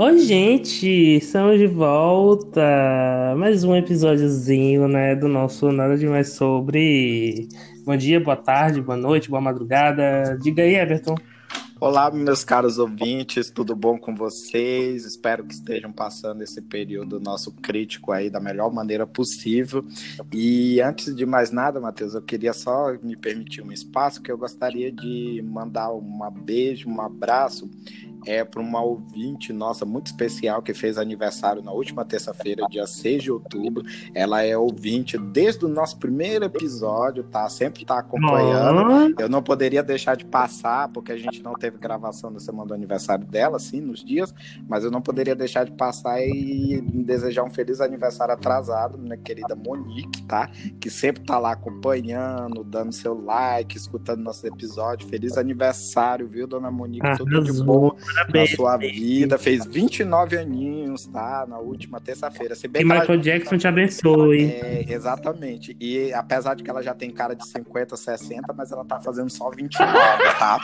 Oi, 0.00 0.16
gente, 0.20 0.86
estamos 1.16 1.58
de 1.58 1.66
volta. 1.66 2.62
Mais 3.36 3.64
um 3.64 3.74
episódiozinho, 3.74 4.86
né, 4.86 5.16
do 5.16 5.26
nosso 5.26 5.72
Nada 5.72 5.96
Demais 5.96 6.34
Sobre. 6.34 7.48
Bom 7.84 7.96
dia, 7.96 8.20
boa 8.20 8.36
tarde, 8.36 8.80
boa 8.80 8.96
noite, 8.96 9.28
boa 9.28 9.40
madrugada. 9.40 10.38
Diga 10.40 10.62
aí, 10.62 10.76
Everton. 10.76 11.16
Olá, 11.80 12.12
meus 12.12 12.44
caros 12.44 12.78
ouvintes, 12.78 13.50
tudo 13.50 13.74
bom 13.74 13.98
com 13.98 14.14
vocês? 14.14 15.04
Espero 15.04 15.42
que 15.42 15.54
estejam 15.54 15.90
passando 15.90 16.42
esse 16.42 16.62
período 16.62 17.18
nosso 17.18 17.50
crítico 17.50 18.12
aí 18.12 18.30
da 18.30 18.38
melhor 18.38 18.72
maneira 18.72 19.04
possível. 19.04 19.84
E 20.32 20.80
antes 20.80 21.14
de 21.14 21.26
mais 21.26 21.50
nada, 21.50 21.80
Matheus, 21.80 22.14
eu 22.14 22.22
queria 22.22 22.52
só 22.52 22.92
me 23.02 23.16
permitir 23.16 23.62
um 23.62 23.72
espaço 23.72 24.22
que 24.22 24.30
eu 24.30 24.38
gostaria 24.38 24.92
de 24.92 25.42
mandar 25.44 25.92
um 25.92 26.30
beijo, 26.44 26.88
um 26.88 27.00
abraço 27.00 27.68
é 28.26 28.44
para 28.44 28.60
uma 28.60 28.82
ouvinte 28.82 29.52
nossa 29.52 29.84
muito 29.84 30.06
especial 30.06 30.62
que 30.62 30.74
fez 30.74 30.98
aniversário 30.98 31.62
na 31.62 31.72
última 31.72 32.04
terça-feira, 32.04 32.66
dia 32.68 32.86
6 32.86 33.22
de 33.22 33.32
outubro. 33.32 33.84
Ela 34.14 34.42
é 34.42 34.56
ouvinte 34.56 35.18
desde 35.18 35.64
o 35.64 35.68
nosso 35.68 35.98
primeiro 35.98 36.44
episódio, 36.44 37.24
tá? 37.24 37.48
Sempre 37.48 37.84
tá 37.84 37.98
acompanhando. 37.98 39.14
Eu 39.18 39.28
não 39.28 39.42
poderia 39.42 39.82
deixar 39.82 40.16
de 40.16 40.24
passar, 40.24 40.88
porque 40.88 41.12
a 41.12 41.16
gente 41.16 41.42
não 41.42 41.54
teve 41.54 41.78
gravação 41.78 42.30
na 42.30 42.40
semana 42.40 42.68
do 42.68 42.74
aniversário 42.74 43.26
dela, 43.26 43.58
sim, 43.58 43.80
nos 43.80 44.04
dias, 44.04 44.34
mas 44.68 44.84
eu 44.84 44.90
não 44.90 45.00
poderia 45.00 45.34
deixar 45.34 45.64
de 45.64 45.72
passar 45.72 46.20
e 46.20 46.80
desejar 46.80 47.44
um 47.44 47.50
feliz 47.50 47.80
aniversário 47.80 48.34
atrasado, 48.34 48.98
minha 48.98 49.16
querida 49.16 49.54
Monique, 49.54 50.22
tá? 50.22 50.50
Que 50.80 50.90
sempre 50.90 51.22
tá 51.24 51.38
lá 51.38 51.52
acompanhando, 51.52 52.64
dando 52.64 52.92
seu 52.92 53.20
like, 53.20 53.76
escutando 53.76 54.22
nosso 54.22 54.46
episódio. 54.46 55.08
Feliz 55.08 55.36
aniversário, 55.36 56.28
viu, 56.28 56.46
dona 56.46 56.70
Monique? 56.70 57.16
Tudo 57.16 57.42
de 57.42 57.52
bom 57.52 57.96
Parabéns, 58.14 58.50
na 58.50 58.56
sua 58.56 58.76
vida. 58.76 59.38
Fez 59.38 59.66
29 59.66 60.38
aninhos, 60.38 61.06
tá? 61.06 61.46
Na 61.48 61.58
última 61.58 62.00
terça-feira. 62.00 62.54
Se 62.54 62.66
bem 62.66 62.82
e 62.82 62.84
Michael 62.84 63.12
ela... 63.14 63.18
Jackson 63.18 63.58
te 63.58 63.68
abençoe. 63.68 64.44
É, 64.44 64.84
exatamente. 64.88 65.76
E 65.80 66.12
apesar 66.12 66.54
de 66.54 66.62
que 66.62 66.70
ela 66.70 66.82
já 66.82 66.94
tem 66.94 67.10
cara 67.10 67.34
de 67.34 67.46
50, 67.46 67.96
60, 67.96 68.52
mas 68.52 68.72
ela 68.72 68.84
tá 68.84 69.00
fazendo 69.00 69.30
só 69.30 69.50
29, 69.50 69.92
tá? 70.38 70.58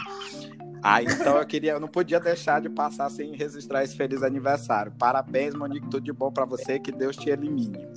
Ah, 0.83 1.03
então 1.03 1.39
eu 1.39 1.47
queria, 1.47 1.73
eu 1.73 1.81
não 1.81 1.89
podia 1.89 2.21
deixar 2.21 2.61
de 2.61 2.69
passar 2.69 3.11
sem 3.11 3.35
registrar 3.35 3.83
esse 3.83 3.97
feliz 3.97 4.23
aniversário. 4.23 4.93
Parabéns, 4.99 5.55
Monique, 5.55 5.89
tudo 5.89 6.03
de 6.03 6.13
bom 6.13 6.31
para 6.31 6.45
você, 6.45 6.79
que 6.79 6.93
Deus 6.93 7.17
te 7.17 7.31
elimine. 7.31 7.89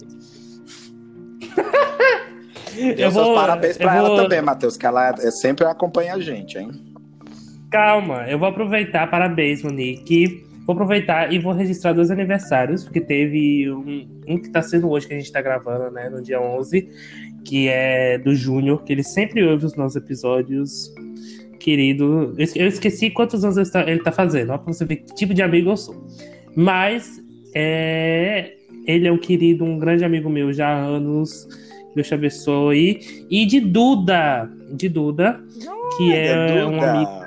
Deus 2.96 3.14
vou, 3.14 3.34
parabéns 3.34 3.78
para 3.78 3.96
ela 3.96 4.16
também, 4.16 4.42
Matheus, 4.42 4.78
que 4.78 4.86
ela 4.86 5.10
é, 5.10 5.32
sempre 5.32 5.66
acompanha 5.66 6.14
a 6.14 6.20
gente, 6.20 6.58
hein? 6.58 6.72
Calma, 7.70 8.26
eu 8.30 8.40
vou 8.40 8.48
aproveitar, 8.48 9.10
parabéns, 9.10 9.62
Monique. 9.62 10.46
Vou 10.66 10.74
aproveitar 10.74 11.32
e 11.32 11.40
vou 11.40 11.54
registrar 11.54 11.94
dois 11.94 12.12
aniversários, 12.12 12.84
porque 12.84 13.00
teve 13.00 13.72
um, 13.72 14.08
um 14.28 14.38
que 14.38 14.50
tá 14.50 14.62
sendo 14.62 14.90
hoje, 14.90 15.08
que 15.08 15.14
a 15.14 15.18
gente 15.18 15.32
tá 15.32 15.42
gravando, 15.42 15.92
né, 15.92 16.10
no 16.10 16.22
dia 16.22 16.42
11, 16.42 16.90
que 17.46 17.70
é 17.70 18.18
do 18.18 18.36
Júnior, 18.36 18.84
que 18.84 18.92
ele 18.92 19.04
sempre 19.04 19.44
ouve 19.46 19.66
os 19.66 19.76
nossos 19.76 19.96
episódios. 19.96 20.94
Querido, 21.60 22.36
eu 22.38 22.68
esqueci 22.68 23.10
quantos 23.10 23.44
anos 23.44 23.58
ele 23.58 23.70
tá, 23.70 23.90
ele 23.90 24.00
tá 24.02 24.12
fazendo, 24.12 24.52
ó, 24.52 24.58
pra 24.58 24.74
você 24.74 24.86
ver 24.86 24.98
que 24.98 25.16
tipo 25.16 25.34
de 25.34 25.42
amigo 25.42 25.70
eu 25.70 25.78
sou. 25.78 26.08
Mas 26.56 27.22
é, 27.56 28.54
ele 28.86 29.08
é 29.08 29.12
um 29.12 29.18
querido, 29.18 29.64
um 29.64 29.78
grande 29.78 30.04
amigo 30.04 30.30
meu 30.30 30.52
já 30.52 30.68
há 30.68 30.80
anos. 30.80 31.48
Deus 31.96 32.08
te 32.08 32.14
abençoe. 32.14 33.26
E 33.30 33.46
de 33.46 33.60
Duda, 33.60 34.50
de 34.72 34.88
Duda, 34.88 35.42
que 35.98 36.14
é, 36.14 36.58
é 36.60 36.66
um 36.66 36.82
amigo 36.82 37.27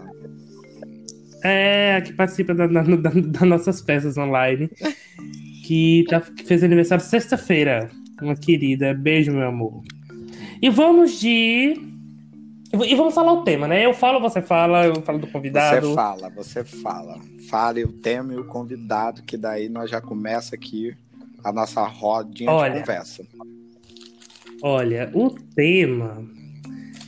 é, 1.42 2.00
que 2.00 2.12
participa 2.12 2.54
das 2.54 2.72
da, 2.72 2.82
da, 2.82 3.10
da 3.10 3.46
nossas 3.46 3.80
festas 3.80 4.16
online. 4.16 4.70
Que, 5.64 6.04
tá, 6.08 6.20
fez 6.20 6.64
aniversário 6.64 7.04
sexta-feira. 7.04 7.90
Uma 8.20 8.36
querida. 8.36 8.92
Beijo, 8.92 9.32
meu 9.32 9.48
amor. 9.48 9.82
E 10.60 10.68
vamos 10.68 11.18
de. 11.18 11.74
E 12.72 12.94
vamos 12.94 13.14
falar 13.14 13.32
o 13.32 13.42
tema, 13.42 13.66
né? 13.66 13.84
Eu 13.84 13.92
falo, 13.92 14.20
você 14.20 14.40
fala, 14.40 14.86
eu 14.86 15.02
falo 15.02 15.18
do 15.18 15.26
convidado. 15.26 15.88
Você 15.88 15.94
fala, 15.94 16.30
você 16.30 16.64
fala. 16.64 17.18
Fale 17.48 17.82
o 17.82 17.92
tema 17.92 18.32
e 18.32 18.36
o 18.36 18.44
convidado, 18.44 19.22
que 19.22 19.36
daí 19.36 19.68
nós 19.68 19.90
já 19.90 20.00
começa 20.00 20.54
aqui 20.54 20.94
a 21.42 21.50
nossa 21.52 21.84
rodinha 21.84 22.50
olha, 22.50 22.74
de 22.74 22.80
conversa. 22.80 23.26
Olha, 24.62 25.10
o 25.14 25.30
tema. 25.30 26.24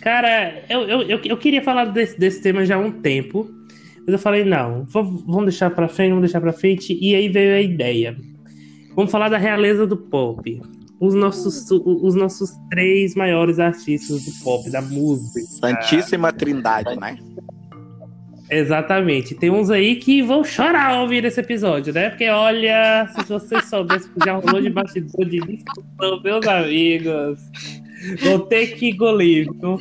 Cara, 0.00 0.64
eu, 0.68 0.82
eu, 0.82 1.02
eu, 1.02 1.20
eu 1.22 1.36
queria 1.36 1.62
falar 1.62 1.84
desse, 1.84 2.18
desse 2.18 2.42
tema 2.42 2.64
já 2.64 2.74
há 2.74 2.78
um 2.78 2.90
tempo. 2.90 3.48
Mas 4.04 4.12
eu 4.14 4.18
falei, 4.18 4.44
não, 4.44 4.84
vamos 4.84 5.44
deixar 5.44 5.70
pra 5.70 5.88
frente, 5.88 6.10
vamos 6.10 6.22
deixar 6.22 6.40
pra 6.40 6.52
frente. 6.52 6.98
E 7.00 7.14
aí 7.14 7.28
veio 7.28 7.54
a 7.54 7.60
ideia. 7.60 8.16
Vamos 8.94 9.10
falar 9.10 9.28
da 9.28 9.38
realeza 9.38 9.86
do 9.86 9.96
pop. 9.96 10.60
Os 11.00 11.14
nossos, 11.14 11.70
os 11.70 12.14
nossos 12.14 12.50
três 12.70 13.14
maiores 13.14 13.58
artistas 13.58 14.24
do 14.24 14.44
pop, 14.44 14.70
da 14.70 14.82
música. 14.82 15.40
Santíssima 15.40 16.32
Trindade, 16.32 16.98
né? 16.98 17.16
Exatamente. 18.50 19.34
Tem 19.34 19.50
uns 19.50 19.70
aí 19.70 19.96
que 19.96 20.20
vão 20.22 20.44
chorar 20.44 20.90
ao 20.90 21.02
ouvir 21.02 21.24
esse 21.24 21.40
episódio, 21.40 21.92
né? 21.92 22.10
Porque 22.10 22.28
olha, 22.28 23.08
se 23.08 23.24
vocês 23.26 23.64
soubessem 23.64 24.10
que 24.12 24.24
já 24.24 24.34
rolou 24.34 24.60
de 24.60 24.68
bastidor 24.68 25.24
de 25.24 25.40
discussão, 25.40 26.22
meus 26.22 26.46
amigos. 26.46 27.40
Vou 28.22 28.40
ter 28.40 28.74
que 28.74 28.90
engolir, 28.90 29.48
viu? 29.60 29.78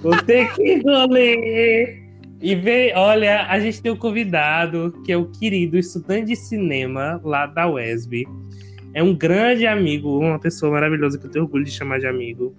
Vou 0.00 0.16
ter 0.22 0.54
que 0.54 0.74
engolir. 0.74 2.07
E 2.40 2.54
vem, 2.54 2.94
olha, 2.94 3.46
a 3.46 3.58
gente 3.58 3.82
tem 3.82 3.90
um 3.90 3.96
convidado 3.96 4.92
que 5.04 5.10
é 5.10 5.16
o 5.16 5.26
querido 5.26 5.76
estudante 5.76 6.26
de 6.26 6.36
cinema 6.36 7.20
lá 7.24 7.46
da 7.46 7.68
UESB. 7.68 8.26
É 8.94 9.02
um 9.02 9.14
grande 9.14 9.66
amigo, 9.66 10.18
uma 10.18 10.38
pessoa 10.38 10.72
maravilhosa 10.72 11.18
que 11.18 11.26
eu 11.26 11.30
tenho 11.30 11.44
orgulho 11.44 11.64
de 11.64 11.70
chamar 11.70 11.98
de 11.98 12.06
amigo. 12.06 12.54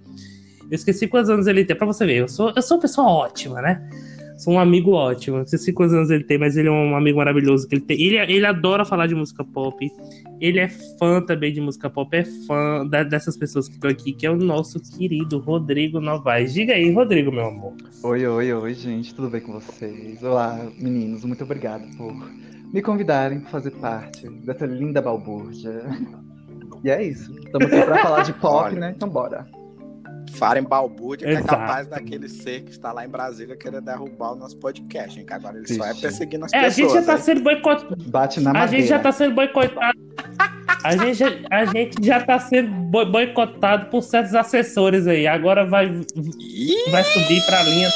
Eu 0.69 0.75
esqueci 0.75 1.07
quantos 1.07 1.29
anos 1.29 1.47
ele 1.47 1.63
tem, 1.63 1.75
pra 1.75 1.87
você 1.87 2.05
ver. 2.05 2.17
Eu 2.17 2.27
sou, 2.27 2.51
eu 2.55 2.61
sou 2.61 2.77
uma 2.77 2.81
pessoa 2.81 3.07
ótima, 3.07 3.61
né? 3.61 3.89
Sou 4.39 4.53
um 4.53 4.59
amigo 4.59 4.91
ótimo. 4.91 5.39
Não 5.39 5.45
sei 5.45 5.73
quantos 5.73 5.93
anos 5.93 6.09
ele 6.09 6.23
tem, 6.23 6.37
mas 6.37 6.55
ele 6.55 6.69
é 6.69 6.71
um 6.71 6.95
amigo 6.95 7.17
maravilhoso. 7.17 7.67
Que 7.67 7.75
ele, 7.75 7.81
tem. 7.81 8.01
Ele, 8.01 8.17
ele 8.17 8.45
adora 8.45 8.85
falar 8.85 9.05
de 9.05 9.13
música 9.13 9.43
pop. 9.43 9.91
Ele 10.39 10.59
é 10.59 10.69
fã 10.69 11.21
também 11.21 11.51
de 11.51 11.59
música 11.59 11.89
pop. 11.89 12.15
É 12.15 12.23
fã 12.23 12.87
da, 12.87 13.03
dessas 13.03 13.35
pessoas 13.35 13.67
que 13.67 13.73
estão 13.73 13.91
aqui, 13.91 14.13
que 14.13 14.25
é 14.25 14.31
o 14.31 14.37
nosso 14.37 14.79
querido 14.79 15.39
Rodrigo 15.39 15.99
Novaes. 15.99 16.53
Diga 16.53 16.73
aí, 16.73 16.89
Rodrigo, 16.89 17.33
meu 17.33 17.47
amor. 17.47 17.73
Oi, 18.01 18.25
oi, 18.25 18.53
oi, 18.53 18.73
gente. 18.73 19.13
Tudo 19.13 19.29
bem 19.29 19.41
com 19.41 19.51
vocês? 19.51 20.23
Olá, 20.23 20.57
meninos. 20.79 21.25
Muito 21.25 21.43
obrigado 21.43 21.83
por 21.97 22.13
me 22.73 22.81
convidarem 22.81 23.41
para 23.41 23.49
fazer 23.49 23.71
parte 23.71 24.29
dessa 24.45 24.65
linda 24.65 25.01
balbúrdia. 25.01 25.83
E 26.81 26.89
é 26.89 27.03
isso. 27.03 27.37
Estamos 27.39 27.67
aqui 27.67 27.85
para 27.85 27.97
falar 28.01 28.23
de 28.23 28.31
pop, 28.31 28.73
né? 28.73 28.93
Então 28.95 29.09
bora. 29.09 29.45
Farem 30.33 30.63
balbúrdia, 30.63 31.27
que 31.27 31.33
é 31.33 31.41
capaz 31.41 31.87
daquele 31.87 32.29
ser 32.29 32.61
que 32.61 32.71
está 32.71 32.91
lá 32.91 33.05
em 33.05 33.09
Brasília 33.09 33.57
querer 33.57 33.81
derrubar 33.81 34.33
o 34.33 34.35
nosso 34.35 34.57
podcast, 34.57 35.19
hein? 35.19 35.25
Que 35.25 35.33
agora 35.33 35.57
ele 35.57 35.65
Vixe. 35.65 35.79
só 35.79 35.85
é 35.85 35.93
perseguindo 35.93 36.45
as 36.45 36.53
é, 36.53 36.63
pessoas. 36.63 36.77
A 36.77 36.81
gente 36.81 36.93
já 36.93 36.99
está 36.99 37.17
sendo 37.17 37.43
boicotado. 37.43 37.95
Bate 38.09 38.39
na 38.39 38.51
A 38.51 38.67
gente 38.67 38.87
já 38.87 38.97
está 38.97 39.11
sendo 39.11 39.35
boicotado. 39.35 39.99
A 40.83 40.95
gente, 40.95 41.23
a 41.51 41.65
gente 41.65 42.05
já 42.05 42.17
está 42.19 42.39
sendo 42.39 42.71
boicotado 43.05 43.87
por 43.87 44.01
certos 44.01 44.33
assessores 44.33 45.07
aí. 45.07 45.27
Agora 45.27 45.65
vai, 45.65 45.87
vai 46.89 47.03
subir 47.03 47.45
para 47.45 47.59
a 47.59 47.63
linha. 47.63 47.89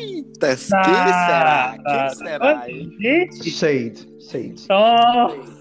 Eita, 0.00 0.48
quem 0.48 0.56
será? 0.56 1.76
Quem 1.86 2.10
será, 2.10 2.70
hein? 2.70 2.90
Gente. 3.00 3.50
Shade. 3.50 4.08
Shade. 4.20 4.66
Oh. 4.70 5.56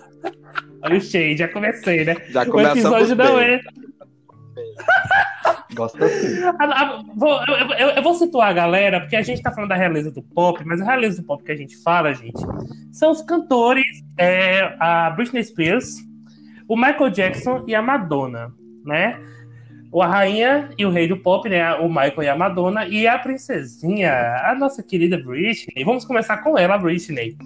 Olha 0.81 0.97
o 0.97 1.01
shade, 1.01 1.37
já 1.37 1.47
comecei, 1.47 2.05
né? 2.05 2.15
Já 2.29 2.43
o 2.43 2.61
episódio 2.61 3.15
não 3.15 3.39
é. 3.39 3.59
Gosta 5.75 6.05
assim. 6.05 6.39
Eu, 7.77 7.89
eu, 7.89 8.03
vou 8.03 8.13
situar 8.13 8.49
a 8.49 8.53
galera, 8.53 9.01
porque 9.01 9.15
a 9.15 9.21
gente 9.21 9.41
tá 9.41 9.51
falando 9.51 9.69
da 9.69 9.75
realeza 9.75 10.11
do 10.11 10.21
pop, 10.21 10.63
mas 10.65 10.81
a 10.81 10.85
realeza 10.85 11.21
do 11.21 11.25
pop 11.25 11.43
que 11.43 11.51
a 11.51 11.55
gente 11.55 11.75
fala, 11.83 12.13
gente, 12.13 12.41
são 12.91 13.11
os 13.11 13.21
cantores, 13.21 13.85
é, 14.17 14.75
a 14.79 15.09
Britney 15.09 15.43
Spears, 15.43 15.95
o 16.67 16.75
Michael 16.75 17.09
Jackson 17.09 17.63
e 17.67 17.75
a 17.75 17.81
Madonna, 17.81 18.51
né? 18.85 19.19
A 19.93 20.07
rainha 20.07 20.69
e 20.77 20.85
o 20.85 20.89
rei 20.89 21.07
do 21.07 21.17
pop, 21.17 21.47
né? 21.47 21.73
O 21.75 21.87
Michael 21.87 22.23
e 22.23 22.27
a 22.27 22.35
Madonna, 22.35 22.85
e 22.85 23.07
a 23.07 23.17
princesinha, 23.17 24.11
a 24.43 24.53
nossa 24.53 24.83
querida 24.83 25.17
Britney. 25.17 25.85
Vamos 25.85 26.03
começar 26.03 26.37
com 26.37 26.57
ela, 26.57 26.77
Britney. 26.77 27.37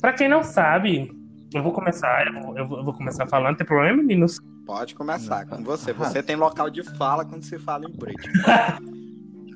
Pra 0.00 0.12
quem 0.12 0.28
não 0.28 0.42
sabe, 0.42 1.08
eu 1.54 1.62
vou 1.62 1.72
começar, 1.72 2.26
eu 2.26 2.66
vou, 2.66 2.78
eu 2.78 2.84
vou 2.84 2.94
começar 2.94 3.28
falando, 3.28 3.50
não 3.50 3.56
tem 3.56 3.66
problema, 3.66 3.98
meninos? 3.98 4.40
Pode 4.66 4.96
começar 4.96 5.46
com 5.46 5.62
você. 5.62 5.92
Você 5.92 6.20
tem 6.20 6.34
local 6.34 6.68
de 6.68 6.82
fala 6.82 7.24
quando 7.24 7.44
se 7.44 7.56
fala 7.56 7.84
em 7.88 7.92
Britney. 7.92 8.32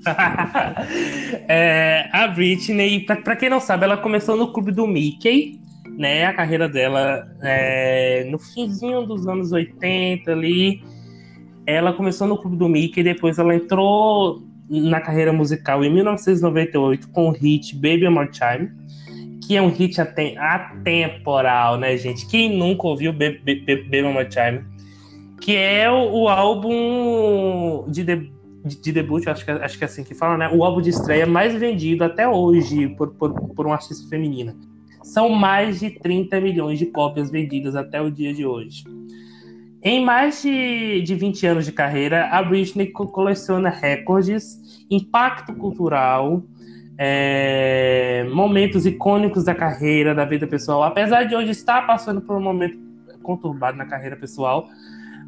é, 1.48 2.08
a 2.12 2.28
Britney, 2.28 3.04
pra, 3.04 3.16
pra, 3.16 3.34
quem 3.34 3.50
não 3.50 3.58
sabe, 3.58 3.84
ela 3.84 3.96
começou 3.96 4.36
no 4.36 4.52
clube 4.52 4.70
do 4.70 4.86
Mickey, 4.86 5.60
né? 5.98 6.26
A 6.26 6.32
carreira 6.32 6.68
dela 6.68 7.28
é, 7.42 8.24
no 8.30 8.38
finzinho 8.38 9.04
dos 9.04 9.26
anos 9.26 9.50
80 9.50 10.30
ali. 10.30 10.80
Ela 11.66 11.92
começou 11.92 12.28
no 12.28 12.38
clube 12.38 12.56
do 12.56 12.68
Mickey, 12.68 13.02
depois 13.02 13.36
ela 13.38 13.54
entrou 13.54 14.40
na 14.68 15.00
carreira 15.00 15.32
musical 15.32 15.84
em 15.84 15.92
1998 15.92 17.08
com 17.08 17.28
o 17.28 17.32
hit 17.32 17.74
Baby 17.74 18.06
One 18.06 18.14
More 18.14 18.30
Time 18.30 18.70
que 19.50 19.56
é 19.56 19.62
um 19.62 19.68
hit 19.68 20.00
atemporal, 20.00 21.76
né, 21.76 21.96
gente? 21.96 22.24
Quem 22.28 22.56
nunca 22.56 22.86
ouviu 22.86 23.12
Baby 23.12 24.00
Mama 24.00 24.24
Time? 24.24 24.64
Que 25.40 25.56
é 25.56 25.90
o, 25.90 26.22
o 26.22 26.28
álbum 26.28 27.84
de, 27.88 28.04
de, 28.04 28.30
de, 28.64 28.92
debut, 28.92 29.26
acho 29.26 29.44
que, 29.44 29.50
acho 29.50 29.78
que 29.78 29.84
é 29.84 29.86
assim 29.86 30.04
que 30.04 30.14
fala, 30.14 30.36
né? 30.36 30.50
O 30.52 30.64
álbum 30.64 30.80
de 30.82 30.90
estreia 30.90 31.26
mais 31.26 31.54
vendido 31.54 32.04
até 32.04 32.28
hoje 32.28 32.88
por, 32.88 33.14
por, 33.14 33.32
por 33.32 33.66
uma 33.66 33.76
artista 33.76 34.08
feminina. 34.08 34.54
São 35.02 35.30
mais 35.30 35.80
de 35.80 35.90
30 35.90 36.40
milhões 36.40 36.78
de 36.78 36.86
cópias 36.86 37.30
vendidas 37.30 37.74
até 37.74 38.00
o 38.00 38.10
dia 38.10 38.34
de 38.34 38.44
hoje. 38.44 38.84
Em 39.82 40.04
mais 40.04 40.42
de, 40.42 41.00
de 41.00 41.14
20 41.14 41.46
anos 41.46 41.64
de 41.64 41.72
carreira, 41.72 42.26
a 42.26 42.42
Britney 42.42 42.88
coleciona 42.88 43.70
recordes, 43.70 44.84
impacto 44.90 45.54
cultural, 45.54 46.42
é, 46.98 48.26
momentos 48.30 48.84
icônicos 48.84 49.44
da 49.44 49.54
carreira, 49.54 50.14
da 50.14 50.26
vida 50.26 50.46
pessoal. 50.46 50.82
Apesar 50.82 51.24
de 51.24 51.34
hoje 51.34 51.52
estar 51.52 51.86
passando 51.86 52.20
por 52.20 52.36
um 52.36 52.42
momento 52.42 52.78
conturbado 53.22 53.78
na 53.78 53.86
carreira 53.86 54.16
pessoal, 54.16 54.68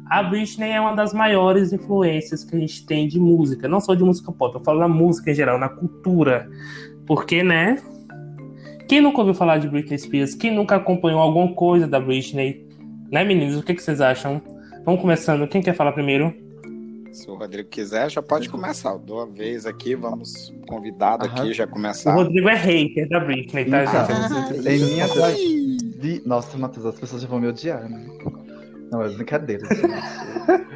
a 0.09 0.23
Britney 0.23 0.71
é 0.71 0.81
uma 0.81 0.95
das 0.95 1.13
maiores 1.13 1.71
influências 1.73 2.43
que 2.43 2.55
a 2.55 2.59
gente 2.59 2.85
tem 2.85 3.07
de 3.07 3.19
música, 3.19 3.67
não 3.67 3.79
só 3.79 3.95
de 3.95 4.03
música 4.03 4.31
pop, 4.31 4.55
eu 4.55 4.63
falo 4.63 4.79
na 4.79 4.87
música 4.87 5.31
em 5.31 5.33
geral, 5.33 5.57
na 5.57 5.69
cultura. 5.69 6.49
Porque, 7.05 7.43
né? 7.43 7.77
Quem 8.87 9.01
nunca 9.01 9.19
ouviu 9.19 9.33
falar 9.33 9.57
de 9.57 9.67
Britney 9.67 9.97
Spears? 9.97 10.35
Quem 10.35 10.53
nunca 10.53 10.75
acompanhou 10.75 11.19
alguma 11.19 11.53
coisa 11.53 11.87
da 11.87 11.99
Britney? 11.99 12.67
Né, 13.11 13.23
meninos? 13.23 13.57
O 13.57 13.63
que, 13.63 13.73
que 13.73 13.81
vocês 13.81 14.01
acham? 14.01 14.41
Vamos 14.85 15.01
começando. 15.01 15.47
Quem 15.47 15.61
quer 15.61 15.73
falar 15.73 15.93
primeiro? 15.93 16.33
Se 17.11 17.29
o 17.29 17.35
Rodrigo 17.35 17.69
quiser, 17.69 18.09
já 18.09 18.21
pode 18.21 18.49
começar. 18.49 18.91
Eu 18.91 18.99
dou 18.99 19.21
a 19.21 19.25
vez 19.25 19.65
aqui, 19.65 19.95
vamos 19.95 20.51
convidado 20.67 21.25
Aham. 21.25 21.43
aqui 21.43 21.53
já 21.53 21.67
começar. 21.67 22.11
O 22.11 22.23
Rodrigo 22.23 22.49
é 22.49 22.55
hater 22.55 23.07
da 23.07 23.19
Britney, 23.19 23.65
tá, 23.65 23.85
gente? 23.85 24.67
Em 24.67 24.79
minha 24.79 25.07
de... 25.99 26.21
Nossa, 26.25 26.57
Matheus, 26.57 26.87
as 26.87 26.99
pessoas 26.99 27.21
já 27.21 27.27
vão 27.27 27.39
me 27.39 27.47
odiar, 27.47 27.87
né? 27.87 28.05
Não, 28.93 29.01
é 29.01 29.09
brincadeira. 29.09 29.63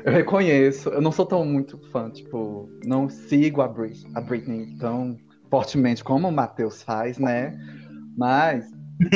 eu 0.03 0.11
reconheço, 0.11 0.89
eu 0.89 0.99
não 0.99 1.11
sou 1.11 1.23
tão 1.23 1.45
muito 1.45 1.77
fã, 1.91 2.09
tipo, 2.09 2.67
não 2.83 3.07
sigo 3.07 3.61
a, 3.61 3.67
Brit 3.67 4.07
a 4.15 4.21
Britney 4.21 4.75
tão 4.79 5.15
fortemente 5.51 6.03
como 6.03 6.27
o 6.27 6.31
Matheus 6.31 6.81
faz, 6.81 7.19
né? 7.19 7.55
Mas 8.17 8.65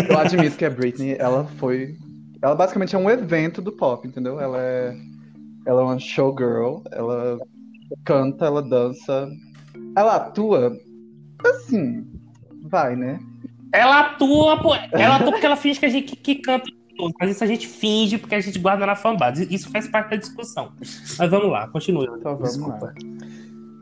eu 0.07 0.19
admito 0.19 0.55
que 0.55 0.65
a 0.65 0.69
Britney, 0.69 1.15
ela 1.17 1.45
foi. 1.57 1.97
Ela 2.43 2.53
basicamente 2.53 2.95
é 2.95 2.99
um 2.99 3.09
evento 3.09 3.59
do 3.59 3.71
pop, 3.71 4.07
entendeu? 4.07 4.39
Ela 4.39 4.61
é 4.61 4.95
ela 5.65 5.81
é 5.81 5.83
uma 5.83 5.99
showgirl, 5.99 6.81
ela 6.91 7.39
canta, 8.05 8.45
ela 8.45 8.61
dança, 8.61 9.27
ela 9.95 10.15
atua 10.17 10.77
assim, 11.43 12.05
vai, 12.63 12.95
né? 12.95 13.19
Ela 13.73 14.01
atua, 14.01 14.59
ela 14.91 15.15
atua 15.15 15.31
porque 15.31 15.45
ela 15.45 15.55
finge 15.55 15.79
que 15.79 15.85
a 15.87 15.89
gente 15.89 16.15
que, 16.15 16.35
que 16.35 16.71
mas 17.19 17.31
isso 17.31 17.43
a 17.43 17.47
gente 17.47 17.67
finge 17.67 18.17
porque 18.17 18.35
a 18.35 18.41
gente 18.41 18.59
guarda 18.59 18.85
na 18.85 18.95
fanbase. 18.95 19.47
Isso 19.49 19.69
faz 19.69 19.87
parte 19.87 20.11
da 20.11 20.15
discussão. 20.17 20.71
Mas 20.79 21.29
vamos 21.29 21.49
lá, 21.49 21.67
continue. 21.67 22.05
Então, 22.05 22.35
vamos 22.35 22.49
Desculpa. 22.55 22.85
Lá. 22.87 22.93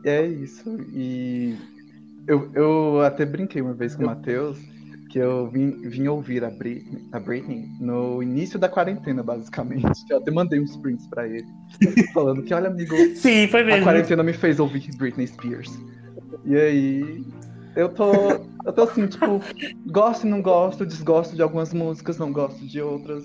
É 0.04 0.26
isso. 0.26 0.78
E 0.92 1.56
eu, 2.26 2.50
eu 2.54 3.00
até 3.02 3.24
brinquei 3.26 3.60
uma 3.60 3.74
vez 3.74 3.94
com 3.94 4.04
o 4.04 4.06
Matheus 4.06 4.58
que 5.10 5.18
eu 5.18 5.48
vim, 5.48 5.72
vim 5.88 6.06
ouvir 6.06 6.44
a 6.44 6.50
Britney, 6.50 7.02
a 7.10 7.18
Britney, 7.18 7.68
no 7.80 8.22
início 8.22 8.58
da 8.60 8.68
quarentena, 8.68 9.24
basicamente. 9.24 10.04
Eu 10.08 10.18
até 10.18 10.30
mandei 10.30 10.60
uns 10.60 10.76
prints 10.76 11.06
pra 11.08 11.26
ele, 11.26 11.46
falando 12.14 12.42
que, 12.44 12.54
olha, 12.54 12.68
amigo, 12.68 12.94
Sim, 13.16 13.48
foi 13.48 13.64
mesmo. 13.64 13.80
a 13.80 13.84
quarentena 13.84 14.22
me 14.22 14.32
fez 14.32 14.60
ouvir 14.60 14.88
Britney 14.96 15.26
Spears. 15.26 15.76
E 16.44 16.56
aí, 16.56 17.24
eu 17.76 17.88
tô, 17.88 18.12
eu 18.64 18.72
tô 18.72 18.82
assim, 18.82 19.06
tipo, 19.06 19.40
gosto 19.86 20.26
e 20.26 20.30
não 20.30 20.42
gosto, 20.42 20.86
desgosto 20.86 21.34
de 21.34 21.42
algumas 21.42 21.72
músicas, 21.72 22.18
não 22.18 22.32
gosto 22.32 22.66
de 22.66 22.80
outras, 22.80 23.24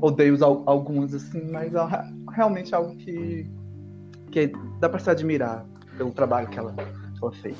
odeio 0.00 0.36
algumas, 0.66 1.14
assim, 1.14 1.50
mas 1.50 1.74
é 1.74 1.86
realmente 2.34 2.74
algo 2.74 2.96
que, 2.96 3.46
que 4.30 4.52
dá 4.80 4.88
pra 4.88 4.98
se 4.98 5.10
admirar 5.10 5.66
pelo 5.96 6.12
trabalho 6.12 6.48
que 6.48 6.58
ela, 6.58 6.74
ela 7.20 7.32
fez. 7.32 7.56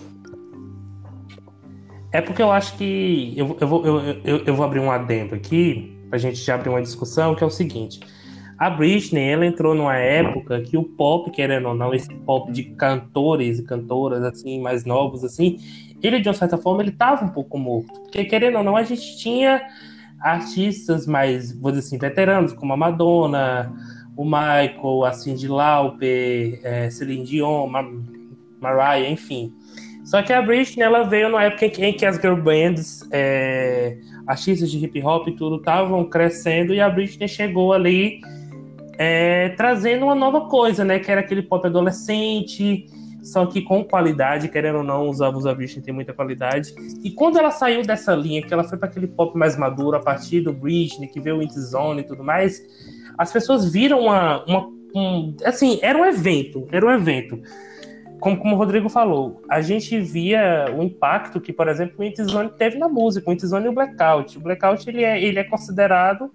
É 2.12 2.20
porque 2.20 2.42
eu 2.42 2.50
acho 2.50 2.76
que. 2.78 3.34
Eu, 3.36 3.56
eu, 3.60 3.68
vou, 3.68 3.86
eu, 3.86 4.00
eu, 4.24 4.44
eu 4.46 4.54
vou 4.54 4.64
abrir 4.64 4.80
um 4.80 4.90
adendo 4.90 5.34
aqui, 5.34 5.98
pra 6.08 6.18
gente 6.18 6.36
já 6.36 6.54
abrir 6.54 6.70
uma 6.70 6.80
discussão, 6.80 7.34
que 7.34 7.42
é 7.42 7.46
o 7.46 7.50
seguinte. 7.50 8.00
A 8.58 8.70
Britney, 8.70 9.32
ela 9.32 9.44
entrou 9.44 9.74
numa 9.74 9.96
época 9.96 10.62
que 10.62 10.78
o 10.78 10.82
pop, 10.82 11.30
querendo 11.30 11.68
ou 11.68 11.74
não, 11.74 11.92
esse 11.92 12.08
pop 12.20 12.50
de 12.50 12.64
cantores 12.64 13.58
e 13.58 13.64
cantoras, 13.64 14.22
assim, 14.22 14.58
mais 14.62 14.86
novos, 14.86 15.24
assim, 15.24 15.58
ele, 16.02 16.20
de 16.20 16.28
uma 16.28 16.34
certa 16.34 16.58
forma, 16.58 16.82
ele 16.82 16.92
tava 16.92 17.24
um 17.24 17.28
pouco 17.28 17.58
morto. 17.58 18.00
Porque, 18.00 18.24
querendo 18.24 18.58
ou 18.58 18.64
não, 18.64 18.76
a 18.76 18.82
gente 18.82 19.18
tinha 19.18 19.62
artistas 20.20 21.06
mais, 21.06 21.52
vou 21.52 21.70
dizer 21.70 21.86
assim, 21.86 21.98
veteranos, 21.98 22.52
como 22.52 22.72
a 22.72 22.76
Madonna, 22.76 23.72
o 24.16 24.24
Michael, 24.24 25.04
a 25.04 25.12
Cyndi 25.12 25.48
Lauper, 25.48 26.60
é, 26.62 26.90
Celine 26.90 27.24
Dion, 27.24 27.66
Mar 27.66 27.84
Mariah, 28.60 29.10
enfim. 29.10 29.52
Só 30.04 30.22
que 30.22 30.32
a 30.32 30.40
Britney, 30.40 30.84
ela 30.84 31.02
veio 31.02 31.28
numa 31.28 31.42
época 31.42 31.66
em 31.66 31.70
que, 31.70 31.84
em 31.84 31.92
que 31.92 32.06
as 32.06 32.16
girl 32.16 32.36
bands, 32.36 33.06
é, 33.10 33.98
artistas 34.26 34.70
de 34.70 34.78
hip 34.78 35.02
hop 35.02 35.28
e 35.28 35.32
tudo, 35.32 35.56
estavam 35.56 36.04
crescendo 36.08 36.72
e 36.72 36.80
a 36.80 36.88
Britney 36.88 37.28
chegou 37.28 37.72
ali 37.72 38.20
é, 38.98 39.50
trazendo 39.50 40.04
uma 40.06 40.14
nova 40.14 40.42
coisa, 40.48 40.84
né? 40.84 40.98
Que 40.98 41.10
era 41.10 41.20
aquele 41.20 41.42
pop 41.42 41.66
adolescente, 41.66 42.86
só 43.26 43.44
que 43.46 43.62
com 43.62 43.84
qualidade, 43.84 44.48
querendo 44.48 44.78
ou 44.78 44.84
não, 44.84 45.08
os 45.08 45.18
da 45.18 45.30
Britney 45.30 45.82
tem 45.84 45.92
muita 45.92 46.12
qualidade. 46.12 46.74
E 47.02 47.10
quando 47.10 47.38
ela 47.38 47.50
saiu 47.50 47.82
dessa 47.82 48.14
linha, 48.14 48.42
que 48.42 48.52
ela 48.52 48.64
foi 48.64 48.78
para 48.78 48.88
aquele 48.88 49.06
pop 49.06 49.36
mais 49.36 49.56
maduro, 49.56 49.96
a 49.96 50.00
partir 50.00 50.40
do 50.40 50.52
Britney, 50.52 51.08
que 51.08 51.20
veio 51.20 51.38
o 51.38 51.50
Zone 51.50 52.00
e 52.00 52.04
tudo 52.04 52.22
mais, 52.22 52.62
as 53.18 53.32
pessoas 53.32 53.70
viram 53.70 54.00
uma, 54.00 54.44
uma 54.44 54.68
um, 54.94 55.36
assim, 55.44 55.78
era 55.82 55.98
um 55.98 56.04
evento, 56.04 56.66
era 56.70 56.86
um 56.86 56.90
evento 56.90 57.40
como, 58.20 58.38
como 58.38 58.54
o 58.54 58.58
Rodrigo 58.58 58.88
falou, 58.88 59.42
a 59.48 59.60
gente 59.60 60.00
via 60.00 60.66
o 60.76 60.82
impacto 60.82 61.40
que, 61.40 61.52
por 61.52 61.68
exemplo, 61.68 61.96
o 61.98 62.04
Intizone 62.04 62.50
teve 62.50 62.78
na 62.78 62.88
música, 62.88 63.28
o 63.28 63.32
Intizone 63.32 63.66
e 63.66 63.68
o 63.68 63.72
Blackout. 63.72 64.38
O 64.38 64.40
Blackout 64.40 64.88
ele 64.88 65.04
é, 65.04 65.22
ele 65.22 65.38
é 65.38 65.44
considerado, 65.44 66.30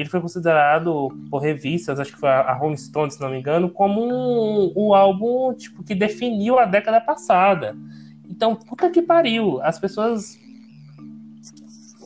ele 0.00 0.08
foi 0.08 0.20
considerado 0.20 1.08
por 1.30 1.38
revistas, 1.38 2.00
acho 2.00 2.12
que 2.12 2.20
foi 2.20 2.28
a 2.28 2.52
Rolling 2.54 2.76
Stone, 2.76 3.10
se 3.10 3.20
não 3.20 3.30
me 3.30 3.38
engano, 3.38 3.70
como 3.70 4.02
um, 4.02 4.72
um 4.76 4.94
álbum 4.94 5.52
tipo 5.54 5.82
que 5.82 5.94
definiu 5.94 6.58
a 6.58 6.64
década 6.64 7.00
passada. 7.00 7.76
Então, 8.28 8.54
puta 8.54 8.88
que 8.90 9.02
pariu, 9.02 9.60
as 9.62 9.78
pessoas 9.78 10.38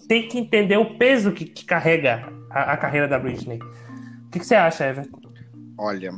têm 0.09 0.28
que 0.28 0.38
entender 0.38 0.76
o 0.76 0.97
peso 0.97 1.33
que, 1.33 1.45
que 1.45 1.64
carrega 1.64 2.33
a, 2.50 2.73
a, 2.73 2.76
carreira 2.76 3.07
da 3.07 3.19
Britney. 3.19 3.59
O 3.59 4.30
que, 4.30 4.38
que 4.38 4.47
você 4.47 4.54
acha, 4.54 4.87
Evan? 4.87 5.04
Olha, 5.78 6.12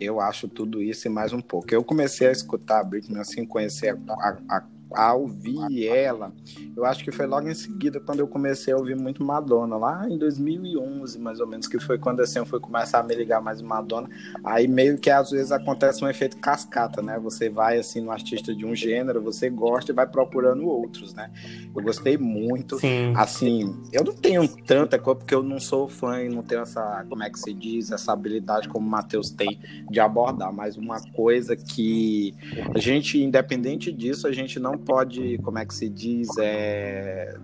eu 0.00 0.20
acho 0.20 0.48
tudo 0.48 0.82
isso 0.82 1.06
e 1.06 1.10
mais 1.10 1.32
um 1.32 1.40
pouco. 1.40 1.72
Eu 1.72 1.82
comecei 1.82 2.28
a 2.28 2.32
escutar 2.32 2.80
a 2.80 2.84
Britney, 2.84 3.18
assim, 3.18 3.44
conhecer 3.44 3.96
a, 4.08 4.12
a, 4.12 4.58
a 4.58 4.64
ouvir 5.14 5.86
ela, 5.86 6.32
eu 6.76 6.84
acho 6.84 7.02
que 7.02 7.10
foi 7.10 7.26
logo 7.26 7.48
em 7.48 7.54
seguida 7.54 7.98
quando 8.00 8.20
eu 8.20 8.28
comecei 8.28 8.72
a 8.72 8.76
ouvir 8.76 8.96
muito 8.96 9.22
Madonna, 9.24 9.76
lá 9.76 10.08
em 10.08 10.16
2011, 10.16 11.18
mais 11.18 11.40
ou 11.40 11.46
menos, 11.46 11.66
que 11.66 11.78
foi 11.78 11.98
quando 11.98 12.20
assim 12.20 12.38
eu 12.38 12.46
fui 12.46 12.60
começar 12.60 13.00
a 13.00 13.02
me 13.02 13.14
ligar 13.14 13.40
mais 13.40 13.60
em 13.60 13.64
Madonna. 13.64 14.08
Aí 14.44 14.68
meio 14.68 14.98
que 14.98 15.10
às 15.10 15.30
vezes 15.30 15.50
acontece 15.52 16.04
um 16.04 16.08
efeito 16.08 16.36
cascata, 16.36 17.02
né? 17.02 17.18
Você 17.18 17.48
vai 17.48 17.78
assim 17.78 18.00
no 18.00 18.10
artista 18.10 18.54
de 18.54 18.64
um 18.64 18.74
gênero, 18.74 19.20
você 19.20 19.50
gosta 19.50 19.90
e 19.90 19.94
vai 19.94 20.06
procurando 20.06 20.66
outros, 20.66 21.14
né? 21.14 21.30
Eu 21.74 21.82
gostei 21.82 22.16
muito. 22.16 22.78
Sim. 22.78 23.12
Assim, 23.16 23.74
eu 23.92 24.04
não 24.04 24.14
tenho 24.14 24.46
tanta 24.48 24.98
coisa 24.98 25.18
porque 25.18 25.34
eu 25.34 25.42
não 25.42 25.58
sou 25.58 25.88
fã 25.88 26.22
e 26.22 26.28
não 26.28 26.42
tenho 26.42 26.62
essa, 26.62 27.04
como 27.08 27.22
é 27.22 27.30
que 27.30 27.38
se 27.38 27.52
diz, 27.52 27.90
essa 27.90 28.12
habilidade 28.12 28.68
como 28.68 28.86
o 28.86 28.90
Matheus 28.90 29.30
tem 29.30 29.58
de 29.90 30.00
abordar, 30.00 30.52
mas 30.52 30.76
uma 30.76 31.00
coisa 31.12 31.56
que 31.56 32.34
a 32.74 32.78
gente, 32.78 33.22
independente 33.22 33.90
disso, 33.90 34.26
a 34.26 34.32
gente 34.32 34.58
não 34.58 34.75
pode, 34.78 35.38
como 35.38 35.58
é 35.58 35.66
que 35.66 35.74
se 35.74 35.88
diz, 35.88 36.28
é, 36.38 37.36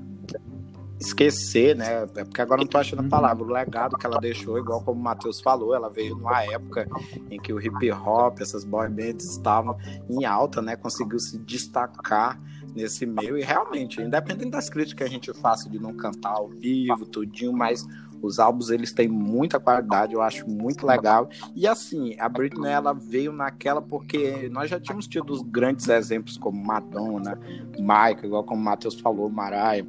esquecer, 1.02 1.76
né? 1.76 2.04
É 2.14 2.24
porque 2.24 2.40
agora 2.40 2.60
não 2.60 2.66
tô 2.66 2.78
achando 2.78 3.00
a 3.00 3.08
palavra, 3.08 3.42
o 3.42 3.46
legado 3.46 3.98
que 3.98 4.06
ela 4.06 4.18
deixou, 4.18 4.58
igual 4.58 4.82
como 4.82 5.00
o 5.00 5.02
Matheus 5.02 5.40
falou, 5.40 5.74
ela 5.74 5.90
veio 5.90 6.16
numa 6.16 6.42
época 6.44 6.86
em 7.30 7.38
que 7.38 7.52
o 7.52 7.60
hip 7.60 7.90
hop, 7.90 8.40
essas 8.40 8.64
boy 8.64 8.88
bands 8.88 9.30
estavam 9.30 9.76
em 10.08 10.24
alta, 10.24 10.62
né? 10.62 10.76
Conseguiu 10.76 11.18
se 11.18 11.38
destacar 11.38 12.40
nesse 12.74 13.04
meio 13.04 13.36
e 13.36 13.42
realmente, 13.42 14.00
independente 14.00 14.50
das 14.50 14.70
críticas 14.70 14.94
que 14.96 15.04
a 15.04 15.08
gente 15.08 15.32
faça 15.40 15.68
de 15.68 15.78
não 15.78 15.94
cantar 15.94 16.32
ao 16.32 16.48
vivo, 16.48 17.04
tudinho, 17.04 17.52
mas 17.52 17.84
os 18.22 18.38
álbuns 18.38 18.70
eles 18.70 18.92
têm 18.92 19.08
muita 19.08 19.58
qualidade, 19.58 20.14
eu 20.14 20.22
acho 20.22 20.48
muito 20.48 20.86
legal. 20.86 21.28
E 21.54 21.66
assim, 21.66 22.16
a 22.18 22.28
Britney 22.28 22.70
ela 22.70 22.92
veio 22.92 23.32
naquela 23.32 23.82
porque 23.82 24.48
nós 24.50 24.70
já 24.70 24.78
tínhamos 24.78 25.06
tido 25.06 25.30
os 25.30 25.42
grandes 25.42 25.88
exemplos 25.88 26.36
como 26.36 26.64
Madonna, 26.64 27.38
Michael, 27.78 28.24
igual 28.24 28.44
como 28.44 28.60
o 28.60 28.64
Matheus 28.64 28.98
falou, 29.00 29.28
Mariah. 29.28 29.84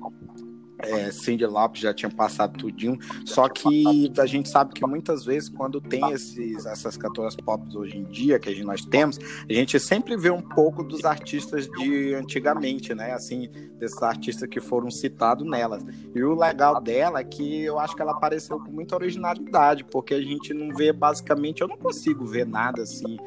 É, 0.84 1.12
Cindy 1.12 1.46
Lopes 1.46 1.82
já 1.82 1.94
tinha 1.94 2.10
passado 2.10 2.58
tudinho. 2.58 2.98
Só 3.26 3.48
que 3.50 4.12
a 4.18 4.26
gente 4.26 4.50
sabe 4.50 4.74
que 4.74 4.86
muitas 4.86 5.26
vezes, 5.26 5.50
quando 5.50 5.82
tem 5.82 6.12
esses, 6.12 6.66
essas 6.66 6.98
cantoras 6.98 7.36
pop 7.36 7.64
hoje 7.76 7.98
em 7.98 8.04
dia, 8.04 8.40
que 8.40 8.64
nós 8.64 8.86
temos, 8.86 9.18
a 9.50 9.54
gente 9.54 9.80
sempre 9.80 10.16
vê 10.16 10.30
um 10.30 10.42
pouco 10.42 10.84
dos 10.84 11.06
artistas 11.06 11.68
de 11.68 12.14
antigamente, 12.14 12.94
né? 12.94 13.14
Assim, 13.14 13.50
desses 13.78 14.02
artistas 14.02 14.48
que 14.50 14.60
foram 14.60 14.92
citados 14.92 15.48
nelas. 15.48 15.84
E 16.14 16.24
o 16.24 16.36
legal 16.36 16.82
dela 16.82 17.20
é 17.20 17.24
que 17.24 17.64
eu 17.64 17.80
acho 17.80 17.96
que 17.96 18.02
ela 18.02 18.12
apareceu 18.12 18.60
com 18.60 18.72
muita 18.72 18.96
originalidade, 18.96 19.84
porque 19.84 20.14
a 20.14 20.22
gente 20.22 20.54
não 20.54 20.76
vê 20.76 20.92
basicamente, 20.92 21.62
eu 21.62 21.68
não 21.68 21.78
consigo 21.78 22.26
ver 22.26 22.46
nada 22.46 22.84
assim 22.84 23.18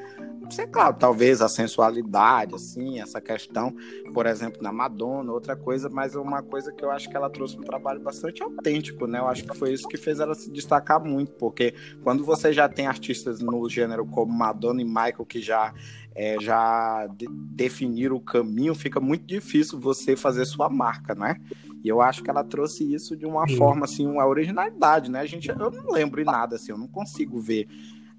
sei 0.51 0.67
claro, 0.67 0.97
talvez 0.99 1.41
a 1.41 1.49
sensualidade, 1.49 2.55
assim, 2.55 3.01
essa 3.01 3.21
questão, 3.21 3.75
por 4.13 4.27
exemplo, 4.27 4.63
na 4.63 4.73
Madonna, 4.73 5.33
outra 5.33 5.57
coisa, 5.57 5.89
mas 5.89 6.15
é 6.15 6.19
uma 6.19 6.43
coisa 6.43 6.73
que 6.73 6.85
eu 6.85 6.91
acho 6.91 7.09
que 7.09 7.17
ela 7.17 7.31
trouxe 7.31 7.59
um 7.59 7.63
trabalho 7.63 8.01
bastante 8.01 8.43
autêntico, 8.43 9.07
né? 9.07 9.19
Eu 9.19 9.29
acho 9.29 9.45
que 9.45 9.57
foi 9.57 9.73
isso 9.73 9.89
que 9.89 9.97
fez 9.97 10.21
ela 10.21 10.35
se 10.35 10.51
destacar 10.51 11.03
muito, 11.03 11.33
porque 11.33 11.75
quando 12.03 12.25
você 12.25 12.53
já 12.53 12.69
tem 12.69 12.87
artistas 12.87 13.41
no 13.41 13.69
gênero 13.69 14.07
como 14.07 14.33
Madonna 14.33 14.81
e 14.81 14.85
Michael 14.85 15.27
que 15.27 15.41
já 15.41 15.73
é, 16.17 16.39
já 16.41 17.07
de 17.09 17.27
definiram 17.31 18.17
o 18.17 18.21
caminho, 18.21 18.75
fica 18.75 18.99
muito 18.99 19.27
difícil 19.27 19.79
você 19.79 20.17
fazer 20.17 20.47
sua 20.47 20.69
marca, 20.69 21.15
né? 21.15 21.37
E 21.85 21.89
eu 21.89 22.01
acho 22.01 22.23
que 22.23 22.31
ela 22.31 22.43
trouxe 22.43 22.91
isso 22.93 23.15
de 23.15 23.27
uma 23.27 23.47
forma, 23.49 23.85
assim, 23.85 24.07
uma 24.07 24.27
originalidade, 24.27 25.11
né? 25.11 25.21
A 25.21 25.27
gente, 25.27 25.49
eu 25.49 25.71
não 25.71 25.93
lembro 25.93 26.21
em 26.21 26.25
nada, 26.25 26.57
assim, 26.57 26.73
eu 26.73 26.79
não 26.79 26.89
consigo 26.89 27.39
ver 27.39 27.69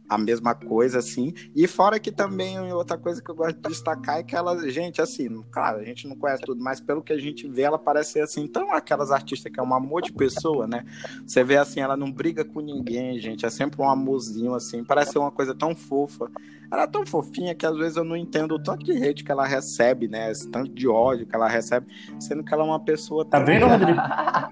a 0.08 0.18
mesma 0.18 0.56
coisa, 0.56 1.00
assim. 1.00 1.34
E 1.56 1.68
fora 1.68 2.00
que 2.00 2.12
também 2.12 2.60
outra 2.72 2.98
coisa 2.98 3.22
que 3.22 3.30
eu 3.30 3.36
gosto 3.36 3.56
de 3.56 3.70
destacar 3.70 4.20
é 4.20 4.24
que 4.24 4.36
ela, 4.36 4.70
gente, 4.70 5.02
assim, 5.02 5.44
claro, 5.52 5.80
a 5.80 5.84
gente 5.84 6.08
não 6.08 6.16
conhece 6.16 6.44
tudo, 6.44 6.64
mas 6.64 6.80
pelo 6.80 7.02
que 7.02 7.14
a 7.14 7.18
gente 7.18 7.48
vê, 7.48 7.64
ela 7.64 7.78
parece 7.78 8.14
ser 8.14 8.22
assim, 8.22 8.48
tão 8.48 8.72
aquelas 8.72 9.12
artistas 9.12 9.52
que 9.52 9.60
é 9.60 9.64
um 9.64 9.74
amor 9.74 10.02
de 10.02 10.14
pessoa, 10.14 10.68
né? 10.68 10.86
Você 11.26 11.44
vê 11.44 11.58
assim, 11.58 11.80
ela 11.80 11.98
não 11.98 12.12
briga 12.12 12.46
com 12.46 12.62
ninguém, 12.62 13.20
gente, 13.20 13.46
é 13.46 13.50
sempre 13.50 13.82
um 13.82 13.90
amorzinho, 13.90 14.54
assim, 14.54 14.84
parece 14.84 15.12
ser 15.12 15.20
uma 15.20 15.32
coisa 15.32 15.54
tão 15.54 15.76
fofa. 15.76 16.30
Ela 16.70 16.84
é 16.84 16.88
tão 16.88 17.06
fofinha 17.06 17.56
que 17.56 17.66
às 17.66 17.78
vezes 17.78 17.96
eu 17.96 18.04
não 18.04 18.16
entendo 18.16 18.56
o 18.56 18.62
tanto 18.62 18.84
de 18.84 18.92
hate 18.92 19.24
que 19.24 19.32
ela 19.32 19.46
recebe, 19.46 20.08
né? 20.08 20.30
Esse 20.32 20.50
tanto 20.50 20.70
de 20.70 20.88
ódio 20.88 21.26
que 21.26 21.34
ela 21.34 21.48
recebe, 21.48 21.88
sendo 22.20 22.44
que 22.44 22.54
ela 22.54 22.64
é 22.64 22.66
uma 22.66 22.80
pessoa. 22.80 23.24
Tá 23.24 23.40
vendo, 23.40 23.68
Rodrigo? 23.68 24.00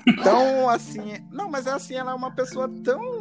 Então, 0.07 0.69
assim. 0.69 1.17
Não, 1.31 1.50
mas 1.50 1.67
é 1.67 1.71
assim, 1.71 1.95
ela 1.95 2.12
é 2.12 2.13
uma 2.13 2.31
pessoa 2.31 2.69
tão 2.83 3.14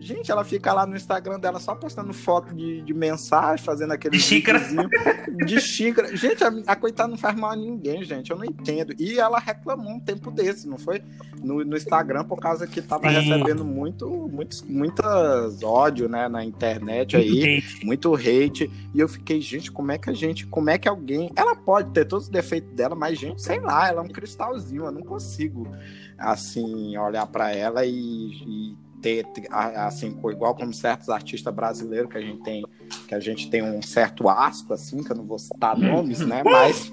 Gente, 0.00 0.30
ela 0.30 0.42
fica 0.44 0.72
lá 0.72 0.86
no 0.86 0.96
Instagram 0.96 1.38
dela 1.38 1.60
só 1.60 1.74
postando 1.74 2.12
foto 2.12 2.54
de, 2.54 2.80
de 2.80 2.94
mensagem, 2.94 3.64
fazendo 3.64 3.92
aquele. 3.92 4.16
De 4.16 4.22
xícara. 4.22 4.60
De 5.44 5.60
xícara. 5.60 6.16
Gente, 6.16 6.42
a, 6.42 6.48
a 6.66 6.76
coitada 6.76 7.08
não 7.08 7.18
faz 7.18 7.36
mal 7.38 7.50
a 7.50 7.56
ninguém, 7.56 8.02
gente. 8.02 8.30
Eu 8.30 8.38
não 8.38 8.44
entendo. 8.44 8.94
E 8.98 9.18
ela 9.18 9.38
reclamou 9.38 9.92
um 9.92 10.00
tempo 10.00 10.30
desse, 10.30 10.66
não 10.66 10.78
foi? 10.78 11.02
No, 11.42 11.64
no 11.64 11.76
Instagram, 11.76 12.24
por 12.24 12.38
causa 12.38 12.66
que 12.66 12.80
tava 12.80 13.08
Sim. 13.08 13.20
recebendo 13.20 13.64
muito, 13.64 14.08
muitos, 14.32 14.62
muitas 14.62 15.62
ódio, 15.62 16.08
né, 16.08 16.28
na 16.28 16.44
internet 16.44 17.16
aí. 17.16 17.30
Muito 17.30 17.44
hate. 17.44 17.86
muito 17.86 18.14
hate. 18.14 18.70
E 18.94 19.00
eu 19.00 19.08
fiquei, 19.08 19.40
gente, 19.40 19.70
como 19.70 19.92
é 19.92 19.98
que 19.98 20.08
a 20.08 20.14
gente. 20.14 20.46
Como 20.46 20.70
é 20.70 20.78
que 20.78 20.88
alguém. 20.88 21.30
Ela 21.36 21.54
pode 21.54 21.90
ter 21.92 22.06
todos 22.06 22.24
os 22.24 22.30
defeitos 22.30 22.72
dela, 22.74 22.94
mas, 22.94 23.18
gente, 23.18 23.42
sei 23.42 23.60
lá, 23.60 23.88
ela 23.88 24.00
é 24.00 24.04
um 24.04 24.08
cristalzinho. 24.08 24.84
Eu 24.86 24.92
não 24.92 25.02
consigo, 25.02 25.68
assim, 26.18 26.96
olhar 26.96 27.26
para 27.26 27.52
ela 27.52 27.84
e, 27.84 27.92
e 27.92 28.89
ter 29.00 29.26
assim 29.50 30.16
igual 30.30 30.54
como 30.54 30.72
certos 30.72 31.08
artistas 31.08 31.54
brasileiros 31.54 32.10
que 32.10 32.18
a 32.18 32.20
gente 32.20 32.42
tem 32.42 32.64
que 33.08 33.14
a 33.14 33.20
gente 33.20 33.50
tem 33.50 33.62
um 33.62 33.82
certo 33.82 34.28
asco 34.28 34.72
assim 34.72 35.02
que 35.02 35.10
eu 35.10 35.16
não 35.16 35.24
vou 35.24 35.38
citar 35.38 35.76
nomes 35.76 36.20
né? 36.20 36.42
Mas 36.44 36.92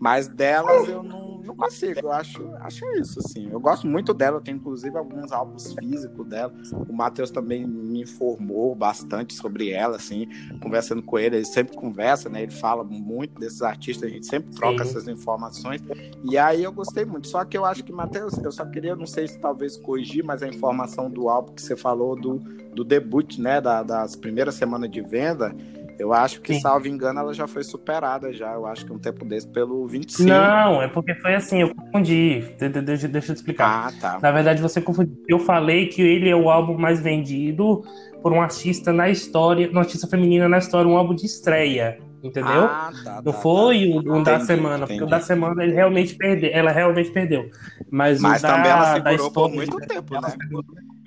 mas 0.00 0.26
delas 0.28 0.88
eu 0.88 1.02
não, 1.02 1.42
não 1.42 1.54
consigo, 1.54 2.00
eu 2.00 2.10
acho, 2.10 2.42
acho 2.60 2.86
isso, 2.92 3.20
assim. 3.20 3.50
Eu 3.52 3.60
gosto 3.60 3.86
muito 3.86 4.14
dela, 4.14 4.40
tem 4.40 4.54
inclusive 4.54 4.96
alguns 4.96 5.30
álbuns 5.30 5.74
físicos 5.74 6.26
dela. 6.26 6.50
O 6.88 6.92
Matheus 6.92 7.30
também 7.30 7.66
me 7.66 8.00
informou 8.00 8.74
bastante 8.74 9.34
sobre 9.34 9.70
ela, 9.70 9.96
assim, 9.96 10.26
conversando 10.58 11.02
com 11.02 11.18
ele, 11.18 11.36
ele 11.36 11.44
sempre 11.44 11.76
conversa, 11.76 12.30
né? 12.30 12.42
Ele 12.42 12.50
fala 12.50 12.82
muito 12.82 13.38
desses 13.38 13.60
artistas, 13.60 14.10
a 14.10 14.12
gente 14.12 14.26
sempre 14.26 14.54
troca 14.54 14.82
Sim. 14.84 14.90
essas 14.90 15.06
informações. 15.06 15.82
E 16.24 16.38
aí 16.38 16.64
eu 16.64 16.72
gostei 16.72 17.04
muito. 17.04 17.28
Só 17.28 17.44
que 17.44 17.58
eu 17.58 17.66
acho 17.66 17.84
que, 17.84 17.92
Matheus, 17.92 18.38
eu 18.38 18.50
só 18.50 18.64
queria, 18.64 18.96
não 18.96 19.06
sei 19.06 19.28
se 19.28 19.38
talvez 19.38 19.76
corrigir, 19.76 20.24
mas 20.24 20.42
a 20.42 20.48
informação 20.48 21.10
do 21.10 21.28
álbum 21.28 21.52
que 21.52 21.60
você 21.60 21.76
falou 21.76 22.18
do, 22.18 22.38
do 22.74 22.82
debut, 22.82 23.38
né? 23.38 23.60
Da, 23.60 23.82
das 23.82 24.16
primeiras 24.16 24.54
semanas 24.54 24.90
de 24.90 25.02
venda 25.02 25.54
eu 26.00 26.14
acho 26.14 26.40
que, 26.40 26.54
Sim. 26.54 26.60
salvo 26.60 26.88
engano, 26.88 27.20
ela 27.20 27.34
já 27.34 27.46
foi 27.46 27.62
superada 27.62 28.32
já. 28.32 28.54
Eu 28.54 28.64
acho 28.64 28.86
que 28.86 28.92
um 28.92 28.98
tempo 28.98 29.22
desse 29.22 29.46
pelo 29.46 29.86
25. 29.86 30.26
Não, 30.26 30.80
é 30.80 30.88
porque 30.88 31.14
foi 31.16 31.34
assim, 31.34 31.60
eu 31.60 31.74
confundi. 31.74 32.42
Deixa, 32.58 33.06
deixa 33.06 33.32
eu 33.32 33.34
te 33.34 33.38
explicar. 33.38 33.88
Ah, 33.88 33.92
tá. 34.00 34.18
Na 34.22 34.32
verdade, 34.32 34.62
você 34.62 34.80
confundiu. 34.80 35.14
Eu 35.28 35.38
falei 35.38 35.88
que 35.88 36.00
ele 36.00 36.30
é 36.30 36.34
o 36.34 36.48
álbum 36.48 36.78
mais 36.78 37.02
vendido 37.02 37.84
por 38.22 38.32
um 38.32 38.40
artista 38.40 38.94
na 38.94 39.10
história, 39.10 39.70
uma 39.70 39.82
artista 39.82 40.06
feminina 40.06 40.48
na 40.48 40.56
história, 40.56 40.90
um 40.90 40.96
álbum 40.96 41.14
de 41.14 41.26
estreia. 41.26 41.98
Entendeu? 42.22 42.64
Ah, 42.64 42.90
tá, 43.04 43.22
não 43.22 43.32
tá, 43.32 43.40
foi 43.40 43.90
tá. 43.90 44.10
o, 44.10 44.16
um 44.16 44.22
da 44.22 44.40
semana, 44.40 44.84
entendi. 44.84 44.92
porque 44.92 45.04
o 45.04 45.06
da 45.06 45.20
semana 45.20 45.62
ele 45.62 45.74
realmente 45.74 46.14
perdeu, 46.14 46.50
ela 46.52 46.70
realmente 46.70 47.10
perdeu. 47.10 47.50
Mas, 47.90 48.20
Mas 48.20 48.42
o 48.42 48.46
também 48.46 48.64
da, 48.64 48.70
ela 48.70 48.94
segurou 48.94 49.30
por 49.30 49.50
muito 49.50 49.76
tempo, 49.78 50.20
né? 50.20 50.28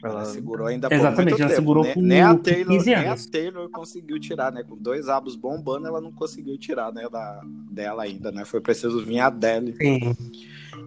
Ela 0.03 0.25
segurou 0.25 0.67
ainda 0.67 0.89
por 0.89 0.95
Exatamente, 0.95 1.29
muito 1.29 1.41
ela 1.41 1.49
tempo. 1.49 1.61
segurou 1.61 1.83
né? 1.83 1.93
por 1.93 2.03
nem, 2.03 2.21
a 2.21 2.35
Taylor, 2.35 2.77
15 2.77 2.93
anos. 2.93 3.03
Nem 3.03 3.13
a 3.13 3.31
Taylor 3.31 3.69
conseguiu 3.69 4.19
tirar, 4.19 4.51
né? 4.51 4.63
Com 4.63 4.75
dois 4.75 5.07
álbuns 5.07 5.35
bombando, 5.35 5.87
ela 5.87 6.01
não 6.01 6.11
conseguiu 6.11 6.57
tirar, 6.57 6.91
né? 6.91 7.07
Da, 7.09 7.41
dela 7.71 8.03
ainda, 8.03 8.31
né? 8.31 8.43
Foi 8.45 8.59
preciso 8.59 9.03
vir 9.03 9.19
a 9.19 9.27
Adele. 9.27 9.75
Sim. 9.77 10.15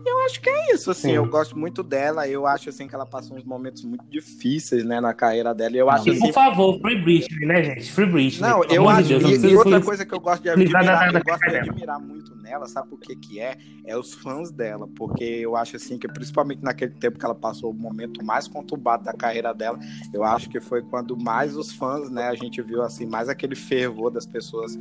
Eu 0.05 0.19
acho 0.25 0.41
que 0.41 0.49
é 0.49 0.73
isso, 0.73 0.91
assim, 0.91 1.09
Sim. 1.09 1.15
eu 1.15 1.27
gosto 1.27 1.59
muito 1.59 1.83
dela, 1.83 2.29
eu 2.29 2.47
acho, 2.47 2.69
assim, 2.69 2.87
que 2.87 2.95
ela 2.95 3.07
passou 3.07 3.37
uns 3.37 3.45
momentos 3.45 3.85
muito 3.85 4.05
difíceis, 4.09 4.85
né, 4.85 5.01
na 5.01 5.13
carreira 5.13 5.53
dela, 5.53 5.77
eu 5.77 5.91
acho, 5.91 6.11
assim... 6.11 6.21
Por 6.21 6.33
favor, 6.33 6.81
Free 6.81 7.03
Britney, 7.03 7.47
né, 7.47 7.65
gente? 7.65 7.93
Free 7.93 8.07
Britney. 8.07 8.49
Não, 8.49 8.63
eu 8.65 8.89
acho, 8.89 9.09
de 9.09 9.19
Deus, 9.19 9.43
e, 9.43 9.49
e 9.49 9.57
outra 9.57 9.81
coisa 9.81 10.07
que 10.07 10.15
eu 10.15 10.21
gosto 10.21 10.43
de 10.43 10.51
admirar, 10.51 11.13
eu 11.13 11.25
gosto 11.25 11.51
de 11.51 11.57
admirar 11.57 12.01
muito 12.01 12.36
nela, 12.47 12.69
sabe 12.69 12.89
por 12.89 13.01
que 13.01 13.17
que 13.17 13.41
é? 13.41 13.59
É 13.85 13.99
os 13.99 14.15
fãs 14.15 14.53
dela, 14.53 14.89
porque 14.97 15.25
eu 15.25 15.57
acho, 15.57 15.77
assim, 15.77 15.99
que 15.99 16.07
principalmente 16.07 16.63
naquele 16.63 16.93
tempo 16.93 17.19
que 17.19 17.25
ela 17.25 17.35
passou 17.35 17.71
o 17.71 17.75
momento 17.75 18.25
mais 18.25 18.47
conturbado 18.47 19.05
da 19.05 19.13
carreira 19.13 19.53
dela, 19.53 19.79
eu 20.15 20.23
acho 20.23 20.49
que 20.49 20.61
foi 20.61 20.83
quando 20.83 21.17
mais 21.17 21.57
os 21.57 21.73
fãs, 21.73 22.09
né, 22.09 22.29
a 22.29 22.35
gente 22.35 22.63
viu, 22.63 22.83
assim, 22.83 23.05
mais 23.05 23.29
aquele 23.29 23.57
fervor 23.57 24.11
das 24.11 24.25
pessoas 24.25 24.79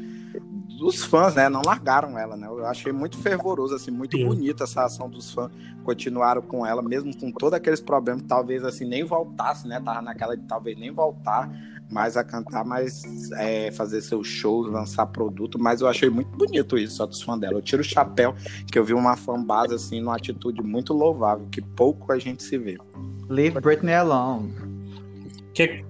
dos 0.77 1.03
fãs, 1.03 1.33
né, 1.33 1.49
não 1.49 1.61
largaram 1.65 2.17
ela, 2.19 2.35
né? 2.35 2.47
Eu 2.47 2.65
achei 2.65 2.91
muito 2.91 3.17
fervoroso, 3.17 3.73
assim, 3.73 3.91
muito 3.91 4.17
Sim. 4.17 4.25
bonita 4.25 4.65
essa 4.65 4.83
ação 4.83 5.09
dos 5.09 5.33
fãs. 5.33 5.51
Continuaram 5.83 6.41
com 6.41 6.65
ela, 6.65 6.81
mesmo 6.81 7.15
com 7.17 7.31
todos 7.31 7.53
aqueles 7.53 7.79
problemas, 7.79 8.23
talvez 8.23 8.63
assim 8.63 8.85
nem 8.85 9.03
voltasse, 9.03 9.67
né? 9.67 9.79
Tava 9.79 10.01
naquela 10.01 10.35
de 10.35 10.43
talvez 10.43 10.77
nem 10.77 10.91
voltar 10.91 11.49
mais 11.89 12.17
a 12.17 12.23
cantar, 12.23 12.65
mas 12.65 13.03
é, 13.33 13.71
fazer 13.71 14.01
seus 14.01 14.27
shows, 14.27 14.71
lançar 14.71 15.05
produto. 15.07 15.59
Mas 15.59 15.81
eu 15.81 15.87
achei 15.87 16.09
muito 16.09 16.29
bonito 16.29 16.77
isso, 16.77 16.97
só 16.97 17.05
dos 17.05 17.21
fãs 17.21 17.39
dela. 17.39 17.55
Eu 17.55 17.61
tiro 17.61 17.81
o 17.81 17.85
chapéu, 17.85 18.35
que 18.71 18.77
eu 18.77 18.83
vi 18.83 18.93
uma 18.93 19.15
fanbase 19.15 19.73
assim, 19.73 20.01
numa 20.01 20.15
atitude 20.15 20.61
muito 20.61 20.93
louvável, 20.93 21.47
que 21.51 21.61
pouco 21.61 22.11
a 22.11 22.19
gente 22.19 22.43
se 22.43 22.57
vê. 22.57 22.77
Leave 23.29 23.59
Britney 23.59 23.93
alone. 23.93 24.53
Que... 25.53 25.83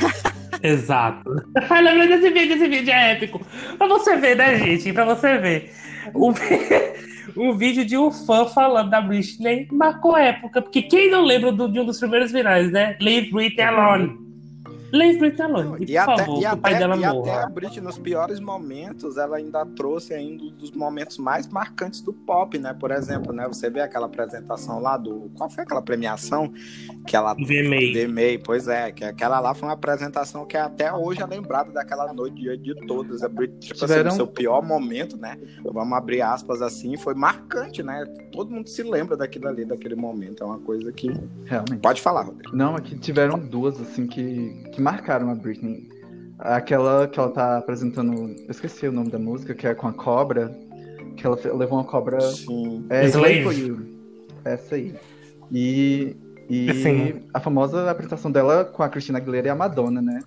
Exato. 0.62 1.30
Lembra 1.54 2.06
desse 2.06 2.30
vídeo? 2.30 2.54
Esse 2.54 2.68
vídeo 2.68 2.92
é 2.92 3.12
épico. 3.12 3.40
Pra 3.78 3.88
você 3.88 4.16
ver, 4.16 4.36
né, 4.36 4.58
gente? 4.58 4.92
Pra 4.92 5.04
você 5.06 5.38
ver. 5.38 5.72
O, 6.12 6.32
o 7.36 7.54
vídeo 7.54 7.84
de 7.84 7.96
um 7.96 8.10
fã 8.10 8.44
falando 8.46 8.90
da 8.90 9.00
Britney 9.00 9.66
marcou 9.72 10.16
época. 10.18 10.60
Porque 10.60 10.82
quem 10.82 11.10
não 11.10 11.24
lembra 11.24 11.50
do, 11.50 11.66
de 11.66 11.80
um 11.80 11.84
dos 11.86 11.98
primeiros 11.98 12.30
virais, 12.30 12.70
né? 12.70 12.96
Leave 13.00 13.30
Britney 13.30 13.64
Alone. 13.64 14.29
Leave 14.92 15.18
Britney 15.18 15.42
alone. 15.42 15.84
E, 15.84 15.92
e 15.92 15.98
até, 15.98 16.24
favor, 16.24 16.40
e 16.40 16.46
até, 16.46 16.56
o 16.56 16.60
pai 16.60 16.78
dela 16.78 16.96
e 16.96 17.00
morra. 17.00 17.32
até 17.32 17.44
a 17.44 17.48
Britney, 17.48 17.80
nos 17.80 17.98
piores 17.98 18.40
momentos, 18.40 19.16
ela 19.16 19.36
ainda 19.36 19.64
trouxe 19.64 20.14
ainda 20.14 20.44
um 20.44 20.50
dos 20.50 20.70
momentos 20.72 21.18
mais 21.18 21.46
marcantes 21.48 22.00
do 22.00 22.12
pop, 22.12 22.58
né? 22.58 22.74
Por 22.74 22.90
exemplo, 22.90 23.32
né? 23.32 23.46
Você 23.48 23.70
vê 23.70 23.80
aquela 23.80 24.06
apresentação 24.06 24.80
lá 24.80 24.96
do... 24.96 25.30
Qual 25.36 25.48
foi 25.48 25.64
aquela 25.64 25.82
premiação? 25.82 26.52
Que 27.06 27.16
ela... 27.16 27.34
VMA. 27.34 27.92
VMA, 27.92 28.42
pois 28.44 28.68
é. 28.68 28.90
Que 28.92 29.04
aquela 29.04 29.40
lá 29.40 29.54
foi 29.54 29.68
uma 29.68 29.74
apresentação 29.74 30.44
que 30.44 30.56
até 30.56 30.92
hoje 30.92 31.22
é 31.22 31.26
lembrada 31.26 31.70
daquela 31.70 32.12
noite 32.12 32.36
de, 32.36 32.56
de 32.56 32.74
todas. 32.86 33.22
A 33.22 33.28
Britney, 33.28 33.60
tipo 33.60 33.78
Tiveram... 33.80 34.08
assim, 34.08 34.18
no 34.18 34.24
seu 34.24 34.26
pior 34.26 34.62
momento, 34.62 35.16
né? 35.16 35.38
Vamos 35.64 35.96
abrir 35.96 36.22
aspas 36.22 36.62
assim, 36.62 36.96
foi 36.96 37.14
marcante, 37.14 37.82
né? 37.82 38.04
Todo 38.32 38.50
mundo 38.50 38.68
se 38.68 38.82
lembra 38.82 39.16
daquilo 39.16 39.48
ali, 39.48 39.64
daquele 39.64 39.94
momento. 39.94 40.42
É 40.42 40.46
uma 40.46 40.58
coisa 40.58 40.90
que... 40.92 41.08
Realmente. 41.44 41.80
Pode 41.80 42.00
falar, 42.00 42.22
Rodrigo. 42.22 42.56
Não, 42.56 42.76
aqui 42.76 42.96
tiveram 42.98 43.38
duas, 43.38 43.80
assim, 43.80 44.06
que, 44.06 44.64
que 44.72 44.79
que 44.80 44.82
marcaram 44.82 45.30
a 45.30 45.34
Britney. 45.34 45.88
Aquela 46.38 47.06
que 47.06 47.20
ela 47.20 47.30
tá 47.30 47.58
apresentando, 47.58 48.14
eu 48.14 48.50
esqueci 48.50 48.88
o 48.88 48.92
nome 48.92 49.10
da 49.10 49.18
música, 49.18 49.54
que 49.54 49.66
é 49.66 49.74
com 49.74 49.86
a 49.86 49.92
cobra, 49.92 50.50
que 51.16 51.26
ela 51.26 51.38
levou 51.54 51.78
uma 51.78 51.84
cobra. 51.84 52.18
Sim. 52.20 52.86
É, 52.88 53.04
Slave 53.04 53.42
for 53.42 53.52
You. 53.52 53.86
Essa 54.42 54.76
aí. 54.76 54.94
E, 55.52 56.16
e 56.48 56.72
Sim. 56.74 57.22
a 57.34 57.40
famosa 57.40 57.90
apresentação 57.90 58.32
dela 58.32 58.64
com 58.64 58.82
a 58.82 58.88
Cristina 58.88 59.18
Aguilera 59.18 59.48
e 59.48 59.50
a 59.50 59.54
Madonna, 59.54 60.00
né? 60.00 60.20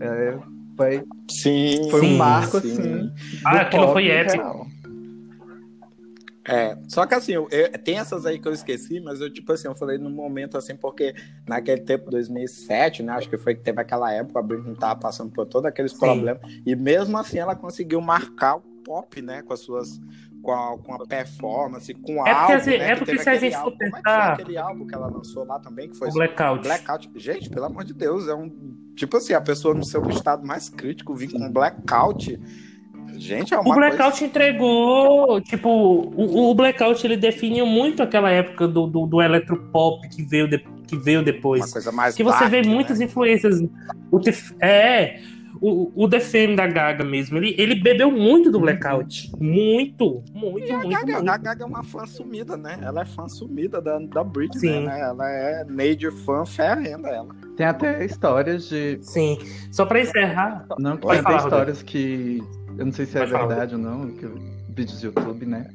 É, 0.00 0.38
foi 0.76 1.02
sim, 1.28 1.90
foi 1.90 2.00
sim, 2.00 2.14
um 2.14 2.16
marco, 2.16 2.60
sim. 2.60 2.72
assim. 2.72 3.12
Ah, 3.44 3.62
aquilo 3.62 3.92
foi 3.92 4.08
épico. 4.08 4.66
É, 6.46 6.76
só 6.88 7.06
que 7.06 7.14
assim, 7.14 7.32
eu, 7.32 7.48
eu- 7.50 7.70
tem 7.78 7.98
essas 7.98 8.26
aí 8.26 8.38
que 8.38 8.48
eu 8.48 8.52
esqueci, 8.52 8.98
mas 9.00 9.20
eu, 9.20 9.32
tipo 9.32 9.52
assim, 9.52 9.68
eu 9.68 9.74
falei 9.76 9.96
num 9.96 10.10
momento 10.10 10.58
assim, 10.58 10.74
porque 10.76 11.14
naquele 11.48 11.82
tempo, 11.82 12.10
2007, 12.10 13.02
né, 13.02 13.12
acho 13.12 13.30
que 13.30 13.38
foi 13.38 13.54
que 13.54 13.62
teve 13.62 13.80
aquela 13.80 14.12
época, 14.12 14.40
a 14.40 14.42
Britney 14.42 14.74
tava 14.74 14.98
passando 14.98 15.30
por 15.32 15.46
todos 15.46 15.66
aqueles 15.68 15.92
Sim. 15.92 15.98
problemas, 15.98 16.42
e 16.66 16.74
mesmo 16.74 17.16
assim 17.16 17.38
ela 17.38 17.54
conseguiu 17.54 18.00
marcar 18.00 18.56
o 18.56 18.60
pop, 18.84 19.22
né, 19.22 19.42
com 19.42 19.52
as 19.52 19.60
suas, 19.60 20.00
com 20.42 20.50
a, 20.52 20.76
com 20.78 20.94
a 20.94 21.06
performance, 21.06 21.94
com 21.94 22.16
o 22.16 22.26
É 22.26 22.32
álbum, 22.32 22.54
assim, 22.54 22.70
né, 22.70 22.90
é 22.90 22.92
que 22.96 23.04
porque 23.04 23.18
se 23.22 23.30
a 23.30 23.36
gente 23.36 23.52
for 23.54 23.62
álbum. 23.66 23.76
É 23.80 23.90
pensar- 23.90 24.32
aquele 24.32 24.58
álbum 24.58 24.86
que 24.88 24.94
ela 24.96 25.06
lançou 25.06 25.44
lá 25.44 25.60
também, 25.60 25.88
que 25.90 25.96
foi 25.96 26.08
O 26.08 26.12
Blackout. 26.12 26.62
Blackout. 26.64 27.10
Gente, 27.14 27.48
pelo 27.50 27.66
amor 27.66 27.84
de 27.84 27.94
Deus, 27.94 28.26
é 28.26 28.34
um, 28.34 28.50
tipo 28.96 29.16
assim, 29.16 29.32
a 29.32 29.40
pessoa 29.40 29.72
no 29.74 29.84
seu 29.84 30.04
estado 30.10 30.44
mais 30.44 30.68
crítico 30.68 31.14
vir 31.14 31.30
com 31.30 31.52
Blackout, 31.52 32.36
gente, 33.18 33.52
é 33.54 33.58
uma 33.58 33.70
O 33.70 33.74
Blackout 33.74 34.10
coisa... 34.10 34.24
entregou, 34.24 35.40
tipo, 35.40 35.68
o, 35.68 36.50
o 36.50 36.54
Blackout 36.54 37.06
ele 37.06 37.16
definiu 37.16 37.66
muito 37.66 38.02
aquela 38.02 38.30
época 38.30 38.66
do, 38.68 38.86
do, 38.86 39.06
do 39.06 39.20
eletropop 39.22 40.08
que 40.08 40.22
veio, 40.22 40.48
de- 40.48 40.64
que 40.86 40.96
veio 40.96 41.22
depois. 41.22 41.62
Uma 41.64 41.72
coisa 41.72 41.92
mais 41.92 42.14
Que 42.14 42.22
você 42.24 42.38
dark, 42.40 42.50
vê 42.50 42.62
né? 42.62 42.68
muitas 42.68 43.00
influências. 43.00 43.60
O 44.10 44.20
é, 44.60 45.20
o, 45.60 45.92
o 45.94 46.08
The 46.08 46.18
Fame 46.18 46.56
da 46.56 46.66
Gaga 46.66 47.04
mesmo, 47.04 47.36
ele, 47.36 47.54
ele 47.58 47.74
bebeu 47.76 48.10
muito 48.10 48.50
do 48.50 48.58
Blackout. 48.58 49.30
Muito, 49.38 50.22
muito, 50.34 50.66
E 50.66 50.70
a 50.72 50.78
muito, 50.78 50.90
Gaga, 50.90 51.12
muito. 51.14 51.28
a 51.28 51.36
Gaga 51.36 51.62
é 51.62 51.66
uma 51.66 51.84
fã 51.84 52.06
sumida, 52.06 52.56
né? 52.56 52.78
Ela 52.82 53.02
é 53.02 53.04
fã 53.04 53.28
sumida 53.28 53.80
da, 53.80 53.98
da 53.98 54.24
Britney, 54.24 54.60
Sim. 54.72 54.84
né? 54.86 55.00
Ela 55.00 55.30
é 55.30 55.64
major 55.64 56.10
fã 56.24 56.44
ferrenda, 56.44 57.08
ela. 57.08 57.28
Tem 57.56 57.66
até 57.66 58.04
histórias 58.04 58.68
de. 58.68 58.98
Sim. 59.02 59.38
Só 59.70 59.84
pra 59.84 60.00
encerrar. 60.00 60.66
Não, 60.78 60.96
Pode 60.96 61.16
tem 61.16 61.22
falar, 61.22 61.38
histórias 61.44 61.82
que. 61.82 62.42
Eu 62.78 62.86
não 62.86 62.92
sei 62.92 63.06
se 63.06 63.16
é 63.16 63.20
Pode 63.20 63.32
falar, 63.32 63.46
verdade 63.46 63.74
ou 63.74 63.80
não, 63.80 64.08
que 64.12 64.26
vídeos 64.74 65.00
do 65.00 65.06
YouTube, 65.06 65.46
né? 65.46 65.68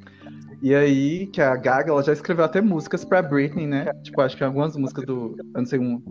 E 0.62 0.74
aí, 0.74 1.27
que 1.27 1.42
a 1.42 1.56
Gaga, 1.56 1.92
ela 1.92 2.01
já 2.04 2.12
escreveu 2.13 2.44
até 2.46 2.60
músicas 2.62 3.06
pra 3.06 3.22
Britney, 3.22 3.68
né? 3.68 3.86
Tipo, 4.04 4.22
acho 4.22 4.36
que 4.36 4.44
algumas 4.44 4.75
músicas 4.75 5.06
do. 5.06 5.36
Eu 5.54 5.60
não 5.62 5.66
sei, 5.66 5.77
um. 5.80 6.01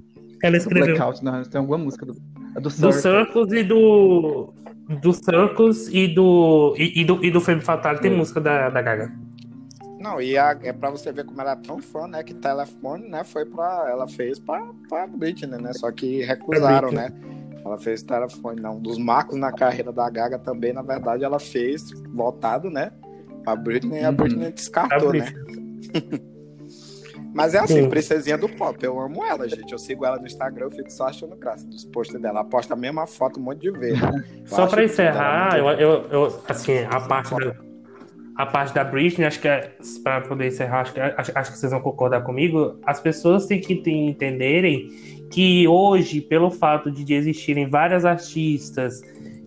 Ela 0.42 0.52
Do 0.52 0.56
escreveu 0.58 0.94
Blackout, 0.94 1.24
não, 1.24 1.42
tem 1.42 1.58
alguma 1.58 1.78
música 1.78 2.06
do. 2.06 2.14
a 2.54 2.60
do 2.60 2.62
do 2.62 2.70
Circle. 2.70 2.92
Circus 3.02 3.52
e 3.52 3.64
do. 3.64 4.52
Do 5.02 5.12
Circus 5.12 5.88
e 5.88 6.06
do. 6.14 6.74
E, 6.78 7.00
e 7.00 7.04
do, 7.04 7.24
e 7.24 7.30
do 7.30 7.40
Fame 7.40 7.60
Fatal 7.60 7.98
tem 7.98 8.12
Hum. 8.12 8.18
música 8.18 8.40
da, 8.40 8.70
da 8.70 8.80
Gaga. 8.80 9.12
Não, 9.98 10.20
e 10.20 10.38
a- 10.38 10.56
é 10.62 10.72
pra 10.72 10.90
você 10.90 11.10
ver 11.10 11.24
como 11.24 11.40
ela 11.40 11.52
é 11.52 11.56
tão 11.56 11.80
fã, 11.82 12.06
né? 12.06 12.22
Que 12.22 12.32
telefone, 12.34 13.08
né? 13.08 13.24
Foi 13.24 13.44
pra. 13.44 13.86
Ela 13.90 14.06
fez 14.06 14.38
pra, 14.38 14.64
pra 14.88 15.08
Britney, 15.08 15.60
né? 15.60 15.72
Só 15.72 15.90
que 15.90 16.22
recusaram, 16.22 16.92
né? 16.92 17.10
Ela 17.66 17.78
fez 17.78 18.02
telefone, 18.02 18.60
não. 18.60 18.76
Um 18.76 18.80
dos 18.80 18.98
marcos 18.98 19.36
na 19.38 19.52
carreira 19.52 19.92
da 19.92 20.08
Gaga 20.08 20.38
também, 20.38 20.72
na 20.72 20.82
verdade, 20.82 21.24
ela 21.24 21.38
fez 21.38 21.90
voltado, 22.14 22.70
né? 22.70 22.92
Pra 23.42 23.56
Britney 23.56 24.00
e 24.00 24.04
a 24.04 24.10
Uhum. 24.10 24.16
Britney 24.16 24.46
A 24.46 24.50
descartou, 24.50 25.12
né? 25.12 25.32
Britney. 25.90 26.22
Mas 27.34 27.54
é 27.54 27.58
assim, 27.58 27.82
Sim. 27.82 27.88
princesinha 27.90 28.38
do 28.38 28.48
pop. 28.48 28.82
Eu 28.82 28.98
amo 28.98 29.22
ela, 29.22 29.46
gente. 29.46 29.70
Eu 29.70 29.78
sigo 29.78 30.06
ela 30.06 30.18
no 30.18 30.26
Instagram, 30.26 30.66
eu 30.66 30.70
fico 30.70 30.90
só 30.90 31.08
achando 31.08 31.36
graça 31.36 31.66
dos 31.66 31.84
posts 31.84 32.18
dela. 32.18 32.40
Ela 32.40 32.48
posta 32.48 32.72
a 32.72 32.76
mesma 32.76 33.06
foto 33.06 33.38
um 33.38 33.42
monte 33.42 33.60
de 33.60 33.70
vezes. 33.72 34.00
Eu 34.40 34.46
Só 34.46 34.66
pra 34.66 34.82
encerrar, 34.84 35.58
eu, 35.58 35.68
eu, 35.72 36.06
eu, 36.10 36.40
assim, 36.48 36.78
a 36.88 36.98
parte 37.00 37.34
da, 37.34 37.54
a 38.36 38.46
parte 38.46 38.72
da 38.74 38.84
Britney, 38.84 39.26
acho 39.26 39.38
que 39.40 39.48
é, 39.48 39.70
pra 40.02 40.22
poder 40.22 40.46
encerrar, 40.46 40.80
acho 40.80 40.94
que, 40.94 41.00
acho, 41.00 41.32
acho 41.34 41.52
que 41.52 41.58
vocês 41.58 41.72
vão 41.72 41.80
concordar 41.82 42.22
comigo, 42.22 42.78
as 42.86 43.00
pessoas 43.00 43.44
têm 43.46 43.60
que 43.60 43.74
entenderem 43.90 44.88
que 45.30 45.66
hoje, 45.66 46.20
pelo 46.20 46.50
fato 46.50 46.90
de 46.90 47.12
existirem 47.14 47.68
várias 47.68 48.04
artistas 48.04 49.00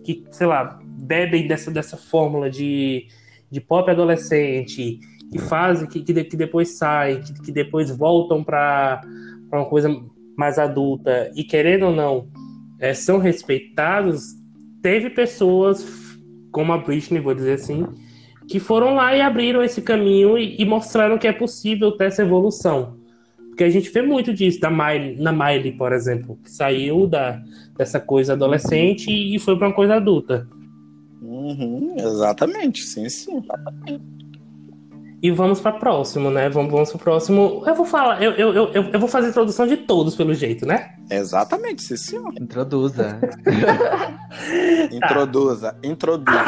que, 0.04 0.24
sei 0.30 0.46
lá, 0.46 0.78
bebem 0.84 1.46
dessa, 1.46 1.70
dessa 1.70 1.96
fórmula 1.96 2.50
de, 2.50 3.06
de 3.50 3.60
pop 3.60 3.90
adolescente, 3.90 5.00
que 5.30 5.38
fazem, 5.38 5.88
que, 5.88 6.02
que, 6.02 6.24
que 6.24 6.36
depois 6.36 6.76
saem, 6.76 7.20
que, 7.20 7.32
que 7.34 7.52
depois 7.52 7.90
voltam 7.96 8.42
pra 8.42 9.00
uma 9.52 9.64
coisa 9.66 9.88
mais 10.36 10.58
adulta, 10.58 11.30
e 11.34 11.44
querendo 11.44 11.86
ou 11.86 11.92
não, 11.94 12.28
é, 12.78 12.94
são 12.94 13.18
respeitados, 13.18 14.34
teve 14.82 15.10
pessoas 15.10 15.84
como 16.50 16.72
a 16.72 16.78
Britney, 16.78 17.20
vou 17.20 17.34
dizer 17.34 17.54
assim, 17.54 17.86
que 18.48 18.58
foram 18.58 18.94
lá 18.94 19.14
e 19.14 19.20
abriram 19.20 19.62
esse 19.62 19.80
caminho 19.80 20.36
e, 20.36 20.60
e 20.60 20.64
mostraram 20.64 21.18
que 21.18 21.28
é 21.28 21.32
possível 21.32 21.92
ter 21.92 22.06
essa 22.06 22.22
evolução. 22.22 22.99
Porque 23.60 23.68
a 23.68 23.72
gente 23.78 23.90
vê 23.90 24.00
muito 24.00 24.32
disso 24.32 24.58
da 24.58 24.70
Miley, 24.70 25.16
na 25.20 25.32
Miley, 25.32 25.72
por 25.72 25.92
exemplo, 25.92 26.38
que 26.42 26.50
saiu 26.50 27.06
da, 27.06 27.42
dessa 27.76 28.00
coisa 28.00 28.32
adolescente 28.32 29.10
e 29.10 29.38
foi 29.38 29.54
para 29.54 29.68
uma 29.68 29.74
coisa 29.74 29.96
adulta. 29.96 30.48
Uhum, 31.20 31.94
exatamente, 31.98 32.82
sim, 32.82 33.06
sim. 33.10 33.42
E 35.22 35.30
vamos 35.30 35.60
para 35.60 35.72
próximo, 35.72 36.30
né? 36.30 36.48
Vamos, 36.48 36.72
vamos 36.72 36.88
para 36.88 36.96
o 36.96 37.00
próximo. 37.00 37.62
Eu 37.66 37.74
vou 37.74 37.84
falar, 37.84 38.22
eu, 38.22 38.32
eu, 38.32 38.54
eu, 38.54 38.82
eu 38.94 38.98
vou 38.98 39.06
fazer 39.10 39.26
a 39.26 39.30
introdução 39.30 39.66
de 39.66 39.76
todos, 39.76 40.16
pelo 40.16 40.32
jeito, 40.32 40.64
né? 40.64 40.94
Exatamente, 41.10 41.82
sim, 41.82 41.98
sim. 41.98 42.16
Introduza. 42.40 43.20
Introduza, 44.90 45.76
introduza. 45.84 46.44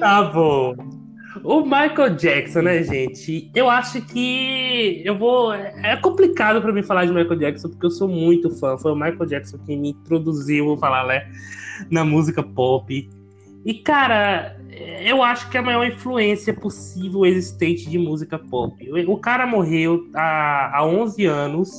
tá 0.00 0.22
bom. 0.32 0.89
O 1.42 1.62
Michael 1.62 2.16
Jackson, 2.16 2.62
né, 2.62 2.82
gente? 2.82 3.50
Eu 3.54 3.70
acho 3.70 4.00
que 4.02 5.02
eu 5.04 5.16
vou. 5.16 5.54
É 5.54 5.96
complicado 5.96 6.60
pra 6.60 6.72
mim 6.72 6.82
falar 6.82 7.06
de 7.06 7.12
Michael 7.12 7.38
Jackson, 7.38 7.68
porque 7.68 7.86
eu 7.86 7.90
sou 7.90 8.08
muito 8.08 8.50
fã. 8.50 8.76
Foi 8.76 8.92
o 8.92 8.94
Michael 8.94 9.26
Jackson 9.26 9.58
que 9.58 9.76
me 9.76 9.90
introduziu, 9.90 10.66
vou 10.66 10.76
falar, 10.76 11.06
né, 11.06 11.30
na 11.90 12.04
música 12.04 12.42
pop. 12.42 13.08
E, 13.64 13.74
cara, 13.74 14.56
eu 15.04 15.22
acho 15.22 15.50
que 15.50 15.56
é 15.56 15.60
a 15.60 15.62
maior 15.62 15.86
influência 15.86 16.52
possível 16.52 17.26
existente 17.26 17.88
de 17.88 17.98
música 17.98 18.38
pop. 18.38 18.74
O 19.06 19.18
cara 19.18 19.46
morreu 19.46 20.08
há, 20.14 20.78
há 20.78 20.86
11 20.86 21.26
anos. 21.26 21.70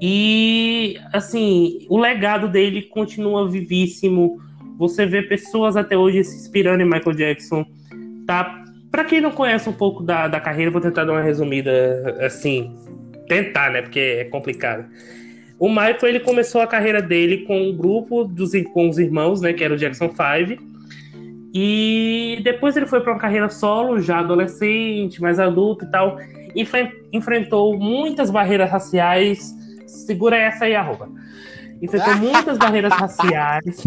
E, 0.00 0.98
assim, 1.12 1.86
o 1.88 1.98
legado 1.98 2.48
dele 2.48 2.82
continua 2.82 3.48
vivíssimo. 3.48 4.38
Você 4.78 5.04
vê 5.04 5.22
pessoas 5.22 5.76
até 5.76 5.96
hoje 5.96 6.24
se 6.24 6.36
inspirando 6.36 6.82
em 6.82 6.86
Michael 6.86 7.16
Jackson. 7.16 7.64
Tá? 8.26 8.59
Pra 8.90 9.04
quem 9.04 9.20
não 9.20 9.30
conhece 9.30 9.68
um 9.68 9.72
pouco 9.72 10.02
da, 10.02 10.26
da 10.28 10.40
carreira, 10.40 10.70
vou 10.70 10.80
tentar 10.80 11.04
dar 11.04 11.12
uma 11.12 11.22
resumida, 11.22 12.16
assim, 12.20 12.74
tentar, 13.28 13.70
né? 13.70 13.82
Porque 13.82 13.98
é 14.20 14.24
complicado. 14.24 14.84
O 15.58 15.68
Michael, 15.68 15.98
ele 16.04 16.20
começou 16.20 16.60
a 16.60 16.66
carreira 16.66 17.00
dele 17.02 17.44
com 17.46 17.60
um 17.68 17.76
grupo 17.76 18.24
dos, 18.24 18.52
com 18.72 18.88
os 18.88 18.98
irmãos, 18.98 19.40
né? 19.40 19.52
Que 19.52 19.62
era 19.62 19.74
o 19.74 19.76
Jackson 19.76 20.08
5. 20.08 20.62
E 21.52 22.40
depois 22.44 22.76
ele 22.76 22.86
foi 22.86 23.00
para 23.00 23.12
uma 23.12 23.18
carreira 23.20 23.48
solo, 23.48 24.00
já 24.00 24.20
adolescente, 24.20 25.20
mais 25.20 25.38
adulto 25.38 25.84
e 25.84 25.90
tal. 25.90 26.16
Enfren- 26.56 26.92
enfrentou 27.12 27.76
muitas 27.78 28.30
barreiras 28.30 28.70
raciais. 28.70 29.54
Segura 29.86 30.36
essa 30.36 30.64
aí, 30.64 30.74
arroba. 30.74 31.08
Enfrentou 31.82 32.16
muitas 32.16 32.56
barreiras 32.58 32.92
raciais. 32.92 33.84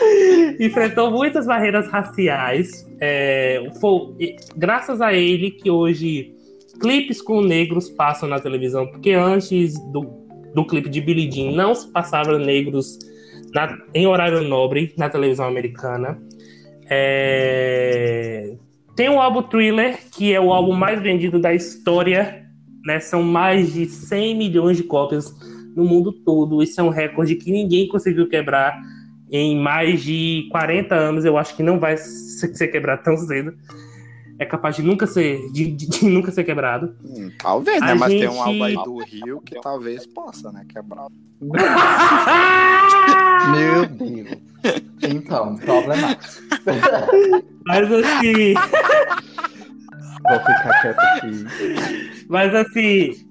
enfrentou 0.60 1.10
muitas 1.10 1.46
barreiras 1.46 1.88
raciais. 1.88 2.86
É, 3.00 3.62
foi 3.80 4.36
graças 4.56 5.00
a 5.00 5.12
ele 5.12 5.50
que 5.50 5.70
hoje 5.70 6.34
clipes 6.80 7.20
com 7.20 7.40
negros 7.40 7.88
passam 7.88 8.28
na 8.28 8.38
televisão, 8.38 8.86
porque 8.86 9.12
antes 9.12 9.78
do, 9.92 10.06
do 10.54 10.64
clipe 10.64 10.88
de 10.88 11.00
Billie 11.00 11.30
Jean 11.30 11.52
não 11.52 11.74
se 11.74 11.90
passava 11.90 12.38
negros 12.38 12.98
na- 13.52 13.78
em 13.94 14.06
horário 14.06 14.42
nobre 14.42 14.92
na 14.96 15.08
televisão 15.08 15.46
americana. 15.46 16.18
É, 16.90 18.54
Tem 18.96 19.08
o 19.08 19.20
álbum 19.20 19.42
Thriller, 19.42 19.98
que 20.12 20.32
é 20.32 20.40
o 20.40 20.52
álbum 20.52 20.72
mais 20.72 21.00
vendido 21.00 21.38
da 21.38 21.54
história. 21.54 22.44
Né? 22.84 23.00
São 23.00 23.22
mais 23.22 23.72
de 23.72 23.86
100 23.86 24.36
milhões 24.36 24.76
de 24.76 24.82
cópias 24.82 25.32
no 25.76 25.84
mundo 25.84 26.12
todo. 26.12 26.62
Isso 26.62 26.80
é 26.80 26.84
um 26.84 26.88
recorde 26.88 27.34
que 27.36 27.50
ninguém 27.50 27.86
conseguiu 27.88 28.28
quebrar 28.28 28.80
em 29.30 29.58
mais 29.58 30.02
de 30.02 30.48
40 30.50 30.94
anos. 30.94 31.24
Eu 31.24 31.38
acho 31.38 31.56
que 31.56 31.62
não 31.62 31.78
vai 31.78 31.96
ser 31.96 32.68
quebrado 32.68 33.02
tão 33.02 33.16
cedo. 33.16 33.54
É 34.40 34.44
capaz 34.46 34.76
de 34.76 34.82
nunca 34.82 35.04
ser, 35.06 35.50
de, 35.50 35.72
de- 35.72 35.88
de 35.88 36.04
nunca 36.08 36.30
ser 36.30 36.44
quebrado. 36.44 36.94
Hum, 37.04 37.28
talvez, 37.38 37.80
né? 37.80 37.90
A 37.90 37.94
Mas 37.96 38.08
tem 38.10 38.20
gente- 38.22 38.32
um 38.34 38.40
álbum 38.42 38.62
aí 38.64 38.74
do 38.74 38.98
Rio 38.98 39.40
que 39.44 39.60
talvez 39.60 40.06
possa, 40.06 40.52
né? 40.52 40.64
Quebrar. 40.68 41.08
Meu 43.56 43.86
Deus. 43.86 44.38
Então, 45.02 45.56
problemático. 45.56 46.32
Mas 47.64 47.92
assim, 47.92 48.54
Vou 50.28 50.38
ficar 50.40 50.80
quieto 50.82 50.98
aqui. 50.98 51.44
mas 52.28 52.54
assim, 52.54 53.27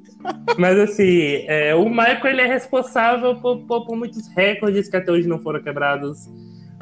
mas 0.58 0.78
assim, 0.80 1.44
é, 1.48 1.74
o 1.76 1.88
Michael 1.90 2.28
ele 2.28 2.42
é 2.42 2.48
responsável 2.48 3.36
por, 3.36 3.60
por- 3.60 3.86
por 3.86 3.96
muitos 3.96 4.28
recordes 4.30 4.88
que 4.90 4.96
até 4.98 5.12
hoje 5.12 5.28
não 5.28 5.40
foram 5.40 5.62
quebrados. 5.62 6.28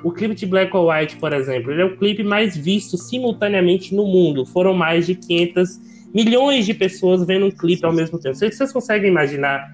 O 0.03 0.11
clipe 0.11 0.35
de 0.35 0.45
Black 0.45 0.75
or 0.75 0.87
White, 0.93 1.15
por 1.17 1.33
exemplo, 1.33 1.71
ele 1.71 1.81
é 1.81 1.85
o 1.85 1.97
clipe 1.97 2.23
mais 2.23 2.55
visto 2.55 2.95
simultaneamente 2.97 3.95
no 3.95 4.05
mundo. 4.05 4.45
Foram 4.45 4.73
mais 4.73 5.07
de 5.07 5.15
500 5.15 5.79
milhões 6.13 6.65
de 6.65 6.73
pessoas 6.73 7.25
vendo 7.25 7.47
um 7.47 7.51
clipe 7.51 7.83
ao 7.85 7.91
mesmo 7.93 8.19
tempo. 8.19 8.35
Vocês, 8.35 8.55
vocês 8.55 8.71
conseguem 8.71 9.09
imaginar 9.09 9.67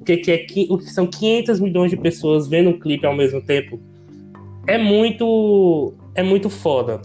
o 0.00 0.04
que, 0.04 0.16
que 0.16 0.30
é 0.32 0.46
o 0.70 0.78
que 0.78 0.90
são 0.90 1.06
500 1.06 1.60
milhões 1.60 1.90
de 1.90 1.96
pessoas 1.98 2.48
vendo 2.48 2.70
um 2.70 2.78
clipe 2.78 3.04
ao 3.06 3.14
mesmo 3.14 3.40
tempo? 3.42 3.78
é 4.66 4.78
muito 4.78 5.92
é 6.14 6.22
muito 6.22 6.48
foda. 6.48 7.02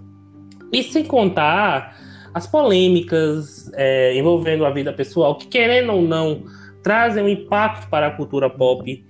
E 0.72 0.82
sem 0.84 1.04
contar 1.04 1.99
as 2.34 2.48
polêmicas 2.48 3.72
é, 3.74 4.16
envolvendo 4.18 4.66
a 4.66 4.70
vida 4.70 4.94
pessoal, 4.94 5.36
que 5.36 5.48
querendo 5.48 5.94
ou 5.94 6.02
não, 6.02 6.44
trazem 6.84 7.24
um 7.24 7.30
impacto 7.30 7.90
para 7.90 8.08
a 8.08 8.12
cultura 8.12 8.50
pop. 8.50 9.06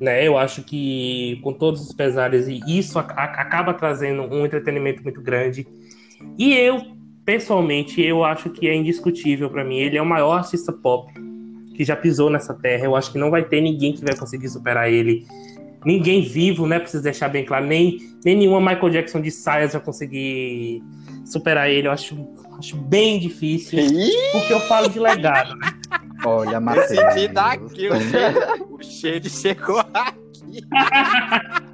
Né? 0.00 0.26
Eu 0.26 0.36
acho 0.36 0.62
que, 0.62 1.38
com 1.42 1.52
todos 1.52 1.80
os 1.80 1.92
pesares, 1.92 2.46
isso 2.66 2.98
acaba 2.98 3.72
trazendo 3.72 4.22
um 4.22 4.44
entretenimento 4.44 5.02
muito 5.02 5.22
grande. 5.22 5.66
E 6.38 6.52
eu, 6.54 6.82
pessoalmente, 7.24 8.02
eu 8.02 8.24
acho 8.24 8.50
que 8.50 8.68
é 8.68 8.74
indiscutível 8.74 9.48
para 9.48 9.64
mim. 9.64 9.78
Ele 9.78 9.96
é 9.96 10.02
o 10.02 10.06
maior 10.06 10.38
artista 10.38 10.72
pop 10.72 11.12
que 11.74 11.84
já 11.84 11.96
pisou 11.96 12.30
nessa 12.30 12.54
terra. 12.54 12.84
Eu 12.84 12.96
acho 12.96 13.12
que 13.12 13.18
não 13.18 13.30
vai 13.30 13.44
ter 13.44 13.60
ninguém 13.60 13.92
que 13.92 14.04
vai 14.04 14.16
conseguir 14.16 14.48
superar 14.48 14.90
ele. 14.90 15.26
Ninguém 15.84 16.22
vivo, 16.22 16.66
né? 16.66 16.78
Preciso 16.78 17.02
deixar 17.02 17.28
bem 17.28 17.44
claro. 17.44 17.66
Nem, 17.66 17.98
nem 18.24 18.36
nenhuma 18.36 18.60
Michael 18.60 18.90
Jackson 18.90 19.20
de 19.20 19.30
saias 19.30 19.72
vai 19.72 19.82
conseguir 19.82 20.82
superar 21.24 21.68
ele. 21.68 21.88
Eu 21.88 21.92
acho, 21.92 22.16
acho 22.64 22.76
bem 22.76 23.20
difícil. 23.20 23.78
Porque 24.32 24.52
eu 24.52 24.60
falo 24.60 24.88
de 24.88 24.98
legado, 24.98 25.54
né? 25.56 25.68
Olha, 26.24 26.58
Matheus. 26.58 26.88
Decidi 26.88 27.28
daqui, 27.28 27.90
o 27.90 28.00
cheiro, 28.00 28.40
o 28.70 28.82
cheiro 28.82 29.28
chegou 29.28 29.78
aqui. 29.78 30.64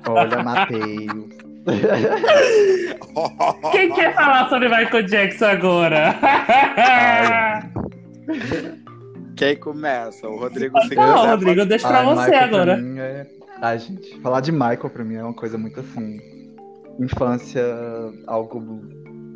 Olha, 0.08 0.42
Matheus. 0.42 1.30
Quem 3.70 3.92
quer 3.92 4.14
falar 4.14 4.48
sobre 4.48 4.68
Michael 4.68 5.02
Jackson 5.04 5.44
agora? 5.44 6.18
Quem 9.36 9.56
começa? 9.56 10.28
O 10.28 10.38
Rodrigo 10.38 10.76
Não, 10.96 11.26
Rodrigo, 11.26 11.66
deixa 11.66 11.86
pra 11.86 12.02
você 12.02 12.24
Michael 12.24 12.44
agora. 12.44 12.74
Pra 12.74 12.82
mim 12.82 12.98
é... 12.98 13.26
Ai, 13.62 13.78
gente, 13.78 14.18
falar 14.20 14.40
de 14.40 14.50
Michael 14.50 14.90
pra 14.90 15.04
mim 15.04 15.14
é 15.16 15.22
uma 15.22 15.34
coisa 15.34 15.56
muito 15.56 15.78
assim. 15.78 16.18
Infância, 16.98 17.62
algo 18.26 18.58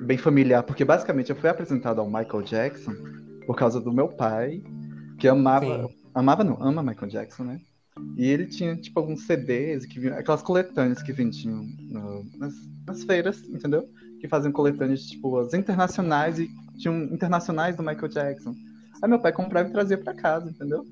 bem 0.04 0.18
familiar, 0.18 0.62
porque 0.62 0.84
basicamente 0.84 1.30
eu 1.30 1.36
fui 1.36 1.48
apresentado 1.48 2.00
ao 2.00 2.06
Michael 2.06 2.42
Jackson 2.42 2.94
por 3.46 3.56
causa 3.56 3.80
do 3.80 3.92
meu 3.92 4.08
pai, 4.08 4.62
que 5.18 5.26
amava. 5.28 5.88
Sim. 5.88 5.94
Amava 6.14 6.44
não, 6.44 6.62
ama 6.62 6.82
Michael 6.82 7.10
Jackson, 7.10 7.42
né? 7.44 7.60
E 8.16 8.26
ele 8.26 8.46
tinha, 8.46 8.76
tipo, 8.76 8.98
alguns 9.00 9.26
CDs, 9.26 9.84
que 9.86 9.98
vinham, 9.98 10.16
aquelas 10.16 10.42
coletâneas 10.42 11.02
que 11.02 11.12
vendiam 11.12 11.66
nas, 12.38 12.54
nas 12.86 13.02
feiras, 13.04 13.42
entendeu? 13.48 13.88
Que 14.20 14.28
faziam 14.28 14.52
coletâneas, 14.52 15.02
tipo, 15.02 15.38
as 15.38 15.54
internacionais 15.54 16.38
e 16.38 16.48
tinham 16.78 17.02
internacionais 17.04 17.76
do 17.76 17.82
Michael 17.82 18.08
Jackson. 18.08 18.54
Aí 19.02 19.08
meu 19.08 19.18
pai 19.18 19.32
comprava 19.32 19.68
e 19.68 19.72
trazia 19.72 19.98
pra 19.98 20.14
casa, 20.14 20.48
entendeu? 20.50 20.84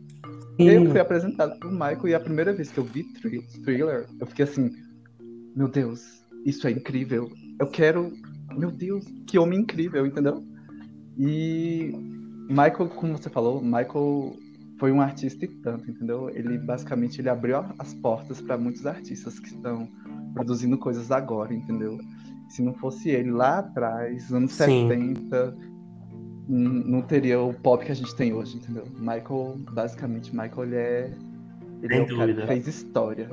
E 0.58 0.68
aí 0.68 0.76
eu 0.76 0.90
fui 0.90 1.00
apresentado 1.00 1.58
pro 1.58 1.70
Michael 1.70 2.08
e 2.08 2.14
a 2.14 2.20
primeira 2.20 2.52
vez 2.52 2.70
que 2.70 2.78
eu 2.78 2.84
vi 2.84 3.04
Thrill- 3.14 3.44
Thriller, 3.64 4.06
eu 4.20 4.26
fiquei 4.26 4.44
assim, 4.44 4.70
meu 5.56 5.68
Deus, 5.68 6.22
isso 6.44 6.66
é 6.66 6.70
incrível. 6.72 7.30
Eu 7.58 7.68
quero, 7.68 8.12
meu 8.58 8.70
Deus, 8.70 9.04
que 9.26 9.38
homem 9.38 9.60
incrível, 9.60 10.06
entendeu? 10.06 10.42
E 11.18 11.92
Michael, 12.48 12.88
como 12.96 13.16
você 13.16 13.28
falou, 13.30 13.62
Michael 13.62 14.36
foi 14.78 14.90
um 14.90 15.00
artista 15.00 15.44
e 15.44 15.48
tanto, 15.48 15.88
entendeu? 15.90 16.28
Ele 16.30 16.58
basicamente 16.58 17.20
ele 17.20 17.28
abriu 17.28 17.58
as 17.78 17.94
portas 17.94 18.40
para 18.40 18.58
muitos 18.58 18.84
artistas 18.86 19.38
que 19.38 19.48
estão 19.48 19.88
produzindo 20.34 20.76
coisas 20.78 21.10
agora, 21.10 21.52
entendeu? 21.54 21.98
Se 22.48 22.62
não 22.62 22.74
fosse 22.74 23.10
ele 23.10 23.30
lá 23.30 23.58
atrás, 23.60 24.32
anos 24.32 24.52
Sim. 24.52 24.88
70, 24.88 25.56
n- 26.48 26.84
não 26.84 27.02
teria 27.02 27.40
o 27.40 27.54
pop 27.54 27.84
que 27.84 27.92
a 27.92 27.94
gente 27.94 28.14
tem 28.16 28.32
hoje, 28.32 28.56
entendeu? 28.56 28.84
Michael, 28.98 29.58
basicamente, 29.72 30.30
Michael 30.34 30.64
ele 30.64 30.76
é 30.76 31.12
ele 31.82 31.94
Sem 31.94 31.98
é 31.98 32.02
o 32.02 32.06
cara 32.06 32.26
que 32.26 32.32
dúvida. 32.34 32.46
fez 32.46 32.66
história. 32.68 33.28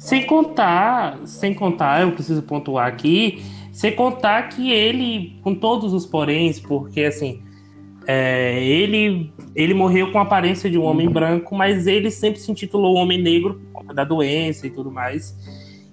Sem 0.00 0.24
contar, 0.24 1.20
sem 1.26 1.52
contar, 1.52 2.00
eu 2.00 2.12
preciso 2.12 2.42
pontuar 2.42 2.86
aqui, 2.86 3.42
sem 3.70 3.94
contar 3.94 4.48
que 4.48 4.72
ele, 4.72 5.38
com 5.42 5.54
todos 5.54 5.92
os 5.92 6.06
poréns, 6.06 6.58
porque 6.58 7.02
assim, 7.02 7.42
é, 8.06 8.64
ele, 8.64 9.30
ele 9.54 9.74
morreu 9.74 10.10
com 10.10 10.18
a 10.18 10.22
aparência 10.22 10.70
de 10.70 10.78
um 10.78 10.84
homem 10.84 11.06
branco, 11.06 11.54
mas 11.54 11.86
ele 11.86 12.10
sempre 12.10 12.40
se 12.40 12.50
intitulou 12.50 12.94
homem 12.94 13.20
negro 13.20 13.60
por 13.60 13.72
conta 13.72 13.92
da 13.92 14.02
doença 14.02 14.66
e 14.66 14.70
tudo 14.70 14.90
mais. 14.90 15.36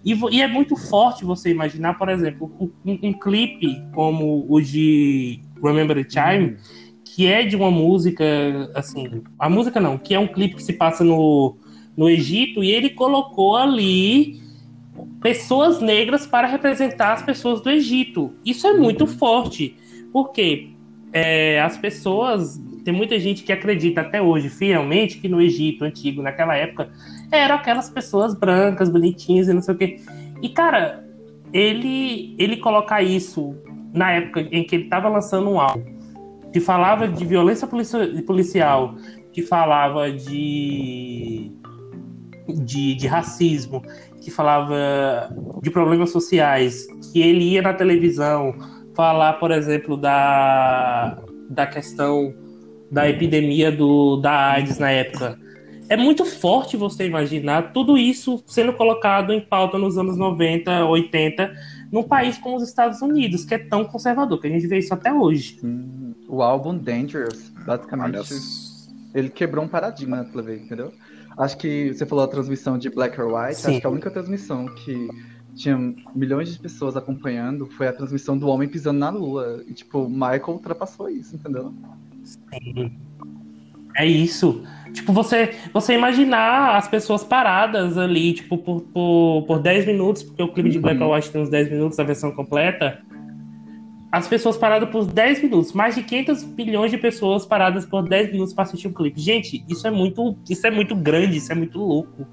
E, 0.05 0.13
e 0.31 0.41
é 0.41 0.47
muito 0.47 0.77
forte 0.77 1.25
você 1.25 1.49
imaginar, 1.49 1.97
por 1.97 2.07
exemplo, 2.07 2.49
um, 2.85 2.97
um 3.03 3.11
clipe 3.11 3.75
como 3.93 4.45
o 4.47 4.61
de 4.61 5.41
Remember 5.61 5.97
the 5.97 6.05
Time, 6.05 6.55
que 7.03 7.27
é 7.27 7.43
de 7.43 7.57
uma 7.57 7.69
música, 7.69 8.23
assim, 8.73 9.21
a 9.37 9.49
música 9.49 9.81
não, 9.81 9.97
que 9.97 10.13
é 10.15 10.19
um 10.19 10.27
clipe 10.27 10.55
que 10.55 10.63
se 10.63 10.71
passa 10.71 11.03
no, 11.03 11.57
no 11.97 12.07
Egito 12.07 12.63
e 12.63 12.71
ele 12.71 12.91
colocou 12.91 13.57
ali 13.57 14.39
pessoas 15.21 15.81
negras 15.81 16.27
para 16.27 16.47
representar 16.47 17.13
as 17.13 17.23
pessoas 17.23 17.59
do 17.59 17.69
Egito. 17.69 18.33
Isso 18.45 18.67
é 18.67 18.73
muito 18.73 19.07
forte, 19.07 19.75
porque 20.13 20.69
é, 21.11 21.59
as 21.59 21.77
pessoas. 21.77 22.61
Tem 22.85 22.93
muita 22.93 23.19
gente 23.19 23.43
que 23.43 23.51
acredita 23.51 23.99
até 23.99 24.21
hoje, 24.21 24.47
fielmente, 24.47 25.17
que 25.17 25.27
no 25.27 25.41
Egito 25.41 25.83
antigo, 25.83 26.21
naquela 26.21 26.55
época, 26.55 26.89
eram 27.29 27.55
aquelas 27.55 27.89
pessoas 27.89 28.33
brancas, 28.33 28.89
bonitinhas 28.89 29.49
e 29.49 29.53
não 29.53 29.61
sei 29.61 29.75
o 29.75 29.77
quê. 29.77 29.99
E, 30.41 30.47
cara, 30.47 31.05
ele, 31.51 32.33
ele 32.37 32.55
colocar 32.55 33.01
isso 33.01 33.53
na 33.93 34.11
época 34.13 34.47
em 34.51 34.63
que 34.63 34.75
ele 34.75 34.83
estava 34.85 35.09
lançando 35.09 35.49
um 35.49 35.59
álbum 35.59 35.83
que 36.53 36.61
falava 36.61 37.09
de 37.09 37.25
violência 37.25 37.67
polici- 37.67 38.21
policial, 38.25 38.95
que 39.33 39.41
falava 39.41 40.09
de, 40.09 41.51
de, 42.47 42.95
de 42.95 43.07
racismo, 43.07 43.81
que 44.21 44.31
falava 44.31 44.75
de 45.61 45.69
problemas 45.69 46.09
sociais, 46.09 46.85
que 47.11 47.21
ele 47.21 47.43
ia 47.43 47.61
na 47.61 47.73
televisão 47.73 48.53
falar, 48.95 49.33
por 49.33 49.51
exemplo, 49.51 49.95
da, 49.95 51.17
da 51.49 51.67
questão 51.67 52.33
da 52.91 53.07
epidemia 53.09 53.71
do, 53.71 54.17
da 54.17 54.51
AIDS 54.51 54.79
na 54.79 54.91
época. 54.91 55.37
É 55.89 55.95
muito 55.95 56.25
forte 56.25 56.75
você 56.75 57.05
imaginar 57.05 57.71
tudo 57.71 57.97
isso 57.97 58.43
sendo 58.45 58.73
colocado 58.73 59.31
em 59.31 59.39
pauta 59.39 59.77
nos 59.77 59.97
anos 59.97 60.17
90, 60.17 60.85
80, 60.85 61.53
num 61.91 62.03
país 62.03 62.37
como 62.37 62.57
os 62.57 62.63
Estados 62.63 63.01
Unidos, 63.01 63.45
que 63.45 63.53
é 63.53 63.57
tão 63.57 63.85
conservador, 63.85 64.41
que 64.41 64.47
a 64.47 64.49
gente 64.49 64.67
vê 64.67 64.79
isso 64.79 64.93
até 64.93 65.13
hoje. 65.13 65.59
Hum, 65.63 66.13
O 66.27 66.41
álbum 66.41 66.77
Dangerous, 66.77 67.49
basicamente, 67.65 68.17
Olha 68.17 68.67
ele 69.13 69.29
quebrou 69.29 69.63
um 69.65 69.67
paradigma 69.67 70.17
na 70.17 70.25
televisão, 70.25 70.65
entendeu? 70.65 70.93
Acho 71.37 71.57
que 71.57 71.93
você 71.93 72.05
falou 72.05 72.25
a 72.25 72.27
transmissão 72.27 72.77
de 72.77 72.89
Black 72.89 73.19
or 73.21 73.33
White, 73.33 73.61
Sim. 73.61 73.71
acho 73.71 73.81
que 73.81 73.87
a 73.87 73.89
única 73.89 74.09
transmissão 74.09 74.65
que 74.65 75.07
tinha 75.55 75.77
milhões 76.15 76.53
de 76.53 76.59
pessoas 76.59 76.95
acompanhando 76.95 77.65
foi 77.65 77.87
a 77.87 77.93
transmissão 77.93 78.37
do 78.37 78.47
homem 78.47 78.67
pisando 78.67 78.99
na 78.99 79.09
lua. 79.09 79.63
E, 79.67 79.73
tipo, 79.73 80.07
Michael 80.07 80.49
ultrapassou 80.49 81.09
isso, 81.09 81.35
entendeu? 81.35 81.73
É 83.97 84.05
isso. 84.05 84.63
Tipo, 84.93 85.11
você, 85.11 85.55
você 85.73 85.93
imaginar 85.93 86.77
as 86.77 86.87
pessoas 86.87 87.23
paradas 87.23 87.97
ali, 87.97 88.33
tipo, 88.33 88.57
por, 88.57 88.81
por, 88.81 89.43
por 89.47 89.59
10 89.59 89.87
minutos, 89.87 90.23
porque 90.23 90.41
o 90.43 90.53
clipe 90.53 90.69
de 90.69 90.79
Black 90.79 91.01
or 91.01 91.13
White 91.13 91.31
tem 91.31 91.41
uns 91.41 91.49
10 91.49 91.71
minutos, 91.71 91.99
a 91.99 92.03
versão 92.03 92.31
completa. 92.31 93.01
As 94.17 94.27
pessoas 94.27 94.57
paradas 94.57 94.89
por 94.89 95.05
10 95.05 95.43
minutos. 95.43 95.73
Mais 95.73 95.93
de 95.95 96.01
500 96.03 96.43
bilhões 96.43 96.89
de 96.91 96.97
pessoas 96.97 97.45
paradas 97.45 97.85
por 97.85 98.01
10 98.07 98.31
minutos 98.31 98.53
para 98.53 98.63
assistir 98.63 98.87
o 98.87 98.93
clipe. 98.93 99.19
Gente, 99.19 99.63
isso 99.69 99.85
é 99.85 99.91
muito, 99.91 100.35
isso 100.49 100.65
é 100.65 100.71
muito 100.71 100.95
grande, 100.95 101.37
isso 101.37 101.51
é 101.51 101.55
muito 101.55 101.77
louco. 101.77 102.25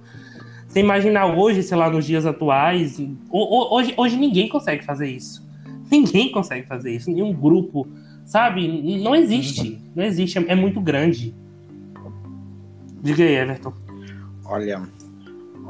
Você 0.66 0.81
imaginar 0.81 1.27
hoje, 1.27 1.62
sei 1.62 1.77
lá, 1.77 1.90
nos 1.90 2.05
dias 2.07 2.25
atuais, 2.27 2.99
ho- 2.99 3.09
ho- 3.31 3.75
hoje, 3.77 3.92
hoje 3.97 4.16
ninguém 4.16 4.49
consegue 4.49 4.85
fazer 4.85 5.09
isso. 5.11 5.47
Ninguém 5.90 6.33
consegue 6.33 6.66
fazer 6.66 6.90
isso, 6.90 7.11
nenhum 7.11 7.33
grupo, 7.33 7.87
sabe? 8.25 8.66
Não 9.03 9.14
existe, 9.14 9.79
não 9.94 10.03
existe, 10.05 10.38
é 10.38 10.55
muito 10.55 10.81
grande. 10.81 11.35
Diga 13.03 13.23
aí, 13.23 13.35
Everton. 13.35 13.73
Olha, 14.47 14.83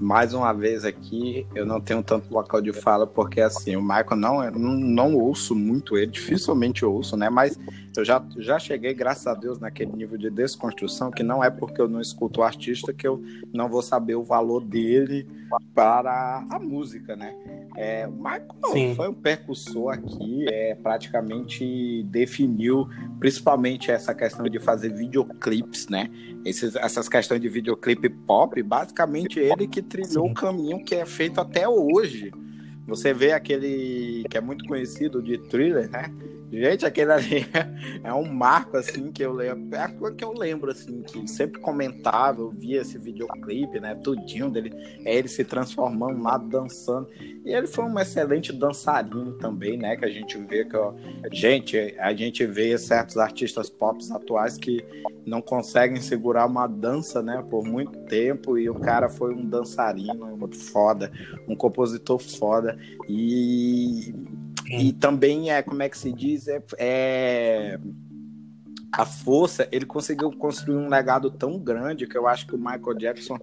mais 0.00 0.34
uma 0.34 0.52
vez 0.52 0.84
aqui, 0.84 1.46
eu 1.54 1.64
não 1.64 1.80
tenho 1.80 2.02
tanto 2.02 2.32
local 2.32 2.60
de 2.60 2.72
fala, 2.72 3.06
porque 3.06 3.40
assim, 3.40 3.76
o 3.76 3.82
Michael 3.82 4.16
não, 4.16 4.42
é- 4.42 4.50
não, 4.50 4.72
não 4.74 5.14
ouço 5.14 5.54
muito 5.54 5.96
ele, 5.96 6.10
dificilmente 6.10 6.84
ouço, 6.84 7.16
né? 7.16 7.28
Mas 7.30 7.58
eu 8.00 8.04
já, 8.04 8.24
já 8.38 8.58
cheguei, 8.58 8.92
graças 8.92 9.26
a 9.26 9.34
Deus, 9.34 9.58
naquele 9.58 9.92
nível 9.92 10.18
de 10.18 10.30
desconstrução, 10.30 11.10
que 11.10 11.22
não 11.22 11.42
é 11.42 11.50
porque 11.50 11.80
eu 11.80 11.88
não 11.88 12.00
escuto 12.00 12.40
o 12.40 12.42
artista 12.42 12.92
que 12.92 13.06
eu 13.06 13.22
não 13.52 13.68
vou 13.68 13.82
saber 13.82 14.16
o 14.16 14.24
valor 14.24 14.64
dele 14.64 15.26
para 15.74 16.44
a 16.50 16.58
música, 16.58 17.14
né? 17.14 17.34
É, 17.76 18.06
o 18.06 18.12
Michael 18.12 18.94
foi 18.94 19.08
um 19.08 19.14
percussor 19.14 19.92
aqui, 19.92 20.46
é, 20.48 20.74
praticamente 20.74 22.04
definiu 22.04 22.88
principalmente 23.18 23.90
essa 23.90 24.14
questão 24.14 24.48
de 24.48 24.58
fazer 24.58 24.92
videoclipes, 24.92 25.88
né? 25.88 26.10
Esses, 26.44 26.76
essas 26.76 27.08
questões 27.08 27.40
de 27.40 27.48
videoclipe 27.48 28.08
pop, 28.08 28.60
basicamente 28.62 29.38
ele 29.38 29.66
que 29.66 29.82
trilhou 29.82 30.26
Sim. 30.26 30.32
o 30.32 30.34
caminho 30.34 30.84
que 30.84 30.94
é 30.94 31.06
feito 31.06 31.40
até 31.40 31.68
hoje. 31.68 32.32
Você 32.86 33.14
vê 33.14 33.32
aquele 33.32 34.24
que 34.28 34.36
é 34.36 34.40
muito 34.40 34.64
conhecido 34.66 35.22
de 35.22 35.38
thriller, 35.38 35.90
né? 35.90 36.12
Gente, 36.54 36.86
aquele 36.86 37.10
ali 37.10 37.46
é 38.04 38.14
um 38.14 38.24
marco, 38.24 38.76
assim, 38.76 39.10
que 39.10 39.24
eu 39.24 39.32
lembro. 39.32 39.76
É 39.76 39.82
a 39.82 39.88
coisa 39.88 40.14
que 40.14 40.24
eu 40.24 40.32
lembro, 40.32 40.70
assim, 40.70 41.02
que 41.02 41.26
sempre 41.26 41.60
comentava, 41.60 42.40
eu 42.40 42.50
via 42.50 42.80
esse 42.80 42.96
videoclipe, 42.96 43.80
né? 43.80 43.96
Tudinho 43.96 44.48
dele, 44.48 44.72
é 45.04 45.16
ele 45.16 45.26
se 45.26 45.44
transformando 45.44 46.22
lá, 46.22 46.38
dançando. 46.38 47.08
E 47.44 47.52
ele 47.52 47.66
foi 47.66 47.84
um 47.84 47.98
excelente 47.98 48.52
dançarino 48.52 49.32
também, 49.38 49.76
né? 49.76 49.96
Que 49.96 50.04
a 50.04 50.10
gente 50.10 50.38
vê 50.38 50.64
que, 50.64 50.76
ó, 50.76 50.94
gente, 51.32 51.76
a 51.98 52.14
gente 52.14 52.46
vê 52.46 52.78
certos 52.78 53.16
artistas 53.16 53.68
pop 53.68 53.98
atuais 54.12 54.56
que 54.56 54.84
não 55.26 55.42
conseguem 55.42 56.00
segurar 56.00 56.46
uma 56.46 56.68
dança, 56.68 57.20
né? 57.20 57.44
Por 57.50 57.64
muito 57.64 57.98
tempo. 58.04 58.56
E 58.56 58.70
o 58.70 58.74
cara 58.74 59.08
foi 59.08 59.34
um 59.34 59.44
dançarino 59.44 60.34
foda, 60.54 61.10
um 61.48 61.56
compositor 61.56 62.20
foda. 62.20 62.78
E 63.08 64.14
e 64.66 64.92
também 64.92 65.50
é, 65.50 65.62
como 65.62 65.82
é 65.82 65.88
que 65.88 65.98
se 65.98 66.12
diz, 66.12 66.48
é, 66.48 66.62
é, 66.78 67.78
a 68.92 69.04
força, 69.04 69.68
ele 69.70 69.84
conseguiu 69.84 70.30
construir 70.32 70.76
um 70.76 70.88
legado 70.88 71.30
tão 71.30 71.58
grande 71.58 72.06
que 72.06 72.16
eu 72.16 72.26
acho 72.26 72.46
que 72.46 72.54
o 72.54 72.58
Michael 72.58 72.94
Jackson 72.98 73.38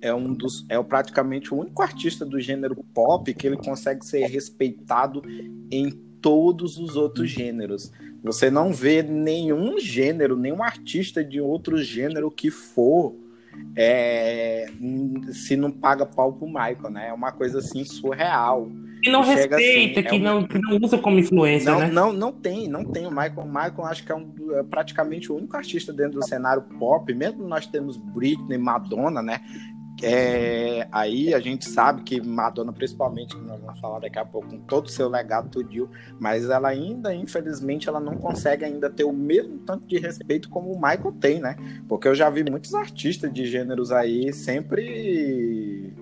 é 0.00 0.12
um 0.14 0.34
dos 0.34 0.66
é 0.68 0.80
praticamente 0.82 1.54
o 1.54 1.58
único 1.58 1.82
artista 1.82 2.24
do 2.24 2.38
gênero 2.38 2.76
pop 2.92 3.32
que 3.32 3.46
ele 3.46 3.56
consegue 3.56 4.04
ser 4.04 4.26
respeitado 4.26 5.22
em 5.70 5.90
todos 6.20 6.78
os 6.78 6.96
outros 6.96 7.30
gêneros. 7.30 7.90
Você 8.22 8.50
não 8.50 8.72
vê 8.72 9.02
nenhum 9.02 9.78
gênero, 9.78 10.36
nenhum 10.36 10.62
artista 10.62 11.24
de 11.24 11.40
outro 11.40 11.78
gênero 11.82 12.30
que 12.30 12.50
for 12.50 13.14
é, 13.74 14.66
se 15.32 15.56
não 15.56 15.70
paga 15.70 16.04
pau 16.04 16.32
pro 16.32 16.46
Michael, 16.46 16.90
né? 16.90 17.08
É 17.08 17.12
uma 17.12 17.32
coisa 17.32 17.58
assim 17.58 17.84
surreal. 17.84 18.68
Que 19.06 19.12
não 19.12 19.22
respeita, 19.22 20.00
assim, 20.00 20.08
que, 20.08 20.16
é 20.16 20.18
não, 20.18 20.38
um... 20.40 20.46
que 20.46 20.58
não 20.58 20.78
usa 20.82 20.98
como 20.98 21.16
influência, 21.16 21.70
não, 21.70 21.78
né? 21.78 21.90
Não, 21.90 22.12
não 22.12 22.32
tem, 22.32 22.68
não 22.68 22.84
tem. 22.84 23.06
O 23.06 23.10
Michael, 23.10 23.38
o 23.38 23.46
Michael 23.46 23.84
acho 23.84 24.04
que 24.04 24.10
é, 24.10 24.16
um, 24.16 24.34
é 24.58 24.64
praticamente 24.64 25.30
o 25.30 25.36
único 25.36 25.56
artista 25.56 25.92
dentro 25.92 26.18
do 26.18 26.26
cenário 26.26 26.62
pop, 26.78 27.14
mesmo 27.14 27.46
nós 27.46 27.66
temos 27.66 27.96
Britney, 27.96 28.58
Madonna, 28.58 29.22
né? 29.22 29.40
É, 30.02 30.88
aí 30.90 31.32
a 31.32 31.38
gente 31.38 31.68
sabe 31.68 32.02
que 32.02 32.20
Madonna, 32.20 32.72
principalmente, 32.72 33.34
que 33.34 33.42
nós 33.42 33.60
vamos 33.60 33.78
falar 33.78 34.00
daqui 34.00 34.18
a 34.18 34.24
pouco, 34.24 34.48
com 34.48 34.58
todo 34.58 34.86
o 34.86 34.90
seu 34.90 35.08
legado 35.08 35.48
tudinho, 35.48 35.88
mas 36.18 36.50
ela 36.50 36.68
ainda, 36.68 37.14
infelizmente, 37.14 37.88
ela 37.88 38.00
não 38.00 38.16
consegue 38.16 38.64
ainda 38.64 38.90
ter 38.90 39.04
o 39.04 39.12
mesmo 39.12 39.58
tanto 39.58 39.86
de 39.86 39.98
respeito 39.98 40.50
como 40.50 40.72
o 40.72 40.74
Michael 40.74 41.12
tem, 41.20 41.40
né? 41.40 41.56
Porque 41.88 42.08
eu 42.08 42.14
já 42.14 42.28
vi 42.28 42.42
muitos 42.42 42.74
artistas 42.74 43.32
de 43.32 43.46
gêneros 43.46 43.92
aí 43.92 44.32
sempre 44.32 45.94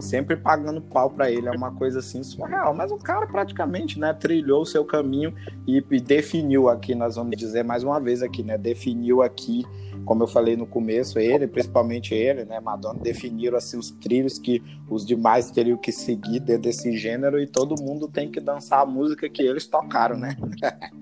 sempre 0.00 0.36
pagando 0.36 0.80
pau 0.80 1.10
para 1.10 1.30
ele, 1.30 1.48
é 1.48 1.50
uma 1.50 1.72
coisa 1.72 2.00
assim 2.00 2.22
surreal. 2.22 2.74
Mas 2.74 2.90
o 2.90 2.96
cara 2.96 3.26
praticamente, 3.26 3.98
né, 3.98 4.12
trilhou 4.12 4.62
o 4.62 4.66
seu 4.66 4.84
caminho 4.84 5.34
e, 5.66 5.84
e, 5.90 6.00
definiu 6.00 6.68
aqui, 6.68 6.94
nós 6.94 7.16
vamos 7.16 7.36
dizer 7.36 7.62
mais 7.62 7.84
uma 7.84 8.00
vez 8.00 8.22
aqui, 8.22 8.42
né, 8.42 8.58
definiu 8.58 9.22
aqui, 9.22 9.64
como 10.04 10.22
eu 10.22 10.26
falei 10.26 10.56
no 10.56 10.66
começo, 10.66 11.18
ele, 11.18 11.46
principalmente 11.46 12.14
ele, 12.14 12.44
né, 12.44 12.60
Madonna, 12.60 13.00
definiram 13.00 13.56
assim 13.56 13.78
os 13.78 13.90
trilhos 13.90 14.38
que 14.38 14.62
os 14.88 15.06
demais 15.06 15.50
teriam 15.50 15.78
que 15.78 15.92
seguir 15.92 16.40
dentro 16.40 16.62
desse 16.62 16.96
gênero 16.96 17.40
e 17.40 17.46
todo 17.46 17.80
mundo 17.80 18.08
tem 18.08 18.30
que 18.30 18.40
dançar 18.40 18.80
a 18.80 18.86
música 18.86 19.28
que 19.28 19.42
eles 19.42 19.66
tocaram, 19.66 20.16
né? 20.16 20.36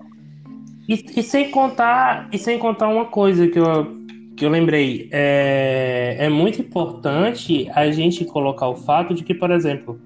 e, 0.87 1.19
e 1.19 1.23
sem 1.23 1.51
contar, 1.51 2.29
e 2.31 2.37
sem 2.37 2.59
contar 2.59 2.87
uma 2.87 3.05
coisa 3.05 3.47
que 3.47 3.59
eu 3.59 4.02
que 4.35 4.45
eu 4.45 4.49
lembrei, 4.49 5.09
é, 5.11 6.17
é 6.19 6.29
muito 6.29 6.59
importante 6.59 7.69
a 7.73 7.89
gente 7.91 8.25
colocar 8.25 8.67
o 8.67 8.75
fato 8.75 9.13
de 9.13 9.23
que, 9.23 9.33
por 9.33 9.51
exemplo, 9.51 9.99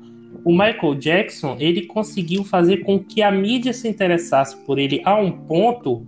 o 0.43 0.51
Michael 0.51 0.95
Jackson 0.95 1.55
ele 1.59 1.85
conseguiu 1.85 2.43
fazer 2.43 2.77
com 2.77 2.99
que 2.99 3.21
a 3.21 3.31
mídia 3.31 3.73
se 3.73 3.87
interessasse 3.87 4.55
por 4.65 4.79
ele 4.79 5.01
a 5.05 5.15
um 5.15 5.31
ponto 5.31 6.05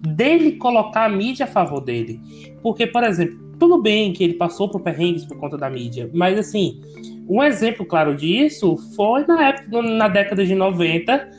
dele 0.00 0.52
colocar 0.52 1.04
a 1.04 1.08
mídia 1.08 1.44
a 1.44 1.48
favor 1.48 1.80
dele. 1.80 2.20
Porque, 2.62 2.86
por 2.86 3.04
exemplo, 3.04 3.38
tudo 3.58 3.80
bem 3.80 4.12
que 4.12 4.24
ele 4.24 4.34
passou 4.34 4.68
por 4.68 4.80
perrengues 4.80 5.24
por 5.24 5.36
conta 5.38 5.56
da 5.56 5.70
mídia, 5.70 6.10
mas 6.12 6.38
assim, 6.38 6.80
um 7.28 7.42
exemplo 7.42 7.86
claro 7.86 8.14
disso 8.14 8.76
foi 8.96 9.24
na 9.26 9.48
época, 9.48 9.82
na 9.82 10.08
década 10.08 10.44
de 10.44 10.54
90, 10.54 11.30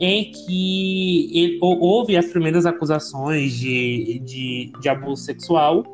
em 0.00 0.30
que 0.30 1.30
ele, 1.32 1.58
houve 1.60 2.16
as 2.16 2.26
primeiras 2.26 2.66
acusações 2.66 3.52
de, 3.54 4.20
de, 4.24 4.72
de 4.80 4.88
abuso 4.88 5.22
sexual 5.22 5.84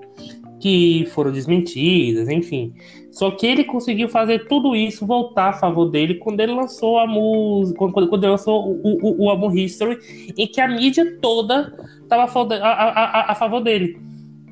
que 0.61 1.07
foram 1.13 1.33
desmentidas, 1.33 2.29
enfim. 2.29 2.73
Só 3.11 3.31
que 3.33 3.47
ele 3.47 3.65
conseguiu 3.65 4.09
fazer 4.09 4.47
tudo 4.47 4.75
isso 4.75 5.05
voltar 5.05 5.51
a 5.51 5.53
favor 5.53 5.91
dele 5.91 6.15
quando 6.15 6.41
ele 6.41 6.53
lançou 6.53 6.99
a 6.99 7.07
música, 7.07 7.79
quando, 7.79 8.09
quando 8.09 8.25
ele 8.25 8.31
lançou 8.31 8.71
o, 8.71 8.99
o, 9.03 9.25
o 9.25 9.31
álbum 9.31 9.55
History, 9.55 9.99
em 10.37 10.47
que 10.47 10.61
a 10.61 10.69
mídia 10.69 11.19
toda 11.21 11.75
estava 12.03 12.25
a, 12.55 12.69
a, 12.69 13.33
a, 13.33 13.35
favor 13.35 13.61
dele. 13.61 13.99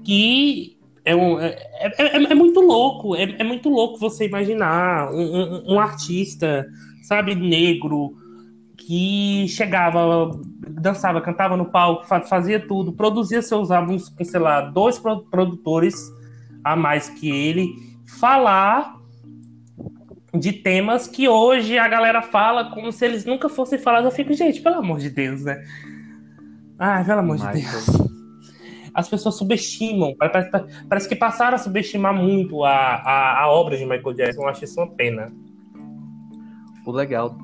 Que 0.05 0.77
é, 1.05 1.17
um, 1.17 1.41
é, 1.41 1.57
é, 1.81 2.17
é, 2.17 2.23
é 2.25 2.35
muito 2.35 2.61
louco, 2.61 3.17
é, 3.17 3.23
é, 3.39 3.45
muito 3.45 3.71
louco 3.71 3.99
você 3.99 4.27
imaginar 4.27 5.11
um, 5.13 5.21
um, 5.21 5.75
um 5.75 5.81
artista, 5.81 6.67
sabe, 7.03 7.35
negro, 7.35 8.15
que 8.91 9.47
chegava, 9.47 10.37
dançava, 10.69 11.21
cantava 11.21 11.57
no 11.57 11.67
palco, 11.67 12.05
fazia 12.05 12.59
tudo, 12.59 12.93
produzia 12.93 13.41
seus 13.41 13.71
álbuns 13.71 14.09
com, 14.09 14.25
sei 14.25 14.41
lá, 14.41 14.63
dois 14.63 14.99
produtores 14.99 15.95
a 16.65 16.75
mais 16.75 17.09
que 17.09 17.31
ele, 17.31 17.73
falar 18.19 18.97
de 20.35 20.53
temas 20.53 21.07
que 21.07 21.29
hoje 21.29 21.79
a 21.79 21.87
galera 21.87 22.21
fala 22.21 22.73
como 22.75 22.91
se 22.91 23.05
eles 23.05 23.25
nunca 23.25 23.49
fossem 23.49 23.79
falados. 23.79 24.07
Eu 24.07 24.11
fico, 24.11 24.35
gente, 24.35 24.61
pelo 24.61 24.79
amor 24.79 24.99
de 24.99 25.09
Deus, 25.09 25.45
né? 25.45 25.65
Ai, 26.77 27.05
pelo 27.05 27.21
amor 27.21 27.37
Michael. 27.37 27.55
de 27.55 27.63
Deus. 27.63 28.11
As 28.93 29.09
pessoas 29.09 29.37
subestimam, 29.37 30.17
parece, 30.19 30.51
parece, 30.89 31.09
que 31.09 31.15
passaram 31.15 31.55
a 31.55 31.59
subestimar 31.59 32.13
muito 32.13 32.65
a, 32.65 32.73
a, 32.73 33.43
a 33.45 33.53
obra 33.53 33.77
de 33.77 33.85
Michael 33.85 34.15
Jackson. 34.15 34.43
Eu 34.43 34.49
acho 34.49 34.65
isso 34.65 34.81
uma 34.81 34.91
pena. 34.91 35.33
O 36.85 36.91
legal 36.91 37.37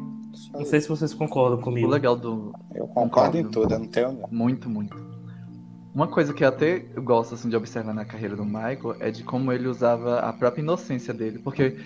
não 0.53 0.65
sei 0.65 0.81
se 0.81 0.89
vocês 0.89 1.15
concordam 1.15 1.61
comigo. 1.61 1.87
O 1.87 1.91
legal 1.91 2.17
do. 2.17 2.53
Eu 2.75 2.87
concordo, 2.89 3.37
em 3.37 3.45
tudo, 3.45 3.75
eu 3.75 3.79
não 3.79 3.87
tenho. 3.87 4.19
Muito, 4.31 4.69
muito. 4.69 4.97
Uma 5.95 6.07
coisa 6.07 6.35
que 6.35 6.45
eu 6.45 6.49
até 6.49 6.79
gosto 6.79 7.35
assim, 7.35 7.49
de 7.49 7.57
observar 7.57 7.95
na 7.95 8.05
carreira 8.05 8.37
do 8.37 8.45
Michael 8.45 8.97
é 9.01 9.11
de 9.11 9.25
como 9.25 9.51
ele 9.51 9.67
usava 9.67 10.19
a 10.19 10.33
própria 10.33 10.61
inocência 10.61 11.15
dele. 11.15 11.39
Porque 11.39 11.77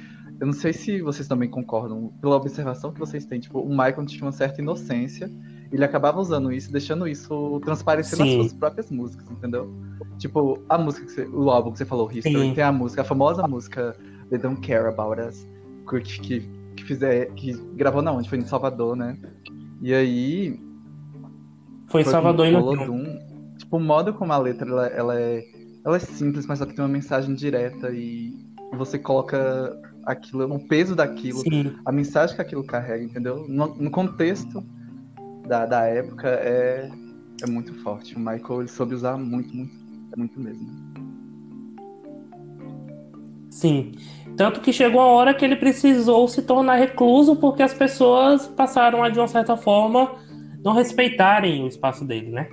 eu 0.41 0.47
não 0.47 0.53
sei 0.53 0.73
se 0.73 1.01
vocês 1.01 1.29
também 1.29 1.49
concordam, 1.49 2.13
pela 2.21 2.35
observação 2.35 2.93
que 2.93 2.99
vocês 2.99 3.25
têm, 3.25 3.39
tipo, 3.39 3.61
o 3.61 3.69
Michael 3.69 4.07
tinha 4.07 4.25
uma 4.25 4.33
certa 4.33 4.61
inocência, 4.61 5.31
ele 5.71 5.85
acabava 5.85 6.19
usando 6.19 6.51
isso, 6.51 6.73
deixando 6.73 7.07
isso 7.07 7.61
transparecer 7.61 8.17
Sim. 8.17 8.25
nas 8.25 8.33
suas 8.35 8.53
próprias 8.53 8.91
músicas, 8.91 9.31
entendeu? 9.31 9.73
Tipo, 10.19 10.61
a 10.69 10.77
música 10.77 11.07
que 11.07 11.13
você, 11.13 11.25
o 11.27 11.51
álbum 11.51 11.71
que 11.71 11.79
você 11.79 11.85
falou, 11.85 12.11
History, 12.11 12.49
Sim. 12.49 12.55
tem 12.55 12.65
a 12.65 12.73
música, 12.73 13.03
a 13.03 13.05
famosa 13.05 13.47
música 13.47 13.95
They 14.29 14.39
Don't 14.39 14.61
Care 14.67 14.89
About 14.89 15.21
Us, 15.21 15.47
que, 15.89 16.01
que 16.01 16.60
que 16.77 16.85
fizer. 16.85 17.33
que 17.35 17.53
gravou 17.75 18.03
na 18.03 18.13
onde? 18.13 18.29
Foi 18.29 18.39
em 18.39 18.45
Salvador, 18.45 18.97
né? 18.97 19.17
E 19.83 19.95
aí. 19.95 20.61
Foi 21.89 22.03
em 22.03 22.05
Salvador 22.05 22.47
e 22.47 22.53
no 22.53 23.31
Tipo, 23.59 23.77
o 23.77 23.81
modo 23.81 24.15
como 24.15 24.33
a 24.33 24.39
letra 24.39 24.69
ela, 24.69 24.87
ela, 24.87 25.21
é. 25.21 25.45
Ela 25.85 25.97
é 25.97 26.01
simples, 26.01 26.47
mas 26.47 26.59
só 26.59 26.67
que 26.67 26.75
tem 26.75 26.85
uma 26.85 26.91
mensagem 26.91 27.35
direta 27.35 27.91
e 27.91 28.35
você 28.77 28.99
coloca 28.99 29.79
aquilo, 30.05 30.53
o 30.55 30.67
peso 30.69 30.95
daquilo, 30.95 31.39
Sim. 31.39 31.75
a 31.85 31.93
mensagem 31.93 32.37
que 32.37 32.43
aquilo 32.43 32.65
carrega, 32.65 33.03
entendeu? 33.03 33.47
No, 33.49 33.75
no 33.75 33.91
contexto 33.91 34.63
da, 35.47 35.67
da 35.67 35.85
época 35.87 36.29
é, 36.29 36.91
é 37.43 37.47
muito 37.47 37.75
forte. 37.83 38.15
O 38.15 38.19
Michael 38.19 38.61
ele 38.61 38.69
soube 38.69 38.95
usar 38.95 39.17
muito, 39.17 39.55
muito, 39.55 39.75
muito 40.17 40.41
mesmo. 40.41 40.69
Sim. 43.51 43.93
Tanto 44.37 44.61
que 44.61 44.73
chegou 44.73 45.01
a 45.01 45.07
hora 45.07 45.35
que 45.35 45.45
ele 45.45 45.57
precisou 45.57 46.27
se 46.29 46.43
tornar 46.43 46.77
recluso 46.77 47.37
porque 47.37 47.63
as 47.63 47.75
pessoas 47.75 48.47
passaram 48.47 49.03
a, 49.03 49.09
de 49.09 49.19
uma 49.19 49.29
certa 49.29 49.57
forma, 49.57 50.13
não 50.65 50.73
respeitarem 50.73 51.65
o 51.65 51.67
espaço 51.67 52.05
dele, 52.05 52.31
né? 52.31 52.49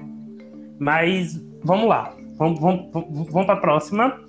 Mas 0.80 1.42
vamos 1.64 1.88
lá. 1.88 2.14
Vamos, 2.38 2.60
vamos, 2.60 2.92
vamos 2.92 3.46
para 3.46 3.54
a 3.54 3.62
próxima. 3.62 4.20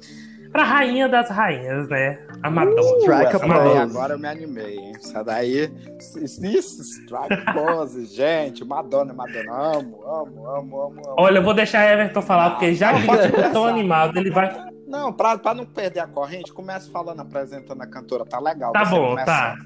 Para 0.53 0.63
a 0.63 0.67
rainha 0.67 1.09
das 1.09 1.29
rainhas, 1.29 1.89
né? 1.89 2.19
A 2.43 2.51
Madonna. 2.51 2.81
Uh, 2.81 3.01
strike 3.01 3.37
a 3.37 3.41
pose. 3.41 3.79
Agora 3.79 4.15
eu 4.15 4.19
me 4.19 4.29
animei, 4.29 4.79
hein? 4.79 4.93
Essa 4.97 5.23
daí. 5.23 5.71
Isso, 5.99 6.83
strike 6.83 7.53
pose, 7.53 8.07
gente. 8.15 8.65
Madonna, 8.65 9.13
Madonna. 9.13 9.53
Amo, 9.53 10.03
amo, 10.07 10.47
amo, 10.49 10.83
amo. 10.83 11.03
Olha, 11.19 11.39
eu 11.39 11.43
vou 11.43 11.53
deixar 11.53 11.93
Everton 11.93 12.23
falar, 12.23 12.51
porque 12.51 12.75
já 12.75 12.95
que 12.95 13.11
ele 13.11 13.23
ficou 13.25 13.51
tão 13.51 13.65
animado, 13.67 14.17
ele 14.17 14.31
vai. 14.31 14.68
Não, 14.89 15.13
pra, 15.13 15.37
pra 15.37 15.53
não 15.53 15.67
perder 15.67 16.01
a 16.01 16.07
corrente, 16.07 16.51
começa 16.51 16.91
falando, 16.91 17.21
apresentando 17.21 17.83
a 17.83 17.87
cantora, 17.87 18.25
tá 18.25 18.41
legal. 18.41 18.73
Tá 18.73 18.87
bom, 18.87 19.15
tá. 19.17 19.57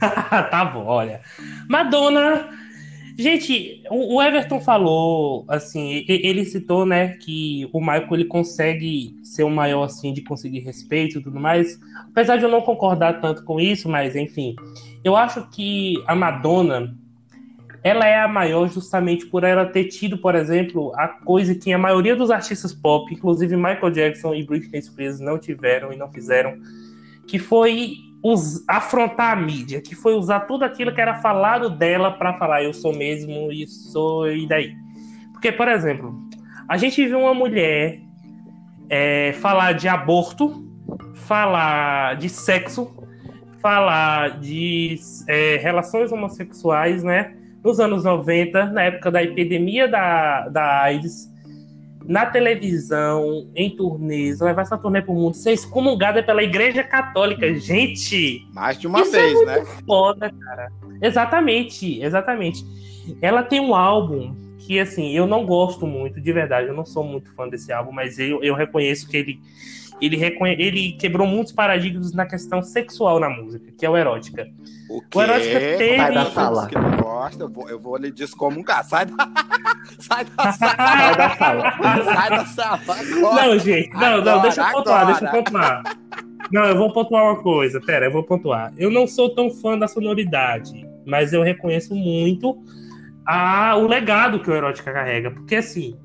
tá 0.50 0.64
bom, 0.66 0.84
olha. 0.86 1.20
Madonna. 1.68 2.48
Gente, 3.16 3.82
o 3.90 4.20
Everton 4.20 4.60
falou, 4.60 5.44
assim, 5.48 6.04
ele 6.08 6.44
citou, 6.44 6.84
né, 6.84 7.16
que 7.18 7.68
o 7.72 7.78
Michael 7.78 8.08
ele 8.10 8.24
consegue 8.24 9.14
ser 9.22 9.44
o 9.44 9.50
maior, 9.50 9.84
assim, 9.84 10.12
de 10.12 10.20
conseguir 10.20 10.60
respeito 10.60 11.18
e 11.18 11.22
tudo 11.22 11.38
mais. 11.38 11.78
Apesar 12.08 12.36
de 12.36 12.44
eu 12.44 12.48
não 12.48 12.60
concordar 12.60 13.20
tanto 13.20 13.44
com 13.44 13.60
isso, 13.60 13.88
mas 13.88 14.16
enfim, 14.16 14.56
eu 15.04 15.14
acho 15.14 15.48
que 15.50 16.02
a 16.08 16.14
Madonna, 16.16 16.92
ela 17.84 18.06
é 18.06 18.18
a 18.18 18.26
maior 18.26 18.66
justamente 18.70 19.26
por 19.26 19.44
ela 19.44 19.66
ter 19.66 19.84
tido, 19.84 20.16
por 20.16 20.34
exemplo, 20.34 20.90
a 20.96 21.06
coisa 21.06 21.54
que 21.54 21.70
a 21.70 21.76
maioria 21.76 22.16
dos 22.16 22.30
artistas 22.30 22.72
pop, 22.72 23.12
inclusive 23.12 23.54
Michael 23.54 23.90
Jackson 23.90 24.34
e 24.34 24.42
Britney 24.42 24.80
Spears, 24.80 25.20
não 25.20 25.38
tiveram 25.38 25.92
e 25.92 25.96
não 25.96 26.10
fizeram, 26.10 26.56
que 27.28 27.38
foi 27.38 27.96
afrontar 28.66 29.34
a 29.34 29.36
mídia, 29.36 29.82
que 29.82 29.94
foi 29.94 30.14
usar 30.14 30.40
tudo 30.40 30.64
aquilo 30.64 30.94
que 30.94 31.00
era 31.00 31.16
falado 31.16 31.68
dela 31.68 32.10
para 32.10 32.32
falar 32.38 32.64
eu 32.64 32.72
sou 32.72 32.96
mesmo 32.96 33.52
e 33.52 33.66
sou 33.66 34.30
e 34.30 34.48
daí. 34.48 34.72
Porque, 35.32 35.52
por 35.52 35.68
exemplo, 35.68 36.18
a 36.66 36.78
gente 36.78 37.04
viu 37.04 37.20
uma 37.20 37.34
mulher 37.34 38.00
é, 38.88 39.34
falar 39.34 39.72
de 39.72 39.88
aborto, 39.88 40.66
falar 41.12 42.16
de 42.16 42.30
sexo, 42.30 42.96
falar 43.60 44.40
de 44.40 44.98
é, 45.28 45.56
relações 45.58 46.10
homossexuais, 46.10 47.04
né? 47.04 47.43
Nos 47.64 47.80
anos 47.80 48.04
90, 48.04 48.66
na 48.66 48.82
época 48.82 49.10
da 49.10 49.22
epidemia 49.22 49.88
da, 49.88 50.48
da 50.48 50.82
AIDS, 50.82 51.32
na 52.04 52.26
televisão, 52.26 53.48
em 53.56 53.74
turnês, 53.74 54.40
levar 54.40 54.62
essa 54.62 54.76
turnê 54.76 55.00
pro 55.00 55.14
mundo, 55.14 55.34
ser 55.34 55.52
excomungada 55.52 56.22
pela 56.22 56.42
Igreja 56.42 56.84
Católica. 56.84 57.54
Gente! 57.54 58.46
Mais 58.52 58.78
de 58.78 58.86
uma 58.86 59.00
isso 59.00 59.16
é 59.16 59.20
vez, 59.20 59.40
é 59.40 59.44
né? 59.46 59.64
Foda, 59.86 60.30
cara. 60.30 60.70
Exatamente, 61.00 62.02
exatamente. 62.02 62.62
Ela 63.22 63.42
tem 63.42 63.60
um 63.60 63.74
álbum 63.74 64.34
que, 64.58 64.78
assim, 64.78 65.12
eu 65.12 65.26
não 65.26 65.44
gosto 65.46 65.86
muito, 65.86 66.20
de 66.20 66.32
verdade, 66.32 66.68
eu 66.68 66.74
não 66.74 66.84
sou 66.84 67.04
muito 67.04 67.34
fã 67.34 67.48
desse 67.48 67.72
álbum, 67.72 67.92
mas 67.92 68.18
eu, 68.18 68.42
eu 68.42 68.54
reconheço 68.54 69.08
que 69.08 69.16
ele 69.16 69.40
ele, 70.00 70.16
reconhe... 70.16 70.56
ele 70.58 70.92
quebrou 70.92 71.26
muitos 71.26 71.52
paradigmas 71.52 72.12
na 72.12 72.26
questão 72.26 72.62
sexual 72.62 73.20
na 73.20 73.28
música, 73.28 73.72
que 73.78 73.86
é 73.86 73.90
o 73.90 73.96
erótica. 73.96 74.46
O, 74.88 75.00
quê? 75.00 75.18
o 75.18 75.22
erótica 75.22 75.60
teve. 75.60 75.96
Sai 75.96 76.14
da 76.14 76.30
sala. 76.30 76.66
Que 76.66 76.74
não 76.78 76.96
gosta, 76.96 77.42
eu 77.44 77.48
vou, 77.48 77.68
eu 77.68 77.78
vou 77.78 77.96
lhe 77.96 78.10
descomungar. 78.10 78.84
Sai 78.84 79.06
da, 79.06 79.14
sai 79.98 80.24
da 80.24 80.52
sala. 80.52 80.76
Sai 80.76 81.16
da 81.16 81.36
sala. 81.36 82.04
Sai 82.04 82.30
da 82.30 82.46
sala. 82.46 82.80
Agora. 82.88 83.46
Não, 83.46 83.58
gente, 83.58 83.90
não, 83.90 83.98
agora, 83.98 84.24
não, 84.24 84.42
deixa 84.42 84.60
eu 84.60 84.72
pontuar, 84.72 85.00
agora. 85.00 85.18
deixa 85.18 85.24
eu 85.24 85.44
pontuar. 85.44 85.82
Não, 86.52 86.64
eu 86.64 86.76
vou 86.76 86.92
pontuar 86.92 87.24
uma 87.24 87.42
coisa, 87.42 87.80
pera, 87.80 88.06
eu 88.06 88.12
vou 88.12 88.22
pontuar. 88.22 88.72
Eu 88.76 88.90
não 88.90 89.06
sou 89.06 89.34
tão 89.34 89.50
fã 89.50 89.78
da 89.78 89.88
sonoridade, 89.88 90.86
mas 91.06 91.32
eu 91.32 91.42
reconheço 91.42 91.94
muito 91.94 92.62
a, 93.26 93.76
o 93.76 93.86
legado 93.86 94.40
que 94.40 94.50
o 94.50 94.54
Erótica 94.54 94.92
carrega. 94.92 95.30
Porque 95.30 95.56
assim, 95.56 95.96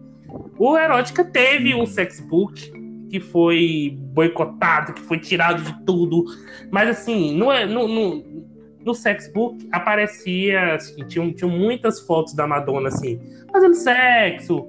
o 0.57 0.77
Erótica 0.77 1.23
teve 1.23 1.73
o 1.75 1.85
sexbook, 1.85 2.71
que 3.09 3.19
foi 3.19 3.97
boicotado, 4.13 4.93
que 4.93 5.01
foi 5.01 5.19
tirado 5.19 5.63
de 5.63 5.85
tudo. 5.85 6.25
Mas 6.71 6.89
assim, 6.89 7.35
no, 7.35 7.47
no, 7.67 7.87
no, 7.87 8.45
no 8.85 8.93
sexbook 8.93 9.67
aparecia, 9.71 10.75
assim, 10.75 11.05
tinham, 11.07 11.33
tinham 11.33 11.49
muitas 11.49 11.99
fotos 12.01 12.33
da 12.33 12.47
Madonna, 12.47 12.89
assim, 12.89 13.19
fazendo 13.51 13.75
sexo, 13.75 14.67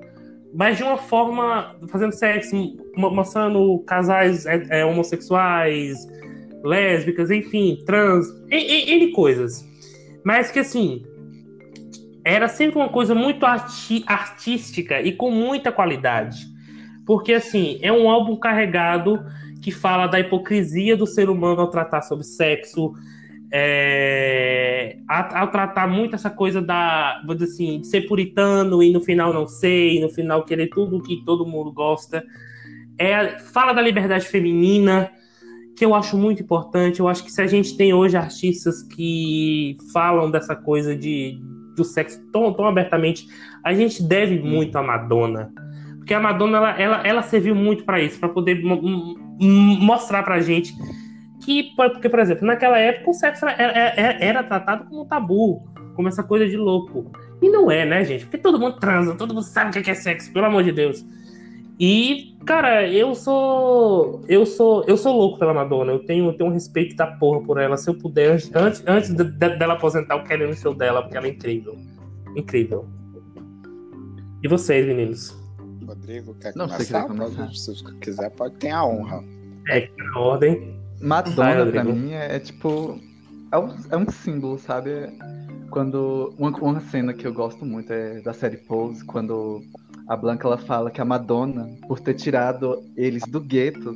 mas 0.52 0.76
de 0.76 0.82
uma 0.82 0.96
forma, 0.96 1.76
fazendo 1.88 2.12
sexo, 2.12 2.76
mostrando 2.96 3.78
casais 3.80 4.46
é, 4.46 4.80
é, 4.80 4.84
homossexuais, 4.84 6.08
lésbicas, 6.64 7.30
enfim, 7.30 7.82
trans, 7.86 8.26
N 8.50 9.12
coisas. 9.12 9.64
Mas 10.24 10.50
que 10.50 10.58
assim, 10.58 11.04
era 12.24 12.48
sempre 12.48 12.78
uma 12.78 12.88
coisa 12.88 13.14
muito 13.14 13.46
arti 13.46 14.04
artística 14.06 15.00
e 15.00 15.12
com 15.12 15.30
muita 15.30 15.70
qualidade. 15.72 16.49
Porque, 17.10 17.32
assim, 17.32 17.76
é 17.82 17.92
um 17.92 18.08
álbum 18.08 18.36
carregado 18.36 19.18
que 19.60 19.72
fala 19.72 20.06
da 20.06 20.20
hipocrisia 20.20 20.96
do 20.96 21.08
ser 21.08 21.28
humano 21.28 21.62
ao 21.62 21.68
tratar 21.68 22.02
sobre 22.02 22.24
sexo, 22.24 22.92
é, 23.52 24.96
ao, 25.08 25.48
tratar 25.48 25.88
muito 25.88 26.14
essa 26.14 26.30
coisa 26.30 26.62
da, 26.62 27.20
vou 27.26 27.34
dizer 27.34 27.52
assim, 27.52 27.80
de 27.80 27.88
ser 27.88 28.02
puritano 28.02 28.80
e 28.80 28.92
no 28.92 29.00
final 29.00 29.32
não 29.32 29.48
sei, 29.48 30.00
no 30.00 30.08
final 30.08 30.44
querer 30.44 30.68
tudo 30.68 31.02
que 31.02 31.24
todo 31.24 31.44
mundo 31.44 31.72
gosta. 31.72 32.22
É, 32.96 33.40
fala 33.40 33.72
da 33.72 33.82
liberdade 33.82 34.28
feminina, 34.28 35.10
que 35.76 35.84
eu 35.84 35.96
acho 35.96 36.16
muito 36.16 36.44
importante. 36.44 37.00
Eu 37.00 37.08
acho 37.08 37.24
que 37.24 37.32
se 37.32 37.42
a 37.42 37.46
gente 37.48 37.76
tem 37.76 37.92
hoje 37.92 38.16
artistas 38.16 38.84
que 38.84 39.76
falam 39.92 40.30
dessa 40.30 40.54
coisa 40.54 40.94
de, 40.94 41.40
do 41.74 41.82
sexo 41.82 42.20
tão, 42.32 42.52
tão 42.52 42.66
abertamente, 42.66 43.26
a 43.64 43.74
gente 43.74 44.00
deve 44.00 44.38
muito 44.38 44.78
a 44.78 44.82
Madonna. 44.84 45.52
Porque 46.00 46.14
a 46.14 46.20
Madonna, 46.20 46.56
ela, 46.56 46.80
ela, 46.80 47.06
ela 47.06 47.22
serviu 47.22 47.54
muito 47.54 47.84
para 47.84 48.00
isso, 48.00 48.18
para 48.18 48.28
poder 48.28 48.60
mostrar 48.62 50.22
pra 50.22 50.40
gente 50.40 50.74
que, 51.40 51.74
porque, 51.76 52.08
por 52.08 52.18
exemplo, 52.18 52.46
naquela 52.46 52.78
época 52.78 53.10
o 53.10 53.14
sexo 53.14 53.46
era, 53.46 53.72
era, 53.72 54.24
era, 54.24 54.42
tratado 54.42 54.84
como 54.84 55.02
um 55.02 55.06
tabu, 55.06 55.62
como 55.94 56.08
essa 56.08 56.22
coisa 56.22 56.48
de 56.48 56.56
louco. 56.56 57.10
E 57.40 57.48
não 57.48 57.70
é, 57.70 57.84
né, 57.84 58.04
gente? 58.04 58.24
Porque 58.24 58.38
todo 58.38 58.58
mundo 58.58 58.78
transa, 58.78 59.14
todo 59.14 59.34
mundo 59.34 59.44
sabe 59.44 59.78
o 59.78 59.82
que 59.82 59.90
é 59.90 59.94
sexo, 59.94 60.32
pelo 60.32 60.46
amor 60.46 60.64
de 60.64 60.72
Deus. 60.72 61.04
E, 61.78 62.36
cara, 62.44 62.86
eu 62.86 63.14
sou. 63.14 64.22
Eu 64.28 64.44
sou. 64.44 64.84
Eu 64.86 64.98
sou 64.98 65.16
louco 65.16 65.38
pela 65.38 65.54
Madonna. 65.54 65.92
Eu 65.92 66.00
tenho, 66.00 66.30
tenho 66.34 66.50
um 66.50 66.52
respeito 66.52 66.94
da 66.94 67.06
porra 67.06 67.40
por 67.42 67.58
ela. 67.58 67.74
Se 67.78 67.88
eu 67.88 67.94
puder, 67.94 68.32
antes, 68.54 68.84
antes 68.86 69.14
de, 69.14 69.24
de, 69.24 69.56
dela 69.56 69.74
aposentar, 69.74 70.16
eu 70.16 70.24
quero 70.24 70.44
ir 70.44 70.48
no 70.48 70.54
show 70.54 70.74
dela, 70.74 71.00
porque 71.00 71.16
ela 71.16 71.26
é 71.26 71.30
incrível. 71.30 71.78
Incrível. 72.36 72.86
E 74.42 74.48
vocês, 74.48 74.86
meninos? 74.86 75.39
Rodrigo 75.90 76.34
quer 76.34 76.54
não, 76.54 76.68
começar? 76.68 77.06
Pode, 77.06 77.58
se 77.58 77.84
quiser, 78.00 78.30
pode 78.30 78.54
ter 78.56 78.70
a 78.70 78.84
honra. 78.84 79.24
É, 79.68 79.88
na 79.96 80.18
ordem. 80.18 80.80
Madonna, 81.00 81.64
Vai, 81.64 81.72
pra 81.72 81.84
mim, 81.84 82.12
é, 82.12 82.36
é, 82.36 82.38
tipo. 82.38 83.00
É 83.52 83.58
um, 83.58 83.74
é 83.90 83.96
um 83.96 84.08
símbolo, 84.10 84.58
sabe? 84.58 84.90
Quando. 85.70 86.32
Uma, 86.38 86.50
uma 86.50 86.80
cena 86.80 87.12
que 87.12 87.26
eu 87.26 87.32
gosto 87.32 87.64
muito 87.64 87.92
é 87.92 88.20
da 88.20 88.32
série 88.32 88.56
Pose, 88.56 89.04
quando 89.04 89.62
a 90.06 90.16
Blanca 90.16 90.46
ela 90.46 90.58
fala 90.58 90.90
que 90.90 91.00
a 91.00 91.04
Madonna, 91.04 91.68
por 91.88 91.98
ter 91.98 92.14
tirado 92.14 92.82
eles 92.96 93.22
do 93.24 93.40
gueto 93.40 93.94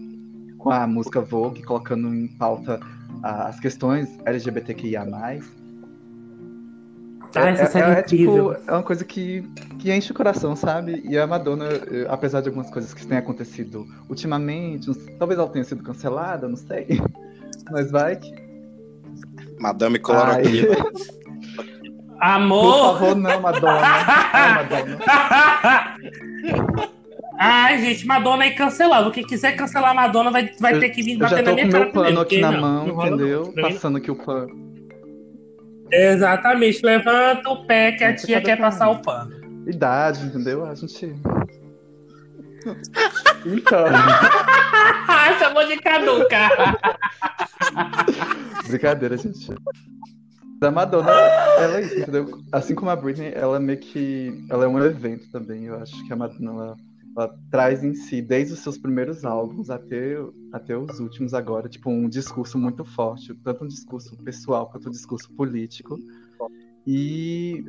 com 0.59 0.71
a 0.71 0.87
música 0.87 1.21
Vogue, 1.21 1.63
colocando 1.63 2.13
em 2.15 2.27
pauta 2.27 2.81
as 3.23 3.61
questões 3.61 4.09
LGBTQIA, 4.25 5.05
ah, 7.35 7.49
essa 7.51 7.79
é, 7.79 7.83
é, 7.83 7.99
é, 7.99 8.03
tipo, 8.03 8.53
é 8.53 8.73
uma 8.73 8.83
coisa 8.83 9.05
que, 9.05 9.43
que 9.79 9.93
enche 9.93 10.13
o 10.13 10.15
coração, 10.15 10.55
sabe? 10.55 11.03
E 11.05 11.19
a 11.19 11.27
Madonna, 11.27 11.69
apesar 12.09 12.41
de 12.41 12.49
algumas 12.49 12.71
coisas 12.71 12.95
que 12.95 13.07
têm 13.07 13.19
acontecido 13.19 13.87
ultimamente, 14.09 14.95
talvez 15.19 15.39
ela 15.39 15.49
tenha 15.49 15.65
sido 15.65 15.83
cancelada, 15.83 16.49
não 16.49 16.57
sei. 16.57 16.87
Mas 17.71 17.91
vai 17.91 18.17
que. 18.17 18.33
Madame 19.59 19.99
Cloroquina. 19.99 20.77
Amor! 22.21 22.93
Por 22.93 22.99
favor, 23.01 23.17
não, 23.17 23.41
Madonna. 23.41 23.81
Ai, 24.33 24.55
Madonna. 24.55 24.99
Ai, 27.39 27.79
gente, 27.81 28.07
Madonna 28.07 28.45
é 28.45 28.51
cancelado. 28.51 29.11
Quem 29.11 29.27
quiser 29.27 29.57
cancelar 29.57 29.91
a 29.91 29.95
Madonna 29.95 30.31
vai, 30.31 30.51
vai 30.61 30.79
ter 30.79 30.91
que 30.91 31.03
vir 31.03 31.19
bater 31.19 31.43
na 31.43 31.53
minha 31.53 31.69
cara. 31.69 31.85
Eu 31.85 31.87
já 31.87 31.87
tô 31.87 31.93
com 31.93 31.99
o 31.99 32.03
meu 32.03 32.05
pano 32.05 32.21
aqui 32.21 32.41
na 32.41 32.53
não, 32.53 32.61
mão, 32.61 32.87
não 32.87 33.07
entendeu? 33.07 33.53
Passando 33.61 33.99
aqui 33.99 34.11
o 34.11 34.17
pano. 34.17 34.64
Exatamente, 35.95 36.85
levanta 36.85 37.49
o 37.51 37.65
pé 37.67 37.93
que 37.93 38.05
a 38.05 38.15
tia 38.15 38.41
quer 38.41 38.59
passar 38.59 38.91
o 38.91 39.01
pano. 39.01 39.33
Idade, 39.67 40.25
entendeu? 40.25 40.65
A 40.65 40.75
gente. 40.75 41.15
Então. 43.45 43.85
Chamou 45.39 45.67
de 45.67 45.77
caduca. 45.77 46.49
Brincadeira, 48.67 49.19
gente. 49.19 49.53
A 50.63 50.71
Madonna, 50.71 51.11
ela 51.11 51.77
é 51.77 51.83
isso, 51.83 51.99
entendeu? 52.01 52.39
Assim 52.51 52.75
como 52.75 52.91
a 52.91 52.97
Britney, 52.97 53.33
ela 53.35 53.61
meio 53.61 53.79
que. 53.79 54.47
Ela 54.49 54.65
é 54.65 54.69
um 54.69 54.83
evento 54.83 55.31
também. 55.31 55.65
Eu 55.65 55.79
acho 55.83 56.07
que 56.07 56.13
a 56.15 56.17
Madonna 56.17 56.51
ela 56.51 56.77
ela 57.17 57.35
traz 57.51 57.85
em 57.85 57.95
si, 57.95 58.21
desde 58.21 58.55
os 58.55 58.61
seus 58.61 58.77
primeiros 58.77 59.25
álbuns 59.25 59.71
até, 59.71 60.17
até 60.53 60.77
os 60.77 60.99
últimos 60.99 61.33
agora, 61.33 61.69
tipo, 61.69 61.89
um 61.89 62.09
discurso 62.09 62.59
muito 62.59 62.85
forte, 62.85 63.33
tanto 63.43 63.65
um 63.65 63.69
discurso 63.69 64.17
pessoal 64.19 64.69
quanto 64.69 64.89
um 64.89 64.93
discurso 64.93 65.33
político. 65.35 65.99
E 66.87 67.65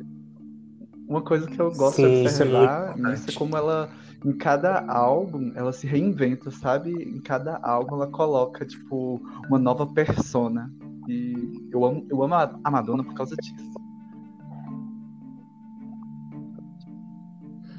uma 1.08 1.22
coisa 1.22 1.46
que 1.46 1.60
eu 1.60 1.70
gosto 1.72 1.96
Sim, 1.96 2.02
de 2.02 2.20
observar 2.26 2.98
é 2.98 3.00
nisso 3.00 3.30
é 3.30 3.34
como 3.34 3.56
ela, 3.56 3.88
em 4.24 4.32
cada 4.32 4.84
álbum, 4.88 5.52
ela 5.54 5.72
se 5.72 5.86
reinventa, 5.86 6.50
sabe? 6.50 6.90
Em 6.90 7.20
cada 7.20 7.58
álbum 7.62 7.94
ela 7.94 8.08
coloca, 8.08 8.66
tipo, 8.66 9.20
uma 9.48 9.58
nova 9.58 9.86
persona. 9.86 10.72
E 11.08 11.68
eu 11.70 11.84
amo, 11.84 12.04
eu 12.10 12.20
amo 12.20 12.34
a 12.34 12.70
Madonna 12.70 13.04
por 13.04 13.14
causa 13.14 13.36
disso. 13.36 13.85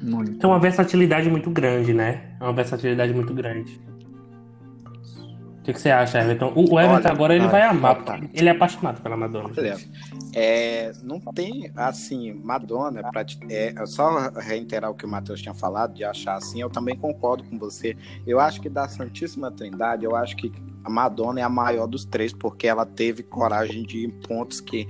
Muito. 0.00 0.44
É 0.44 0.48
uma 0.48 0.58
versatilidade 0.58 1.28
muito 1.30 1.50
grande, 1.50 1.92
né? 1.92 2.32
É 2.40 2.44
uma 2.44 2.52
versatilidade 2.52 3.12
muito 3.12 3.34
grande. 3.34 3.80
O 5.58 5.62
que, 5.68 5.74
que 5.74 5.80
você 5.80 5.90
acha, 5.90 6.18
Everton? 6.18 6.52
O 6.54 6.80
Everton 6.80 6.94
Olha, 6.94 7.10
agora 7.10 7.36
ele 7.36 7.46
vai 7.46 7.60
amar, 7.60 8.02
tá. 8.02 8.18
ele 8.32 8.48
é 8.48 8.52
apaixonado 8.52 9.02
pela 9.02 9.18
Madonna. 9.18 9.50
É, 10.34 10.92
não 11.02 11.20
tem, 11.20 11.70
assim, 11.76 12.32
Madonna, 12.32 13.02
pra, 13.10 13.26
é, 13.50 13.74
só 13.84 14.30
reiterar 14.30 14.90
o 14.90 14.94
que 14.94 15.04
o 15.04 15.08
Matheus 15.08 15.42
tinha 15.42 15.52
falado, 15.52 15.92
de 15.92 16.04
achar 16.04 16.36
assim, 16.36 16.62
eu 16.62 16.70
também 16.70 16.96
concordo 16.96 17.44
com 17.44 17.58
você. 17.58 17.94
Eu 18.26 18.40
acho 18.40 18.62
que 18.62 18.68
da 18.70 18.88
Santíssima 18.88 19.50
Trindade, 19.50 20.06
eu 20.06 20.16
acho 20.16 20.36
que 20.36 20.50
a 20.84 20.88
Madonna 20.88 21.40
é 21.40 21.42
a 21.42 21.50
maior 21.50 21.86
dos 21.86 22.04
três, 22.06 22.32
porque 22.32 22.66
ela 22.66 22.86
teve 22.86 23.22
coragem 23.22 23.82
de 23.82 23.98
ir 23.98 24.04
em 24.06 24.10
pontos 24.10 24.60
que 24.60 24.88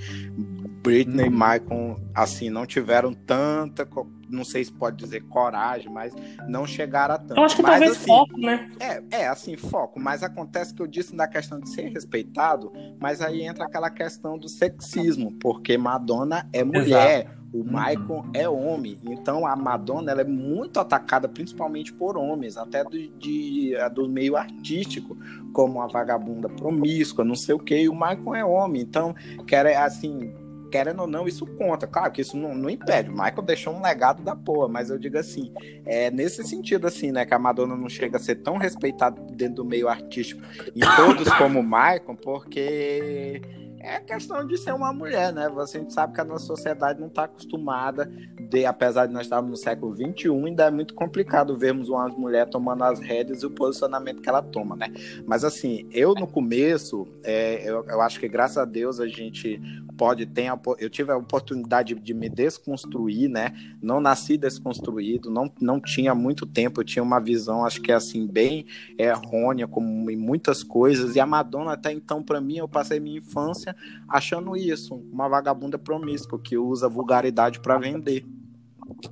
Britney 0.82 1.26
e 1.26 1.30
Michael, 1.30 1.96
assim, 2.14 2.50
não 2.50 2.64
tiveram 2.64 3.12
tanta, 3.12 3.86
não 4.30 4.44
sei 4.44 4.64
se 4.64 4.72
pode 4.72 4.96
dizer 4.96 5.22
coragem, 5.24 5.90
mas 5.90 6.14
não 6.46 6.66
chegaram 6.66 7.14
a 7.14 7.18
tanto. 7.18 7.38
Eu 7.38 7.44
acho 7.44 7.56
que 7.56 7.62
mas, 7.62 7.70
talvez 7.72 7.92
assim, 7.92 8.06
foco, 8.06 8.38
né? 8.38 8.70
É, 8.78 9.02
é, 9.10 9.28
assim, 9.28 9.56
foco, 9.56 9.98
mas 10.00 10.22
acontece 10.22 10.74
que 10.74 10.82
eu 10.82 10.86
disse 10.86 11.14
da 11.16 11.26
questão 11.26 11.58
de 11.58 11.68
ser 11.70 11.88
respeitado, 11.92 12.72
mas 13.00 13.20
aí 13.20 13.42
entra 13.42 13.64
aquela 13.64 13.90
questão 13.90 14.38
do 14.38 14.48
sexismo, 14.48 15.32
porque 15.40 15.76
Madonna 15.76 16.48
é 16.52 16.62
mulher, 16.62 17.20
Exato. 17.22 17.38
o 17.52 17.64
Michael 17.64 18.24
é 18.34 18.48
homem, 18.48 18.98
então 19.06 19.46
a 19.46 19.56
Madonna 19.56 20.12
ela 20.12 20.20
é 20.20 20.24
muito 20.24 20.78
atacada, 20.78 21.28
principalmente 21.28 21.92
por 21.92 22.16
homens, 22.16 22.56
até 22.56 22.84
do, 22.84 22.90
de, 22.90 23.74
do 23.94 24.08
meio 24.08 24.36
artístico, 24.36 25.16
como 25.52 25.80
a 25.80 25.86
vagabunda 25.86 26.48
promíscua, 26.48 27.24
não 27.24 27.34
sei 27.34 27.54
o 27.54 27.58
que, 27.58 27.76
e 27.76 27.88
o 27.88 27.94
Michael 27.94 28.34
é 28.34 28.44
homem, 28.44 28.82
então, 28.82 29.14
quer 29.46 29.76
assim 29.76 30.32
querendo 30.70 31.00
ou 31.00 31.06
não, 31.06 31.26
isso 31.26 31.46
conta. 31.46 31.86
Claro 31.86 32.12
que 32.12 32.20
isso 32.20 32.36
não, 32.36 32.54
não 32.54 32.70
impede. 32.70 33.08
O 33.08 33.12
Michael 33.12 33.42
deixou 33.42 33.74
um 33.74 33.82
legado 33.82 34.22
da 34.22 34.36
porra, 34.36 34.68
mas 34.68 34.90
eu 34.90 34.98
digo 34.98 35.18
assim, 35.18 35.52
é 35.84 36.10
nesse 36.10 36.44
sentido, 36.44 36.86
assim, 36.86 37.12
né, 37.12 37.24
que 37.24 37.34
a 37.34 37.38
Madonna 37.38 37.76
não 37.76 37.88
chega 37.88 38.16
a 38.16 38.20
ser 38.20 38.36
tão 38.36 38.56
respeitada 38.56 39.20
dentro 39.32 39.56
do 39.56 39.64
meio 39.64 39.88
artístico 39.88 40.42
em 40.74 40.80
todos 40.96 41.32
como 41.34 41.60
o 41.60 41.62
Michael, 41.62 42.16
porque 42.22 43.42
é 43.80 44.00
questão 44.00 44.46
de 44.46 44.56
ser 44.58 44.74
uma 44.74 44.92
mulher, 44.92 45.32
né? 45.32 45.48
Você 45.48 45.84
sabe 45.88 46.12
que 46.12 46.20
a 46.20 46.24
nossa 46.24 46.44
sociedade 46.44 47.00
não 47.00 47.06
está 47.06 47.24
acostumada, 47.24 48.10
de, 48.48 48.64
apesar 48.64 49.06
de 49.06 49.12
nós 49.12 49.22
estarmos 49.22 49.50
no 49.50 49.56
século 49.56 49.94
XXI, 49.94 50.28
ainda 50.46 50.64
é 50.64 50.70
muito 50.70 50.94
complicado 50.94 51.56
vermos 51.56 51.88
uma 51.88 52.08
mulher 52.08 52.48
tomando 52.48 52.84
as 52.84 52.98
rédeas 52.98 53.42
e 53.42 53.46
o 53.46 53.50
posicionamento 53.50 54.20
que 54.20 54.28
ela 54.28 54.42
toma, 54.42 54.74
né? 54.74 54.88
Mas 55.26 55.44
assim, 55.44 55.88
eu 55.92 56.14
no 56.14 56.26
começo, 56.26 57.06
é, 57.22 57.68
eu, 57.68 57.84
eu 57.88 58.00
acho 58.00 58.18
que 58.18 58.28
graças 58.28 58.58
a 58.58 58.64
Deus 58.64 59.00
a 59.00 59.06
gente 59.06 59.60
pode 59.98 60.24
ter, 60.24 60.48
eu 60.78 60.88
tive 60.88 61.10
a 61.10 61.16
oportunidade 61.16 61.92
de 61.92 62.14
me 62.14 62.28
desconstruir, 62.28 63.28
né? 63.28 63.52
Não 63.82 64.00
nasci 64.00 64.38
desconstruído, 64.38 65.28
não, 65.28 65.52
não 65.60 65.80
tinha 65.80 66.14
muito 66.14 66.46
tempo, 66.46 66.80
eu 66.80 66.84
tinha 66.84 67.02
uma 67.02 67.18
visão, 67.18 67.66
acho 67.66 67.82
que 67.82 67.90
é 67.90 67.96
assim, 67.96 68.24
bem 68.24 68.64
errônea, 68.96 69.66
como 69.66 70.08
em 70.08 70.16
muitas 70.16 70.62
coisas, 70.62 71.16
e 71.16 71.20
a 71.20 71.26
Madonna 71.26 71.72
até 71.72 71.92
então, 71.92 72.22
para 72.22 72.40
mim, 72.40 72.58
eu 72.58 72.68
passei 72.68 73.00
minha 73.00 73.18
infância 73.18 73.74
achando 74.08 74.56
isso, 74.56 74.94
uma 75.12 75.28
vagabunda 75.28 75.76
promíscua 75.76 76.38
que 76.38 76.56
usa 76.56 76.88
vulgaridade 76.88 77.58
para 77.58 77.76
vender. 77.76 78.24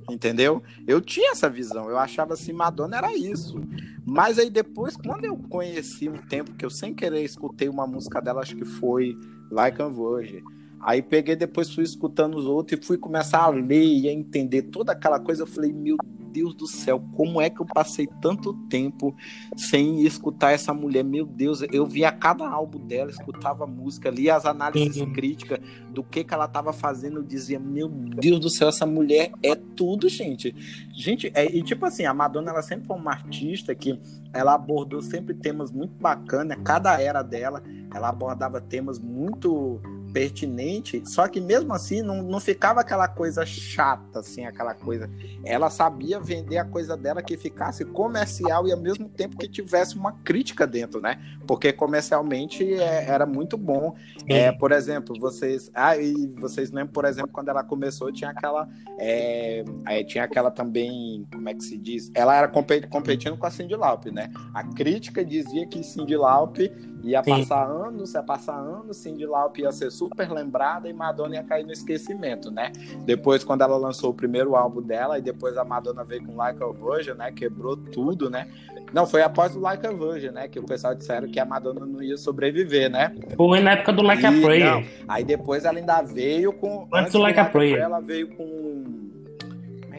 Entendeu? 0.09 0.63
Eu 0.87 1.01
tinha 1.01 1.31
essa 1.31 1.49
visão, 1.49 1.89
eu 1.89 1.97
achava 1.97 2.33
assim, 2.33 2.53
Madonna 2.53 2.97
era 2.97 3.15
isso. 3.15 3.61
Mas 4.05 4.39
aí 4.39 4.49
depois, 4.49 4.95
quando 4.95 5.25
eu 5.25 5.37
conheci 5.37 6.07
um 6.07 6.17
tempo 6.17 6.55
que 6.55 6.65
eu 6.65 6.69
sem 6.69 6.95
querer 6.95 7.23
escutei 7.23 7.67
uma 7.67 7.85
música 7.85 8.21
dela, 8.21 8.41
acho 8.41 8.55
que 8.55 8.65
foi 8.65 9.17
Like 9.51 9.81
a 9.81 9.87
Virgin. 9.87 10.43
Aí 10.79 11.01
peguei 11.01 11.35
depois 11.35 11.73
fui 11.73 11.83
escutando 11.83 12.37
os 12.37 12.45
outros 12.45 12.79
e 12.79 12.85
fui 12.85 12.97
começar 12.97 13.39
a 13.39 13.49
ler 13.49 13.83
e 13.83 14.07
a 14.07 14.13
entender 14.13 14.63
toda 14.63 14.91
aquela 14.91 15.19
coisa. 15.19 15.43
Eu 15.43 15.47
falei, 15.47 15.73
meu 15.73 15.97
Deus 16.37 16.53
do 16.53 16.67
céu, 16.67 17.03
como 17.15 17.41
é 17.41 17.49
que 17.49 17.59
eu 17.59 17.65
passei 17.65 18.07
tanto 18.21 18.53
tempo 18.69 19.15
sem 19.55 20.03
escutar 20.03 20.51
essa 20.51 20.71
mulher? 20.71 21.03
Meu 21.03 21.25
Deus, 21.25 21.63
eu 21.71 21.85
via 21.85 22.11
cada 22.11 22.47
álbum 22.47 22.79
dela, 22.85 23.09
escutava 23.09 23.63
a 23.63 23.67
música, 23.67 24.11
lia 24.11 24.35
as 24.35 24.45
análises 24.45 24.97
uhum. 24.97 25.13
críticas 25.13 25.59
do 25.89 26.03
que, 26.03 26.23
que 26.23 26.33
ela 26.33 26.45
estava 26.45 26.71
fazendo. 26.71 27.17
Eu 27.17 27.23
dizia, 27.23 27.59
meu 27.59 27.89
Deus 27.89 28.39
do 28.39 28.49
céu, 28.51 28.69
essa 28.69 28.85
mulher 28.85 29.31
é 29.41 29.55
tudo, 29.55 30.07
gente. 30.07 30.53
Gente, 30.93 31.31
é, 31.33 31.45
e 31.45 31.63
tipo 31.63 31.85
assim, 31.85 32.05
a 32.05 32.13
Madonna, 32.13 32.51
ela 32.51 32.61
sempre 32.61 32.85
foi 32.85 32.97
uma 32.97 33.11
artista 33.11 33.73
que 33.73 33.99
ela 34.31 34.53
abordou 34.53 35.01
sempre 35.01 35.33
temas 35.33 35.71
muito 35.71 35.93
bacanas, 35.99 36.57
cada 36.63 37.01
era 37.01 37.23
dela, 37.23 37.63
ela 37.93 38.09
abordava 38.09 38.61
temas 38.61 38.99
muito 38.99 39.81
pertinente, 40.13 41.01
só 41.05 41.27
que 41.27 41.39
mesmo 41.39 41.73
assim 41.73 42.01
não, 42.01 42.21
não 42.21 42.39
ficava 42.39 42.81
aquela 42.81 43.07
coisa 43.07 43.45
chata, 43.45 44.19
assim, 44.19 44.45
aquela 44.45 44.73
coisa. 44.73 45.09
Ela 45.43 45.69
sabia 45.69 46.19
vender 46.19 46.57
a 46.57 46.65
coisa 46.65 46.97
dela 46.97 47.21
que 47.21 47.37
ficasse 47.37 47.85
comercial 47.85 48.67
e 48.67 48.71
ao 48.71 48.79
mesmo 48.79 49.09
tempo 49.09 49.37
que 49.37 49.47
tivesse 49.47 49.95
uma 49.95 50.11
crítica 50.11 50.65
dentro, 50.65 51.01
né? 51.01 51.19
Porque 51.45 51.71
comercialmente 51.71 52.73
é, 52.73 53.05
era 53.05 53.25
muito 53.25 53.57
bom. 53.57 53.95
É, 54.27 54.51
por 54.51 54.71
exemplo, 54.71 55.15
vocês. 55.19 55.69
Ah, 55.73 55.97
e 55.97 56.27
vocês 56.37 56.71
lembram, 56.71 56.93
por 56.93 57.05
exemplo, 57.05 57.29
quando 57.31 57.49
ela 57.49 57.63
começou, 57.63 58.11
tinha 58.11 58.31
aquela. 58.31 58.67
É, 58.97 59.63
tinha 60.07 60.23
aquela 60.23 60.51
também. 60.51 61.27
Como 61.31 61.47
é 61.47 61.53
que 61.53 61.63
se 61.63 61.77
diz? 61.77 62.11
Ela 62.13 62.35
era 62.35 62.47
competindo 62.47 63.37
com 63.37 63.45
a 63.45 63.51
Cindy 63.51 63.75
Lauper, 63.75 64.13
né? 64.13 64.31
A 64.53 64.63
crítica 64.63 65.23
dizia 65.23 65.67
que 65.67 65.83
Cindy 65.83 66.15
Lauper 66.15 66.73
ia 67.03 67.23
Sim. 67.23 67.31
passar 67.31 67.65
anos, 67.65 68.13
ia 68.13 68.23
passar 68.23 68.57
anos, 68.57 68.97
Cindy 68.97 69.25
Lauper 69.25 69.65
ia 69.65 69.71
ser 69.71 69.91
super 69.91 70.06
lembrada 70.29 70.89
e 70.89 70.93
Madonna 70.93 71.35
ia 71.35 71.43
cair 71.43 71.65
no 71.65 71.71
esquecimento, 71.71 72.51
né? 72.51 72.71
Depois, 73.05 73.43
quando 73.43 73.61
ela 73.61 73.77
lançou 73.77 74.11
o 74.11 74.13
primeiro 74.13 74.55
álbum 74.55 74.81
dela, 74.81 75.17
e 75.17 75.21
depois 75.21 75.57
a 75.57 75.63
Madonna 75.63 76.03
veio 76.03 76.25
com 76.25 76.35
Like 76.35 76.61
a 76.63 76.67
Virgin, 76.67 77.13
né? 77.13 77.31
Quebrou 77.31 77.77
tudo, 77.77 78.29
né? 78.29 78.47
Não, 78.93 79.05
foi 79.05 79.21
após 79.21 79.55
o 79.55 79.59
Like 79.59 79.85
a 79.85 79.91
Virgin, 79.91 80.29
né? 80.29 80.47
Que 80.47 80.59
o 80.59 80.63
pessoal 80.63 80.95
disseram 80.95 81.27
que 81.27 81.39
a 81.39 81.45
Madonna 81.45 81.85
não 81.85 82.01
ia 82.01 82.17
sobreviver, 82.17 82.89
né? 82.89 83.13
Foi 83.35 83.59
na 83.59 83.71
época 83.71 83.93
do 83.93 84.01
Like 84.01 84.23
e, 84.23 84.25
a 84.25 84.31
Prayer. 84.31 84.73
Não, 84.73 84.83
aí 85.07 85.23
depois 85.23 85.65
ela 85.65 85.77
ainda 85.77 86.01
veio 86.01 86.53
com... 86.53 86.83
Antes, 86.83 86.99
antes 86.99 87.13
do 87.13 87.19
Like 87.19 87.39
a 87.39 87.45
Prayer. 87.45 87.79
Ela 87.79 87.99
veio 87.99 88.29
com... 88.35 89.06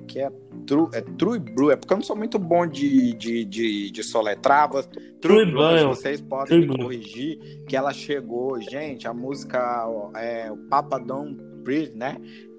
Que 0.09 0.21
é? 0.21 0.31
True, 0.67 0.89
é 0.93 1.01
True 1.01 1.39
Blue, 1.39 1.71
é 1.71 1.77
porque 1.77 1.93
eu 1.93 1.99
não 1.99 2.05
sou 2.05 2.17
muito 2.17 2.39
bom 2.39 2.67
de, 2.67 3.13
de, 3.15 3.45
de, 3.45 3.91
de 3.91 4.03
soletrar. 4.03 4.69
True, 4.69 4.85
True 5.21 5.47
Blue, 5.47 5.89
vocês 5.89 6.21
podem 6.21 6.67
me 6.67 6.77
corrigir, 6.77 7.39
que 7.67 7.77
ela 7.77 7.93
chegou, 7.93 8.61
gente, 8.61 9.07
a 9.07 9.15
música 9.15 9.87
é, 10.17 10.51
o 10.51 10.57
Papa 10.69 10.99
Don't 10.99 11.37
Breathe, 11.63 11.95
né? 11.95 12.17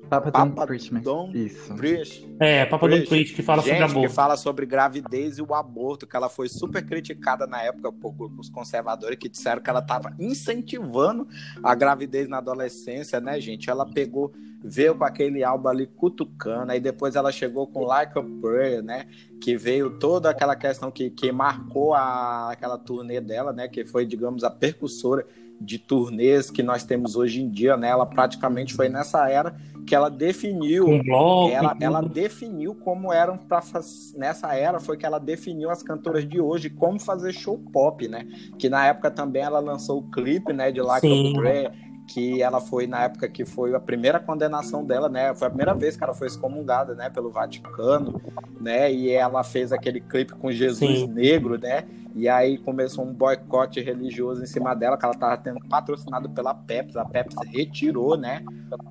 Papa, 0.09 0.31
Papa 0.31 0.65
Preach, 0.65 0.89
Don't 0.95 1.45
Isso. 1.45 1.73
Preach. 1.75 2.27
É, 2.39 2.65
Papa 2.65 2.87
Preach. 2.87 3.01
Don't 3.01 3.09
Preach, 3.09 3.33
que 3.33 3.43
fala 3.43 3.61
Gente, 3.61 3.77
sobre 3.77 3.83
aborto. 3.83 4.07
que 4.07 4.13
fala 4.15 4.37
sobre 4.37 4.65
gravidez 4.65 5.37
e 5.37 5.41
o 5.41 5.53
aborto, 5.53 6.07
que 6.07 6.15
ela 6.15 6.27
foi 6.29 6.49
super 6.49 6.83
criticada 6.83 7.45
na 7.45 7.61
época 7.61 7.91
por 7.91 8.11
grupos 8.13 8.49
conservadores 8.49 9.17
que 9.19 9.29
disseram 9.29 9.61
que 9.61 9.69
ela 9.69 9.79
estava 9.79 10.13
incentivando 10.19 11.27
a 11.63 11.75
gravidez 11.75 12.27
na 12.27 12.39
adolescência, 12.39 13.19
né, 13.19 13.39
gente? 13.39 13.69
Ela 13.69 13.85
pegou, 13.85 14.33
veio 14.63 14.95
com 14.95 15.03
aquele 15.03 15.43
álbum 15.43 15.67
ali 15.67 15.85
cutucando, 15.85 16.71
aí 16.71 16.79
depois 16.79 17.15
ela 17.15 17.31
chegou 17.31 17.67
com 17.67 17.83
Like 17.85 18.17
a 18.17 18.23
Prayer, 18.41 18.81
né? 18.81 19.05
Que 19.39 19.55
veio 19.55 19.99
toda 19.99 20.29
aquela 20.29 20.55
questão 20.55 20.89
que, 20.89 21.09
que 21.09 21.31
marcou 21.31 21.93
a, 21.93 22.51
aquela 22.51 22.77
turnê 22.77 23.21
dela, 23.21 23.53
né? 23.53 23.67
Que 23.67 23.85
foi, 23.85 24.05
digamos, 24.05 24.43
a 24.43 24.49
percussora 24.49 25.25
de 25.59 25.77
turnês 25.77 26.49
que 26.49 26.63
nós 26.63 26.83
temos 26.83 27.15
hoje 27.15 27.41
em 27.41 27.49
dia, 27.49 27.75
né? 27.75 27.89
Ela 27.89 28.05
praticamente 28.05 28.73
foi 28.73 28.89
nessa 28.89 29.29
era 29.29 29.55
que 29.85 29.95
ela 29.95 30.09
definiu, 30.09 30.85
bloco, 31.03 31.51
ela, 31.51 31.75
ela 31.79 32.01
definiu 32.01 32.75
como 32.75 33.11
eram 33.11 33.37
para 33.37 33.61
nessa 34.15 34.53
era 34.53 34.79
foi 34.79 34.97
que 34.97 35.05
ela 35.05 35.19
definiu 35.19 35.69
as 35.69 35.81
cantoras 35.81 36.27
de 36.27 36.39
hoje 36.39 36.69
como 36.69 36.99
fazer 36.99 37.33
show 37.33 37.57
pop, 37.73 38.07
né? 38.07 38.27
Que 38.57 38.69
na 38.69 38.85
época 38.85 39.09
também 39.09 39.41
ela 39.41 39.59
lançou 39.59 39.99
o 39.99 40.11
clipe, 40.11 40.53
né, 40.53 40.71
de 40.71 40.79
Like 40.79 41.07
Sim. 41.07 41.31
a 41.31 41.39
Prayer, 41.39 41.73
que 42.07 42.41
ela 42.41 42.59
foi 42.59 42.87
na 42.87 43.03
época 43.03 43.27
que 43.27 43.45
foi 43.45 43.75
a 43.75 43.79
primeira 43.79 44.19
condenação 44.19 44.85
dela, 44.85 45.09
né? 45.09 45.33
Foi 45.35 45.47
a 45.47 45.49
primeira 45.49 45.73
vez 45.73 45.95
que 45.97 46.03
ela 46.03 46.13
foi 46.13 46.27
excomungada, 46.27 46.93
né, 46.95 47.09
pelo 47.09 47.31
Vaticano, 47.31 48.21
né? 48.59 48.91
E 48.91 49.09
ela 49.09 49.43
fez 49.43 49.71
aquele 49.71 49.99
clipe 49.99 50.33
com 50.33 50.51
Jesus 50.51 50.99
Sim. 50.99 51.07
negro, 51.07 51.57
né? 51.57 51.85
E 52.15 52.27
aí 52.27 52.57
começou 52.57 53.05
um 53.05 53.13
boicote 53.13 53.79
religioso 53.81 54.41
em 54.41 54.45
cima 54.45 54.73
dela, 54.73 54.97
que 54.97 55.05
ela 55.05 55.13
estava 55.13 55.37
tendo 55.37 55.59
patrocinado 55.67 56.29
pela 56.29 56.53
Pepsi. 56.53 56.97
A 56.97 57.05
Pepsi 57.05 57.37
retirou, 57.47 58.17
né, 58.17 58.43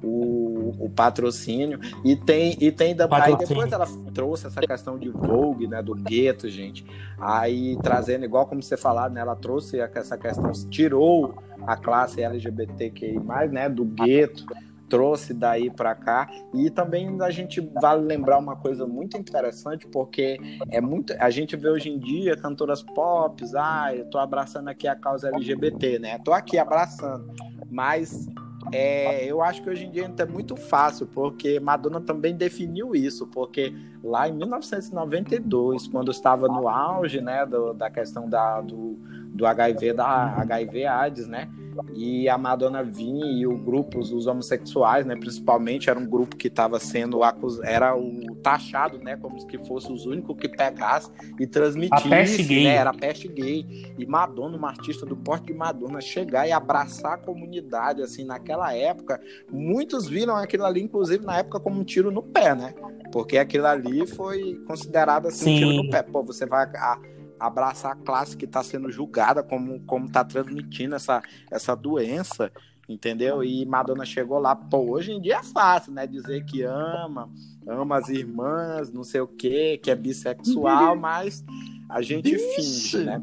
o, 0.02 0.72
o 0.78 0.90
patrocínio. 0.90 1.80
E 2.04 2.16
tem, 2.16 2.56
e 2.60 2.70
tem 2.70 2.96
aí 3.10 3.36
depois 3.36 3.72
ela 3.72 3.86
trouxe 4.14 4.46
essa 4.46 4.60
questão 4.60 4.98
de 4.98 5.10
Vogue, 5.10 5.66
né, 5.66 5.82
do 5.82 5.94
gueto, 5.94 6.48
gente. 6.48 6.86
Aí 7.18 7.76
trazendo, 7.82 8.24
igual 8.24 8.46
como 8.46 8.62
você 8.62 8.76
falou, 8.76 9.10
né, 9.10 9.20
ela 9.20 9.36
trouxe 9.36 9.80
essa 9.80 10.16
questão, 10.16 10.50
tirou 10.70 11.34
a 11.66 11.76
classe 11.76 12.22
LGBTQI+, 12.22 13.18
né, 13.50 13.68
do 13.68 13.84
gueto 13.84 14.46
trouxe 14.88 15.34
daí 15.34 15.70
para 15.70 15.94
cá 15.94 16.28
e 16.54 16.70
também 16.70 17.20
a 17.20 17.30
gente 17.30 17.60
vale 17.80 18.04
lembrar 18.04 18.38
uma 18.38 18.56
coisa 18.56 18.86
muito 18.86 19.16
interessante 19.16 19.86
porque 19.86 20.38
é 20.70 20.80
muito 20.80 21.14
a 21.18 21.30
gente 21.30 21.56
vê 21.56 21.68
hoje 21.68 21.90
em 21.90 21.98
dia 21.98 22.36
cantoras 22.36 22.82
pop, 22.82 23.42
ah, 23.56 23.94
eu 23.94 24.04
tô 24.06 24.18
abraçando 24.18 24.68
aqui 24.68 24.86
a 24.86 24.96
causa 24.96 25.28
LGBT, 25.28 25.98
né? 25.98 26.18
Tô 26.18 26.32
aqui 26.32 26.58
abraçando, 26.58 27.32
mas 27.70 28.26
é, 28.72 29.24
eu 29.24 29.42
acho 29.42 29.62
que 29.62 29.70
hoje 29.70 29.86
em 29.86 29.90
dia 29.90 30.10
é 30.16 30.26
muito 30.26 30.56
fácil, 30.56 31.06
porque 31.06 31.58
Madonna 31.60 32.00
também 32.00 32.36
definiu 32.36 32.94
isso, 32.94 33.26
porque 33.26 33.74
lá 34.02 34.28
em 34.28 34.32
1992, 34.32 35.86
quando 35.88 36.10
estava 36.10 36.48
no 36.48 36.68
auge, 36.68 37.20
né, 37.20 37.46
do, 37.46 37.72
da 37.72 37.90
questão 37.90 38.28
da, 38.28 38.60
do, 38.60 38.98
do 39.38 39.46
HIV 39.46 39.92
da 39.92 40.06
HIV 40.40 40.84
AIDS, 40.84 41.28
né? 41.28 41.48
E 41.94 42.28
a 42.28 42.36
Madonna 42.36 42.82
vinha 42.82 43.24
e 43.26 43.46
o 43.46 43.56
grupo, 43.56 44.00
os 44.00 44.26
homossexuais, 44.26 45.06
né, 45.06 45.14
principalmente, 45.14 45.88
era 45.88 45.96
um 45.96 46.04
grupo 46.04 46.34
que 46.34 46.48
estava 46.48 46.80
sendo 46.80 47.22
acusado, 47.22 47.64
era 47.64 47.96
o 47.96 48.34
taxado, 48.42 48.98
né, 48.98 49.16
como 49.16 49.38
se 49.40 49.58
fosse 49.58 49.92
os 49.92 50.04
únicos 50.04 50.36
que 50.36 50.48
pegasse 50.48 51.08
e 51.38 51.46
transmitisse, 51.46 52.08
A 52.08 52.10
peste 52.10 52.42
gay. 52.42 52.64
né, 52.64 52.74
era 52.74 52.90
a 52.90 52.94
peste 52.94 53.28
gay. 53.28 53.94
E 53.96 54.04
Madonna, 54.04 54.56
uma 54.56 54.70
artista 54.70 55.06
do 55.06 55.16
porte 55.16 55.46
de 55.46 55.54
Madonna, 55.54 56.00
chegar 56.00 56.48
e 56.48 56.52
abraçar 56.52 57.12
a 57.14 57.18
comunidade, 57.18 58.02
assim, 58.02 58.24
naquela 58.24 58.74
época, 58.74 59.20
muitos 59.48 60.08
viram 60.08 60.34
aquilo 60.36 60.64
ali, 60.64 60.82
inclusive 60.82 61.24
na 61.24 61.38
época, 61.38 61.60
como 61.60 61.78
um 61.80 61.84
tiro 61.84 62.10
no 62.10 62.24
pé, 62.24 62.56
né? 62.56 62.74
Porque 63.12 63.38
aquilo 63.38 63.66
ali 63.66 64.04
foi 64.04 64.60
considerado 64.66 65.28
assim, 65.28 65.54
um 65.54 65.58
tiro 65.58 65.70
Sim. 65.70 65.76
no 65.84 65.90
pé. 65.90 66.02
Pô, 66.02 66.24
você 66.24 66.44
vai 66.44 66.64
a- 66.64 66.98
abraçar 67.38 67.92
a 67.92 67.96
classe 67.96 68.36
que 68.36 68.44
está 68.44 68.62
sendo 68.62 68.90
julgada 68.90 69.42
como 69.42 69.80
como 69.80 70.06
está 70.06 70.24
transmitindo 70.24 70.94
essa, 70.94 71.22
essa 71.50 71.74
doença, 71.74 72.52
entendeu? 72.88 73.44
E 73.44 73.64
Madonna 73.66 74.04
chegou 74.04 74.38
lá, 74.38 74.56
pô, 74.56 74.90
hoje 74.90 75.12
em 75.12 75.20
dia 75.20 75.38
é 75.38 75.42
fácil, 75.42 75.92
né? 75.92 76.06
Dizer 76.06 76.44
que 76.44 76.62
ama, 76.62 77.30
ama 77.66 77.98
as 77.98 78.08
irmãs, 78.08 78.92
não 78.92 79.04
sei 79.04 79.20
o 79.20 79.28
quê, 79.28 79.78
que 79.82 79.90
é 79.90 79.94
bissexual, 79.94 80.96
mas 80.98 81.44
a 81.88 82.02
gente 82.02 82.30
Vixe. 82.30 82.54
finge, 82.56 83.04
né? 83.04 83.20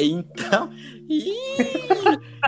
Então, 0.00 0.70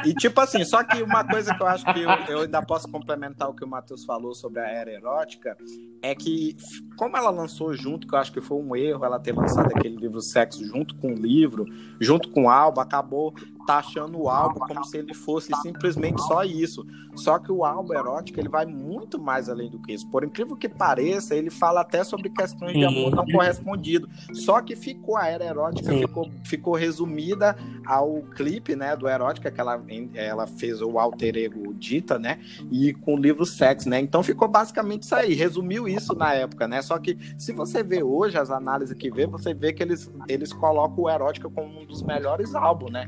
e 0.05 0.15
tipo 0.15 0.41
assim, 0.41 0.65
só 0.65 0.83
que 0.83 1.03
uma 1.03 1.23
coisa 1.25 1.55
que 1.55 1.63
eu 1.63 1.67
acho 1.67 1.85
que 1.85 2.01
eu, 2.01 2.11
eu 2.29 2.41
ainda 2.43 2.63
posso 2.63 2.89
complementar 2.91 3.49
o 3.51 3.55
que 3.55 3.65
o 3.65 3.69
Matheus 3.69 4.05
falou 4.05 4.35
sobre 4.35 4.61
a 4.61 4.67
era 4.67 4.91
erótica 4.91 5.57
é 6.03 6.15
que, 6.15 6.57
como 6.97 7.17
ela 7.17 7.31
lançou 7.31 7.75
junto, 7.75 8.07
que 8.07 8.15
eu 8.15 8.19
acho 8.19 8.33
que 8.33 8.41
foi 8.41 8.57
um 8.59 8.75
erro 8.75 9.05
ela 9.05 9.19
ter 9.19 9.33
lançado 9.33 9.71
aquele 9.75 9.97
livro 9.97 10.21
Sexo 10.23 10.65
junto 10.65 10.97
com 10.97 11.13
o 11.13 11.15
livro, 11.15 11.67
junto 12.01 12.31
com 12.31 12.45
o 12.45 12.51
álbum, 12.51 12.81
acabou 12.81 13.35
taxando 13.67 14.19
o 14.19 14.29
álbum 14.29 14.61
como 14.61 14.85
se 14.85 14.97
ele 14.99 15.13
fosse 15.13 15.53
simplesmente 15.63 16.23
só 16.23 16.45
isso. 16.45 16.87
Só 17.15 17.39
que 17.39 17.51
o 17.51 17.65
álbum 17.65 17.95
erótico 17.95 18.39
ele 18.39 18.49
vai 18.49 18.67
muito 18.67 19.19
mais 19.19 19.49
além 19.49 19.71
do 19.71 19.79
que 19.79 19.93
isso. 19.93 20.09
Por 20.11 20.23
incrível 20.23 20.57
que 20.57 20.69
pareça, 20.69 21.35
ele 21.35 21.51
fala 21.51 21.81
até 21.81 22.05
sobre 22.05 22.29
questões 22.29 22.73
de 22.73 22.85
amor 22.85 23.15
não 23.15 23.27
correspondido. 23.27 24.09
Só 24.33 24.61
que 24.61 24.77
ficou 24.77 25.17
a 25.17 25.27
era 25.27 25.45
erótica, 25.45 25.91
ficou, 25.93 26.31
ficou 26.45 26.75
resumida 26.75 27.57
ao 27.85 28.23
clipe, 28.35 28.77
né, 28.77 28.95
do 28.95 29.09
erótica 29.09 29.51
que 29.51 29.61
ela, 29.61 29.83
ela 30.15 30.47
fez 30.47 30.83
o 30.83 30.99
alter 30.99 31.37
ego 31.37 31.75
Dita, 31.75 32.19
né, 32.19 32.39
e 32.71 32.93
com 32.93 33.15
o 33.15 33.19
livro 33.19 33.47
Sex, 33.47 33.87
né. 33.87 33.99
Então 33.99 34.23
ficou 34.23 34.49
basicamente 34.49 35.05
isso 35.05 35.15
aí. 35.15 35.35
Resumiu 35.35 35.89
isso 35.89 36.15
na 36.15 36.35
época, 36.35 36.69
né. 36.69 36.83
Só 36.83 36.99
que 36.99 37.19
se 37.39 37.53
você 37.53 37.83
vê 37.83 38.03
hoje 38.03 38.37
as 38.37 38.51
análises 38.51 38.97
que 38.97 39.11
vê, 39.11 39.27
você 39.27 39.55
vê 39.55 39.73
que 39.73 39.83
eles 39.83 40.11
eles 40.29 40.53
colocam 40.53 41.05
o 41.05 41.11
erótica 41.11 41.49
como 41.49 41.81
um 41.81 41.87
dos 41.87 42.03
melhores 42.03 42.55
álbuns, 42.55 42.93
né 42.93 43.07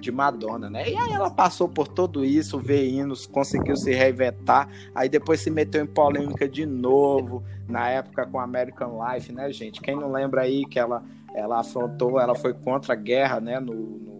de 0.00 0.10
Madonna, 0.12 0.68
né? 0.70 0.88
E 0.88 0.96
aí 0.96 1.12
ela 1.12 1.30
passou 1.30 1.68
por 1.68 1.88
tudo 1.88 2.24
isso, 2.24 2.58
veio 2.58 3.00
hinos, 3.00 3.26
conseguiu 3.26 3.76
se 3.76 3.92
reinventar, 3.92 4.68
aí 4.94 5.08
depois 5.08 5.40
se 5.40 5.50
meteu 5.50 5.82
em 5.82 5.86
polêmica 5.86 6.48
de 6.48 6.64
novo, 6.66 7.42
na 7.68 7.88
época 7.88 8.26
com 8.26 8.38
American 8.40 8.98
Life, 9.12 9.32
né, 9.32 9.50
gente? 9.52 9.80
Quem 9.80 9.94
não 9.96 10.10
lembra 10.12 10.42
aí 10.42 10.64
que 10.66 10.78
ela, 10.78 11.02
ela 11.34 11.60
afrontou, 11.60 12.18
ela 12.20 12.34
foi 12.34 12.54
contra 12.54 12.92
a 12.94 12.96
guerra, 12.96 13.40
né, 13.40 13.58
no... 13.60 13.74
no- 13.74 14.18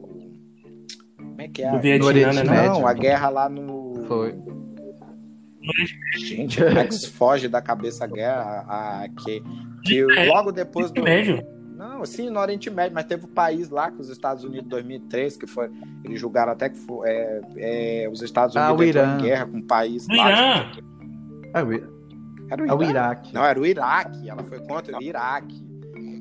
Como 1.17 1.41
é 1.41 1.49
que 1.49 1.63
é? 1.63 1.71
No 1.73 1.81
Vietnã, 1.81 2.07
Oriente 2.07 2.45
né? 2.45 2.67
Não, 2.67 2.87
a 2.87 2.93
guerra 2.93 3.29
lá 3.29 3.49
no... 3.49 4.05
Foi. 4.09 4.35
Gente, 6.17 6.65
como 6.65 6.79
é 6.79 6.87
que 6.87 6.95
se 6.95 7.11
foge 7.11 7.47
da 7.49 7.61
cabeça 7.61 8.05
a 8.05 8.07
guerra? 8.07 8.65
A, 8.67 9.03
a- 9.05 9.09
que, 9.09 9.43
que 9.85 10.03
logo 10.27 10.51
depois 10.53 10.91
do... 10.91 11.03
Não, 11.79 12.05
sim, 12.05 12.29
no 12.29 12.41
Oriente 12.41 12.69
Médio, 12.69 12.93
mas 12.95 13.05
teve 13.07 13.25
um 13.25 13.29
país 13.29 13.71
lá, 13.71 13.89
que 13.91 14.01
os 14.01 14.09
Estados 14.11 14.43
Unidos 14.43 14.67
em 14.67 14.69
2003, 14.69 15.37
que 15.37 15.47
foi. 15.47 15.71
Eles 16.05 16.21
julgaram 16.21 16.51
até 16.53 16.69
que 16.69 16.77
foi, 16.77 17.09
é, 17.09 17.41
é, 17.57 18.09
os 18.11 18.21
Estados 18.21 18.57
Ah, 18.57 18.73
Unidos 18.73 18.87
o 18.87 18.89
entrou 18.89 19.05
Irã. 19.05 19.17
em 19.19 19.23
guerra 19.23 19.47
com 19.47 19.57
um 19.59 19.63
país 19.67 20.07
lá. 20.09 20.15
Irã. 20.31 20.73
É 21.55 21.63
o, 21.63 21.73
I- 21.73 21.85
Era 22.51 22.63
o 22.63 22.67
é 22.67 22.75
o 22.75 22.83
Irã? 22.83 22.91
Iraque. 22.91 23.33
Não, 23.35 23.45
era 23.45 23.61
o 23.61 23.65
Iraque. 23.65 24.29
Ela 24.29 24.43
foi 24.43 24.59
contra 24.67 24.99
o 24.99 25.03
Iraque. 25.03 25.67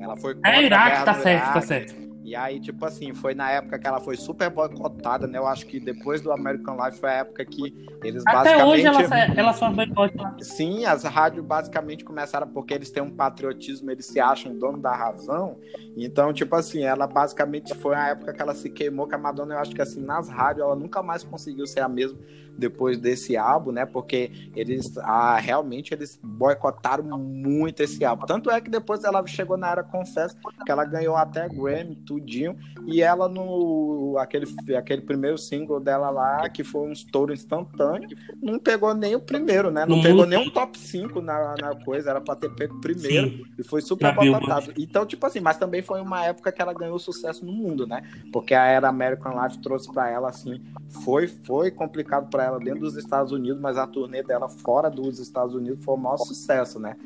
Ela 0.00 0.16
foi 0.16 0.34
contra 0.36 0.50
É 0.50 0.54
a 0.58 0.62
Iraque, 0.62 1.04
tá 1.04 1.14
certo, 1.14 1.42
tá 1.44 1.50
Iraque. 1.50 1.66
certo. 1.66 2.07
E 2.22 2.36
aí, 2.36 2.60
tipo 2.60 2.84
assim, 2.84 3.14
foi 3.14 3.34
na 3.34 3.50
época 3.50 3.78
que 3.78 3.86
ela 3.86 4.00
foi 4.00 4.16
super 4.16 4.50
boicotada, 4.50 5.26
né? 5.26 5.38
Eu 5.38 5.46
acho 5.46 5.66
que 5.66 5.80
depois 5.80 6.20
do 6.20 6.30
American 6.30 6.76
Life 6.76 6.98
foi 6.98 7.08
a 7.08 7.14
época 7.14 7.44
que 7.44 7.74
eles 8.04 8.22
Até 8.26 8.36
basicamente. 8.36 8.88
hoje 8.88 9.04
ela, 9.04 9.24
ela 9.34 9.52
só 9.52 9.70
boicote 9.70 10.16
lá. 10.16 10.36
Sim, 10.40 10.84
as 10.84 11.04
rádios 11.04 11.44
basicamente 11.44 12.04
começaram 12.04 12.46
porque 12.46 12.74
eles 12.74 12.90
têm 12.90 13.02
um 13.02 13.10
patriotismo, 13.10 13.90
eles 13.90 14.06
se 14.06 14.20
acham 14.20 14.54
dono 14.54 14.78
da 14.78 14.94
razão. 14.94 15.58
Então, 15.96 16.32
tipo 16.32 16.54
assim, 16.54 16.82
ela 16.82 17.06
basicamente 17.06 17.74
foi 17.74 17.94
a 17.94 18.08
época 18.08 18.32
que 18.32 18.42
ela 18.42 18.54
se 18.54 18.68
queimou, 18.68 19.06
que 19.06 19.14
a 19.14 19.18
Madonna, 19.18 19.54
eu 19.54 19.58
acho 19.58 19.74
que 19.74 19.82
assim, 19.82 20.02
nas 20.02 20.28
rádios, 20.28 20.64
ela 20.64 20.76
nunca 20.76 21.02
mais 21.02 21.24
conseguiu 21.24 21.66
ser 21.66 21.80
a 21.80 21.88
mesma 21.88 22.18
depois 22.58 22.98
desse 22.98 23.36
álbum, 23.36 23.72
né? 23.72 23.86
Porque 23.86 24.50
eles 24.54 24.96
ah, 24.98 25.38
realmente 25.38 25.94
eles 25.94 26.18
boicotaram 26.22 27.04
muito 27.18 27.82
esse 27.82 28.04
álbum. 28.04 28.26
Tanto 28.26 28.50
é 28.50 28.60
que 28.60 28.68
depois 28.68 29.04
ela 29.04 29.24
chegou 29.26 29.56
na 29.56 29.70
era 29.70 29.82
Confesso, 29.82 30.36
que 30.64 30.70
ela 30.70 30.84
ganhou 30.84 31.16
até 31.16 31.48
Grammy, 31.48 31.94
tudinho, 31.96 32.56
e 32.86 33.00
ela 33.00 33.28
no 33.28 34.16
aquele, 34.18 34.46
aquele 34.76 35.02
primeiro 35.02 35.38
single 35.38 35.80
dela 35.80 36.10
lá, 36.10 36.48
que 36.48 36.64
foi 36.64 36.88
um 36.88 36.92
estouro 36.92 37.32
instantâneo, 37.32 38.08
não 38.42 38.58
pegou 38.58 38.94
nem 38.94 39.14
o 39.14 39.20
primeiro, 39.20 39.70
né? 39.70 39.86
Não 39.86 40.02
pegou 40.02 40.26
nem 40.26 40.38
um 40.38 40.50
top 40.50 40.78
5 40.78 41.20
na, 41.20 41.54
na 41.60 41.74
coisa, 41.84 42.10
era 42.10 42.20
pra 42.20 42.34
ter 42.34 42.50
pego 42.50 42.76
o 42.76 42.80
primeiro. 42.80 43.28
Sim. 43.28 43.44
E 43.58 43.62
foi 43.62 43.80
super 43.80 44.14
boicotado. 44.14 44.72
Então, 44.76 45.06
tipo 45.06 45.24
assim, 45.26 45.40
mas 45.40 45.56
também 45.56 45.82
foi 45.82 46.00
uma 46.00 46.24
época 46.24 46.50
que 46.50 46.60
ela 46.60 46.72
ganhou 46.72 46.98
sucesso 46.98 47.44
no 47.44 47.52
mundo, 47.52 47.86
né? 47.86 48.02
Porque 48.32 48.54
a 48.54 48.64
era 48.64 48.88
American 48.88 49.40
Life 49.42 49.58
trouxe 49.58 49.92
pra 49.92 50.10
ela, 50.10 50.28
assim, 50.28 50.62
foi, 51.04 51.26
foi 51.26 51.70
complicado 51.70 52.28
pra 52.30 52.44
dentro 52.56 52.80
dos 52.80 52.96
Estados 52.96 53.32
Unidos, 53.32 53.60
mas 53.60 53.76
a 53.76 53.86
turnê 53.86 54.22
dela 54.22 54.48
fora 54.48 54.88
dos 54.88 55.18
Estados 55.18 55.54
Unidos 55.54 55.84
foi 55.84 55.94
o 55.94 55.98
maior 55.98 56.16
sucesso, 56.16 56.80
né? 56.80 56.96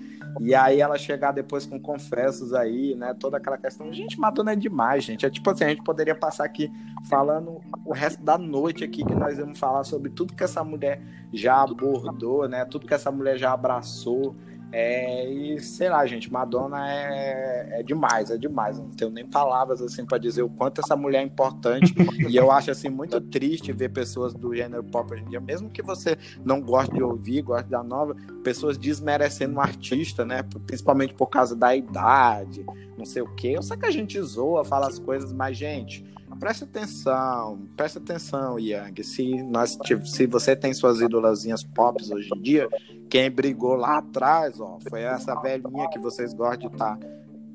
E 0.40 0.54
aí 0.54 0.80
ela 0.80 0.96
chegar 0.96 1.32
depois 1.32 1.66
com 1.66 1.80
confessos 1.80 2.54
aí, 2.54 2.94
né? 2.94 3.14
Toda 3.18 3.38
aquela 3.38 3.58
questão. 3.58 3.92
Gente, 3.92 4.18
Madonna 4.18 4.52
é 4.52 4.56
demais, 4.56 5.02
gente. 5.02 5.26
É 5.26 5.30
tipo 5.30 5.50
assim, 5.50 5.64
a 5.64 5.68
gente 5.70 5.82
poderia 5.82 6.14
passar 6.14 6.44
aqui 6.44 6.70
falando 7.08 7.60
o 7.84 7.92
resto 7.92 8.22
da 8.22 8.38
noite 8.38 8.84
aqui, 8.84 9.04
que 9.04 9.14
nós 9.14 9.36
vamos 9.38 9.58
falar 9.58 9.82
sobre 9.84 10.10
tudo 10.10 10.34
que 10.34 10.44
essa 10.44 10.62
mulher 10.62 11.02
já 11.32 11.62
abordou, 11.62 12.48
né? 12.48 12.64
Tudo 12.64 12.86
que 12.86 12.94
essa 12.94 13.10
mulher 13.10 13.36
já 13.36 13.52
abraçou. 13.52 14.34
É, 14.72 15.28
e 15.30 15.60
sei 15.60 15.90
lá, 15.90 16.04
gente, 16.06 16.32
Madonna 16.32 16.90
é, 16.90 17.80
é 17.80 17.82
demais, 17.82 18.30
é 18.30 18.38
demais. 18.38 18.78
Não 18.78 18.88
tenho 18.88 19.10
nem 19.10 19.26
palavras 19.26 19.82
assim 19.82 20.04
para 20.06 20.16
dizer 20.16 20.42
o 20.42 20.48
quanto 20.48 20.80
essa 20.80 20.96
mulher 20.96 21.20
é 21.20 21.22
importante. 21.22 21.94
e 22.26 22.34
eu 22.34 22.50
acho 22.50 22.70
assim 22.70 22.88
muito 22.88 23.20
triste 23.20 23.70
ver 23.70 23.90
pessoas 23.90 24.32
do 24.32 24.54
gênero 24.54 24.82
pop 24.82 25.12
hoje 25.12 25.22
em 25.24 25.28
dia, 25.28 25.40
mesmo 25.40 25.68
que 25.68 25.82
você 25.82 26.16
não 26.42 26.60
goste 26.60 26.94
de 26.94 27.02
ouvir, 27.02 27.42
goste 27.42 27.68
da 27.68 27.82
nova, 27.82 28.16
pessoas 28.42 28.78
desmerecendo 28.78 29.56
um 29.56 29.60
artista, 29.60 30.24
né? 30.24 30.42
Principalmente 30.66 31.12
por 31.12 31.26
causa 31.26 31.54
da 31.54 31.76
idade, 31.76 32.64
não 32.96 33.04
sei 33.04 33.20
o 33.20 33.34
quê. 33.34 33.52
Eu 33.54 33.62
sei 33.62 33.76
que 33.76 33.86
a 33.86 33.90
gente 33.90 34.20
zoa, 34.22 34.64
fala 34.64 34.88
as 34.88 34.98
coisas, 34.98 35.34
mas, 35.34 35.56
gente, 35.58 36.02
preste 36.42 36.64
atenção, 36.64 37.68
preste 37.76 37.98
atenção, 37.98 38.58
Yang. 38.58 39.04
Se, 39.04 39.42
nós, 39.44 39.78
se 40.04 40.26
você 40.26 40.56
tem 40.56 40.74
suas 40.74 41.00
idolazinhas 41.00 41.62
pop 41.62 42.02
hoje 42.12 42.30
em 42.34 42.42
dia, 42.42 42.68
quem 43.12 43.30
brigou 43.30 43.74
lá 43.76 43.98
atrás, 43.98 44.58
ó, 44.58 44.78
foi 44.88 45.02
essa 45.02 45.34
velhinha 45.34 45.86
que 45.90 45.98
vocês 45.98 46.32
gostam 46.32 46.70
de 46.70 46.74
estar 46.74 46.98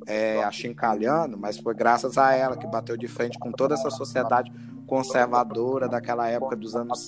é, 0.05 0.43
achincalhando, 0.43 1.35
mas 1.35 1.57
foi 1.57 1.73
graças 1.73 2.15
a 2.15 2.31
ela 2.31 2.55
que 2.55 2.67
bateu 2.67 2.95
de 2.95 3.07
frente 3.07 3.39
com 3.39 3.51
toda 3.51 3.73
essa 3.73 3.89
sociedade 3.89 4.53
conservadora 4.85 5.89
daquela 5.89 6.29
época 6.29 6.55
dos 6.55 6.75
anos 6.75 6.99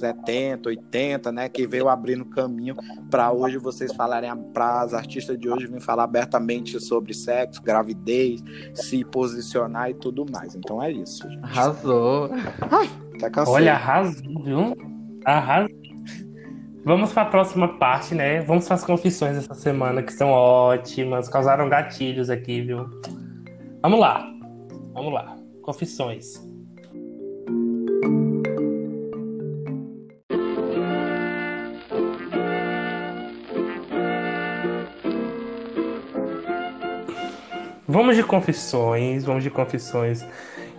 70, 0.00 0.68
80, 0.68 1.32
né, 1.32 1.48
que 1.48 1.66
veio 1.66 1.88
abrindo 1.88 2.24
caminho 2.26 2.76
para 3.10 3.32
hoje 3.32 3.58
vocês 3.58 3.92
falarem 3.92 4.32
para 4.54 4.82
as 4.82 4.94
artistas 4.94 5.36
de 5.36 5.48
hoje 5.48 5.66
virem 5.66 5.80
falar 5.80 6.04
abertamente 6.04 6.78
sobre 6.78 7.12
sexo, 7.12 7.60
gravidez, 7.60 8.40
se 8.72 9.04
posicionar 9.04 9.90
e 9.90 9.94
tudo 9.94 10.24
mais. 10.30 10.54
Então 10.54 10.80
é 10.80 10.92
isso. 10.92 11.28
gente. 11.28 11.42
Arrasou. 11.42 12.30
Até 13.16 13.28
cansei. 13.30 13.52
Olha, 13.52 13.74
arrasou, 13.74 14.44
viu? 14.44 14.76
Arrasou. 15.24 15.85
Vamos 16.86 17.12
para 17.12 17.22
a 17.22 17.26
próxima 17.26 17.66
parte, 17.78 18.14
né? 18.14 18.40
Vamos 18.42 18.64
para 18.64 18.76
as 18.76 18.84
confissões 18.84 19.34
dessa 19.34 19.54
semana, 19.54 20.04
que 20.04 20.12
são 20.12 20.30
ótimas, 20.30 21.28
causaram 21.28 21.68
gatilhos 21.68 22.30
aqui, 22.30 22.62
viu? 22.62 22.88
Vamos 23.82 23.98
lá. 23.98 24.24
Vamos 24.94 25.12
lá. 25.12 25.36
Confissões. 25.62 26.40
Vamos 37.88 38.14
de 38.14 38.22
confissões, 38.22 39.24
vamos 39.24 39.42
de 39.42 39.50
confissões. 39.50 40.24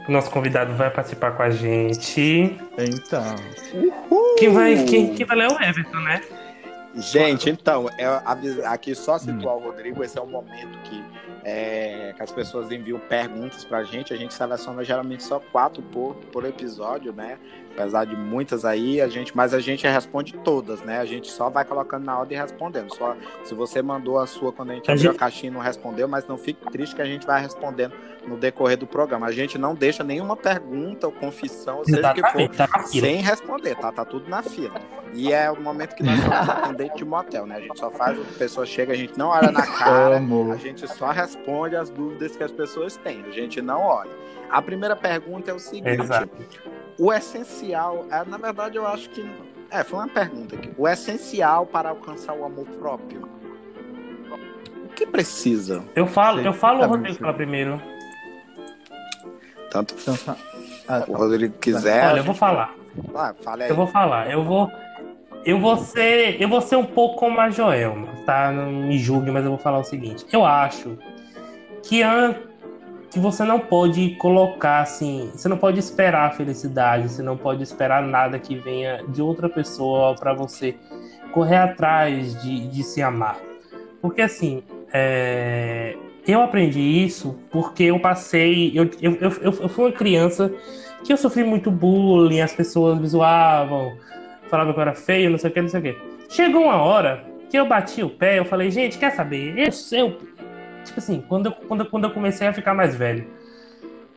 O 0.08 0.12
nosso 0.12 0.32
convidado 0.32 0.74
vai 0.74 0.90
participar 0.90 1.32
com 1.32 1.44
a 1.44 1.50
gente. 1.50 2.58
Então. 2.78 3.36
Quem 4.38 4.50
vai, 4.50 4.84
quem, 4.86 5.14
quem 5.14 5.26
vai 5.26 5.38
ler 5.38 5.52
é 5.52 5.54
o 5.54 5.62
Everton, 5.62 6.00
né? 6.00 6.22
Gente, 6.96 7.50
então, 7.50 7.90
é, 7.98 8.06
aqui 8.66 8.96
só 8.96 9.20
situar 9.20 9.56
o 9.56 9.60
Rodrigo, 9.60 10.04
esse 10.04 10.18
é 10.18 10.22
um 10.22 10.28
momento 10.28 10.80
que 10.84 11.04
é, 11.50 12.14
que 12.14 12.22
as 12.22 12.30
pessoas 12.30 12.70
enviam 12.70 13.00
perguntas 13.00 13.64
pra 13.64 13.82
gente, 13.82 14.14
a 14.14 14.18
gente 14.18 14.34
seleciona 14.34 14.84
geralmente 14.84 15.24
só 15.24 15.40
quatro 15.40 15.82
por, 15.82 16.14
por 16.30 16.44
episódio, 16.44 17.14
né? 17.14 17.38
Apesar 17.72 18.06
de 18.06 18.18
muitas 18.18 18.66
aí, 18.66 19.00
a 19.00 19.08
gente, 19.08 19.38
mas 19.38 19.54
a 19.54 19.60
gente 19.62 19.88
responde 19.88 20.34
todas, 20.34 20.82
né? 20.82 21.00
A 21.00 21.06
gente 21.06 21.32
só 21.32 21.50
vai 21.50 21.64
colocando 21.64 22.04
na 22.04 22.20
ordem 22.20 22.38
e 22.38 22.42
respondendo. 22.42 22.94
Só 22.94 23.16
se 23.46 23.54
você 23.54 23.82
mandou 23.82 24.20
a 24.20 24.28
sua 24.28 24.52
quando 24.52 24.72
a 24.72 24.76
gente 24.76 24.90
a 24.90 24.94
abriu 24.94 25.12
gente... 25.12 25.16
a 25.16 25.20
caixinha 25.20 25.50
e 25.50 25.54
não 25.54 25.62
respondeu, 25.62 26.06
mas 26.06 26.28
não 26.28 26.38
fique 26.38 26.70
triste 26.70 26.96
que 26.96 27.02
a 27.02 27.06
gente 27.06 27.26
vai 27.26 27.40
respondendo 27.40 27.94
no 28.28 28.36
decorrer 28.36 28.78
do 28.78 28.88
programa. 28.88 29.28
A 29.28 29.32
gente 29.32 29.58
não 29.58 29.74
deixa 29.74 30.04
nenhuma 30.04 30.36
pergunta 30.36 31.08
ou 31.08 31.14
confissão, 31.14 31.86
seja 31.86 32.12
o 32.12 32.14
que 32.14 32.22
for, 32.30 32.50
tá 32.50 32.68
sem 32.84 33.22
responder, 33.22 33.76
tá? 33.76 33.90
Tá 33.90 34.04
tudo 34.04 34.28
na 34.30 34.44
fila. 34.44 34.82
E 35.14 35.32
é 35.32 35.50
o 35.50 35.62
momento 35.62 35.96
que 35.96 36.04
nós 36.04 36.20
somos 36.20 36.50
atendentes 36.50 36.98
de 36.98 37.06
motel, 37.06 37.46
né? 37.46 37.56
A 37.56 37.62
gente 37.62 37.80
só 37.80 37.90
faz, 37.90 38.20
a 38.20 38.38
pessoa 38.38 38.66
chega, 38.66 38.92
a 38.92 38.98
gente 38.98 39.18
não 39.18 39.30
olha 39.30 39.52
na 39.52 39.62
cara, 39.78 40.18
a 40.18 40.58
gente 40.58 40.86
só 40.88 41.12
responde 41.12 41.37
as 41.80 41.90
dúvidas 41.90 42.36
que 42.36 42.44
as 42.44 42.52
pessoas 42.52 42.98
têm. 42.98 43.24
A 43.26 43.32
gente 43.32 43.62
não 43.62 43.82
olha. 43.82 44.12
A 44.50 44.62
primeira 44.62 44.96
pergunta 44.96 45.52
é 45.52 45.54
o 45.54 45.60
seguinte: 45.60 46.02
Exato 46.02 46.30
o 47.00 47.14
essencial, 47.14 48.06
é, 48.12 48.24
na 48.26 48.38
verdade, 48.38 48.78
eu 48.78 48.88
acho 48.88 49.10
que. 49.10 49.30
É, 49.70 49.84
foi 49.84 50.00
uma 50.00 50.08
pergunta 50.08 50.56
aqui. 50.56 50.72
O 50.78 50.88
essencial 50.88 51.66
para 51.66 51.90
alcançar 51.90 52.34
o 52.34 52.46
amor 52.46 52.66
próprio. 52.80 53.30
O 54.86 54.90
que 54.90 55.06
precisa? 55.06 55.84
Eu 55.96 56.08
falo, 56.08 56.40
eu 56.40 56.54
falo, 56.54 56.84
o 56.84 56.88
Rodrigo 56.88 57.20
fala 57.20 57.34
primeiro. 57.34 57.82
Tanto 59.70 59.94
então, 60.00 60.36
ah, 60.88 61.04
o 61.08 61.14
Rodrigo 61.14 61.54
quiser. 61.60 62.08
Olha, 62.08 62.20
eu 62.20 62.24
vou 62.24 62.34
falar. 62.34 62.74
Ah, 63.14 63.34
fale 63.44 63.64
aí. 63.64 63.70
Eu 63.70 63.76
vou 63.76 63.88
falar. 63.88 64.32
Eu 64.32 64.44
vou. 64.44 64.72
Eu 65.46 65.60
vou 65.60 65.78
ser, 65.78 66.42
eu 66.42 66.50
vou 66.50 66.60
ser 66.62 66.76
um 66.76 66.86
pouco 66.86 67.18
como 67.18 67.40
a 67.40 67.50
Joelma, 67.50 68.08
tá? 68.26 68.52
Não 68.52 68.70
me 68.70 68.98
julgue, 68.98 69.32
mas 69.32 69.46
eu 69.46 69.52
vou 69.52 69.60
falar 69.60 69.80
o 69.80 69.84
seguinte. 69.84 70.26
Eu 70.32 70.46
acho 70.46 70.98
que 71.84 72.02
antes 72.04 72.48
que 73.10 73.20
você 73.20 73.44
não 73.44 73.60
pode 73.60 74.12
colocar 74.16 74.82
assim, 74.82 75.32
você 75.34 75.48
não 75.48 75.58
pode 75.58 75.80
esperar 75.80 76.28
a 76.28 76.32
felicidade, 76.32 77.10
você 77.10 77.22
não 77.22 77.38
pode 77.38 77.64
esperar 77.64 78.04
nada 78.04 78.38
que 78.38 78.56
venha 78.56 79.04
de 79.08 79.22
outra 79.22 79.48
pessoa 79.48 80.14
para 80.16 80.34
você 80.34 80.76
correr 81.32 81.58
atrás 81.58 82.42
de, 82.42 82.68
de 82.68 82.84
se 82.84 83.02
amar. 83.02 83.38
Porque 84.02 84.22
assim, 84.22 84.62
é... 84.94 85.96
eu 86.28 86.42
aprendi 86.42 86.82
isso 86.82 87.38
porque 87.50 87.84
eu 87.84 88.00
passei, 88.00 88.72
eu, 88.76 88.90
eu, 89.02 89.18
eu, 89.22 89.54
eu 89.62 89.70
fui 89.70 89.86
uma 89.86 89.92
criança 89.92 90.52
que 91.04 91.14
eu 91.14 91.18
sofri 91.18 91.44
muito 91.44 91.72
bullying, 91.72 92.42
as 92.42 92.54
pessoas 92.54 93.00
me 93.00 93.08
zoavam, 93.08 93.98
falavam 94.50 94.74
que 94.74 94.80
eu 94.80 94.82
era 94.82 94.94
feio, 94.94 95.30
não 95.30 95.38
sei 95.38 95.50
o 95.50 95.54
que, 95.54 95.62
não 95.62 95.70
sei 95.70 95.80
o 95.80 95.84
que. 95.84 95.98
Chegou 96.30 96.64
uma 96.64 96.76
hora 96.76 97.24
que 97.50 97.58
eu 97.58 97.66
bati 97.66 98.04
o 98.04 98.10
pé, 98.10 98.40
eu 98.40 98.46
falei, 98.46 98.70
gente, 98.70 98.98
quer 98.98 99.12
saber? 99.12 99.58
Eu, 99.58 99.70
eu, 99.98 100.18
tipo 100.88 101.00
assim, 101.00 101.24
quando 101.28 101.48
eu, 101.48 101.52
quando, 101.52 101.86
quando 101.86 102.04
eu 102.06 102.12
comecei 102.12 102.48
a 102.48 102.54
ficar 102.54 102.74
mais 102.74 102.96
velho, 102.96 103.28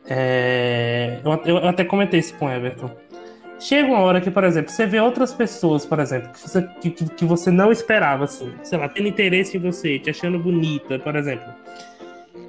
é, 0.05 1.19
eu, 1.23 1.57
eu, 1.57 1.67
até 1.67 1.83
comentei 1.83 2.19
isso 2.19 2.33
com 2.35 2.45
o 2.45 2.49
Everton. 2.49 2.89
Chega 3.59 3.87
uma 3.87 3.99
hora 3.99 4.19
que, 4.19 4.31
por 4.31 4.43
exemplo, 4.43 4.71
você 4.71 4.87
vê 4.87 4.99
outras 4.99 5.33
pessoas, 5.33 5.85
por 5.85 5.99
exemplo, 5.99 6.29
que 6.31 6.39
você, 6.39 6.67
que, 6.81 6.89
que 6.89 7.25
você 7.25 7.51
não 7.51 7.71
esperava, 7.71 8.23
assim, 8.23 8.51
sei 8.63 8.79
lá, 8.79 8.89
tendo 8.89 9.07
interesse 9.07 9.55
em 9.55 9.59
você, 9.59 9.99
te 9.99 10.09
achando 10.09 10.39
bonita, 10.39 10.97
por 10.97 11.15
exemplo. 11.15 11.53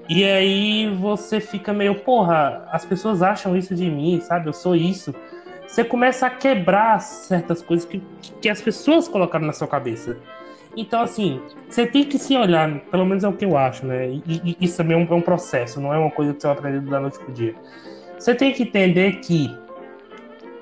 E 0.08 0.24
aí 0.24 0.88
você 0.94 1.38
fica 1.38 1.72
meio, 1.72 1.94
porra, 1.96 2.66
as 2.72 2.84
pessoas 2.84 3.22
acham 3.22 3.56
isso 3.56 3.74
de 3.74 3.90
mim, 3.90 4.20
sabe? 4.20 4.48
Eu 4.48 4.52
sou 4.54 4.74
isso. 4.74 5.14
Você 5.66 5.84
começa 5.84 6.26
a 6.26 6.30
quebrar 6.30 6.98
certas 7.00 7.62
coisas 7.62 7.86
que, 7.86 8.02
que 8.40 8.48
as 8.48 8.60
pessoas 8.60 9.06
colocaram 9.06 9.46
na 9.46 9.52
sua 9.52 9.68
cabeça. 9.68 10.16
Então, 10.76 11.02
assim, 11.02 11.40
você 11.68 11.86
tem 11.86 12.04
que 12.04 12.18
se 12.18 12.36
olhar, 12.36 12.80
pelo 12.90 13.04
menos 13.04 13.24
é 13.24 13.28
o 13.28 13.32
que 13.32 13.44
eu 13.44 13.56
acho, 13.56 13.84
né? 13.84 14.08
E, 14.08 14.22
e 14.26 14.56
isso 14.60 14.78
também 14.78 14.96
é 14.96 15.00
um, 15.00 15.06
é 15.14 15.16
um, 15.16 15.20
processo, 15.20 15.80
não 15.80 15.92
é 15.92 15.98
uma 15.98 16.10
coisa 16.10 16.32
que 16.32 16.40
você 16.40 16.46
vai 16.46 16.56
aprender 16.56 16.80
da 16.80 17.00
noite 17.00 17.18
pro 17.18 17.32
dia. 17.32 17.54
Você 18.18 18.34
tem 18.34 18.52
que 18.52 18.62
entender 18.62 19.20
que 19.20 19.54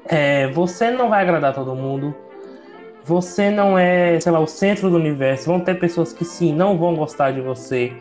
é, 0.06 0.48
você 0.48 0.90
não 0.90 1.08
vai 1.08 1.22
agradar 1.22 1.54
todo 1.54 1.74
mundo, 1.76 2.14
você 3.04 3.50
não 3.50 3.78
é, 3.78 4.18
sei 4.18 4.32
lá, 4.32 4.40
o 4.40 4.46
centro 4.46 4.90
do 4.90 4.96
universo. 4.96 5.46
Vão 5.46 5.60
ter 5.60 5.78
pessoas 5.78 6.12
que 6.12 6.24
sim, 6.24 6.52
não 6.52 6.76
vão 6.76 6.94
gostar 6.96 7.30
de 7.30 7.40
você. 7.40 7.92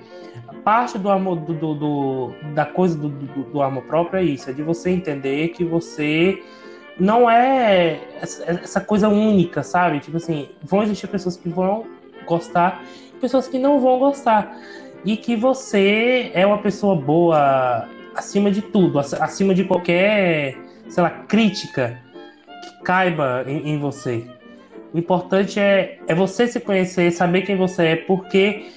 Parte 0.63 0.97
do 0.97 1.09
amor, 1.09 1.37
do, 1.37 1.53
do, 1.53 1.73
do 1.75 2.33
da 2.53 2.65
coisa 2.65 2.97
do, 2.97 3.09
do, 3.09 3.43
do 3.43 3.61
amor 3.61 3.83
próprio 3.83 4.19
é 4.19 4.23
isso, 4.23 4.49
é 4.49 4.53
de 4.53 4.61
você 4.61 4.89
entender 4.89 5.49
que 5.49 5.63
você 5.63 6.41
não 6.99 7.29
é 7.29 8.01
essa 8.21 8.81
coisa 8.81 9.07
única, 9.07 9.63
sabe? 9.63 9.99
Tipo 9.99 10.17
assim, 10.17 10.49
vão 10.61 10.83
existir 10.83 11.07
pessoas 11.07 11.37
que 11.37 11.47
vão 11.47 11.85
gostar 12.29 12.81
pessoas 13.19 13.47
que 13.47 13.59
não 13.59 13.79
vão 13.79 13.99
gostar. 13.99 14.57
E 15.03 15.17
que 15.17 15.35
você 15.35 16.31
é 16.33 16.45
uma 16.45 16.57
pessoa 16.57 16.95
boa 16.95 17.87
acima 18.15 18.51
de 18.51 18.61
tudo, 18.61 18.99
acima 18.99 19.53
de 19.53 19.63
qualquer, 19.63 20.57
sei 20.89 21.03
lá, 21.03 21.09
crítica 21.09 21.99
que 22.63 22.83
caiba 22.83 23.43
em, 23.47 23.69
em 23.69 23.77
você. 23.77 24.25
O 24.93 24.97
importante 24.97 25.59
é, 25.59 25.99
é 26.07 26.15
você 26.15 26.47
se 26.47 26.59
conhecer, 26.59 27.11
saber 27.11 27.43
quem 27.43 27.55
você 27.55 27.87
é, 27.87 27.95
porque 27.95 28.67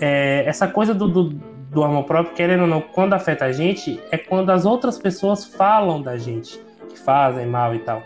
é, 0.00 0.44
essa 0.46 0.66
coisa 0.66 0.94
do, 0.94 1.08
do, 1.08 1.24
do 1.24 1.82
amor 1.82 2.04
próprio, 2.04 2.34
querendo 2.34 2.62
ou 2.62 2.66
não, 2.66 2.80
quando 2.80 3.14
afeta 3.14 3.46
a 3.46 3.52
gente, 3.52 4.00
é 4.10 4.16
quando 4.16 4.50
as 4.50 4.64
outras 4.64 4.98
pessoas 4.98 5.44
falam 5.44 6.00
da 6.00 6.16
gente 6.16 6.60
fazem 7.04 7.46
mal 7.46 7.74
e 7.74 7.80
tal. 7.80 8.02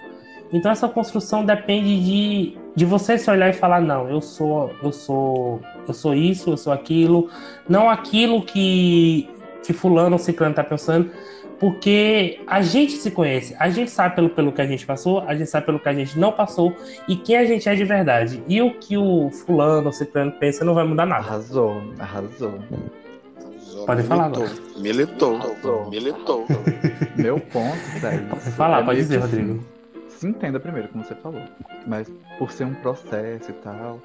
Então 0.52 0.70
essa 0.70 0.88
construção 0.88 1.44
depende 1.44 2.00
de, 2.02 2.58
de 2.74 2.84
você 2.84 3.16
se 3.16 3.30
olhar 3.30 3.50
e 3.50 3.52
falar 3.52 3.80
não, 3.80 4.08
eu 4.08 4.20
sou 4.20 4.70
eu 4.82 4.92
sou 4.92 5.60
eu 5.86 5.94
sou 5.94 6.14
isso, 6.14 6.50
eu 6.50 6.56
sou 6.56 6.72
aquilo, 6.72 7.30
não 7.68 7.88
aquilo 7.88 8.42
que 8.42 9.28
que 9.64 9.72
fulano 9.72 10.12
ou 10.12 10.18
ciclano 10.18 10.54
tá 10.54 10.62
pensando, 10.62 11.10
porque 11.58 12.40
a 12.46 12.60
gente 12.60 12.92
se 12.92 13.10
conhece, 13.10 13.56
a 13.58 13.70
gente 13.70 13.90
sabe 13.90 14.14
pelo, 14.14 14.28
pelo 14.28 14.52
que 14.52 14.60
a 14.60 14.66
gente 14.66 14.84
passou, 14.84 15.20
a 15.20 15.34
gente 15.34 15.48
sabe 15.48 15.66
pelo 15.66 15.80
que 15.80 15.88
a 15.88 15.94
gente 15.94 16.18
não 16.18 16.32
passou 16.32 16.76
e 17.08 17.16
quem 17.16 17.36
a 17.36 17.44
gente 17.46 17.68
é 17.68 17.74
de 17.74 17.84
verdade. 17.84 18.42
E 18.46 18.60
o 18.60 18.74
que 18.74 18.98
o 18.98 19.30
fulano 19.30 19.86
ou 19.86 19.92
ciclano 19.92 20.32
pensa 20.32 20.64
não 20.64 20.74
vai 20.74 20.84
mudar 20.84 21.06
nada. 21.06 21.24
Arrasou, 21.24 21.82
arrasou. 21.98 22.58
Pode 23.86 24.02
falar 24.04 24.26
agora. 24.26 24.50
Militou, 24.76 25.38
militou. 25.38 25.90
militou. 25.90 26.46
Meu 27.16 27.38
ponto, 27.38 28.00
Thaís. 28.00 28.20
Pode 28.28 28.50
falar, 28.52 28.82
é 28.82 28.84
pode 28.84 28.98
dizer, 29.00 29.18
Rodrigo. 29.18 29.73
Se 30.24 30.28
entenda 30.30 30.58
primeiro, 30.58 30.88
como 30.88 31.04
você 31.04 31.14
falou. 31.16 31.42
Mas 31.86 32.10
por 32.38 32.50
ser 32.50 32.64
um 32.64 32.72
processo 32.76 33.50
e 33.50 33.54
tal, 33.54 34.00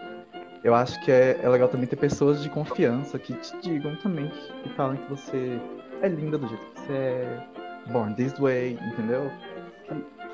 eu 0.66 0.76
acho 0.76 1.00
que 1.06 1.10
é, 1.10 1.40
é 1.42 1.48
legal 1.48 1.70
também 1.70 1.88
ter 1.88 1.96
pessoas 1.96 2.44
de 2.44 2.50
confiança 2.50 3.18
que 3.18 3.32
te 3.36 3.58
digam 3.62 3.96
também, 3.96 4.30
que 4.62 4.70
falem 4.76 4.98
que 4.98 5.10
você 5.10 5.58
é 6.02 6.10
linda 6.10 6.38
do 6.38 6.46
jeito 6.46 6.66
que 6.66 6.82
você 6.82 6.94
é, 6.94 7.44
born 7.88 8.14
this 8.16 8.38
way, 8.38 8.78
entendeu? 8.92 9.32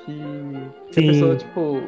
Que, 0.04 0.90
que, 0.90 1.08
a 1.08 1.12
pessoa, 1.12 1.36
tipo. 1.36 1.82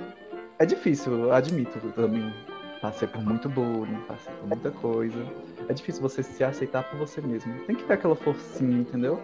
É 0.60 0.64
difícil, 0.66 1.32
admito 1.32 1.80
também. 1.96 2.32
Passei 2.80 3.08
por 3.08 3.20
muito 3.24 3.48
bullying, 3.48 4.00
passei 4.06 4.32
por 4.34 4.46
muita 4.46 4.70
coisa 4.70 5.26
é 5.68 5.74
difícil 5.74 6.00
você 6.00 6.22
se 6.22 6.42
aceitar 6.42 6.84
por 6.84 6.98
você 6.98 7.20
mesmo. 7.20 7.52
Tem 7.66 7.76
que 7.76 7.84
ter 7.84 7.94
aquela 7.94 8.16
forcinha, 8.16 8.78
entendeu? 8.78 9.20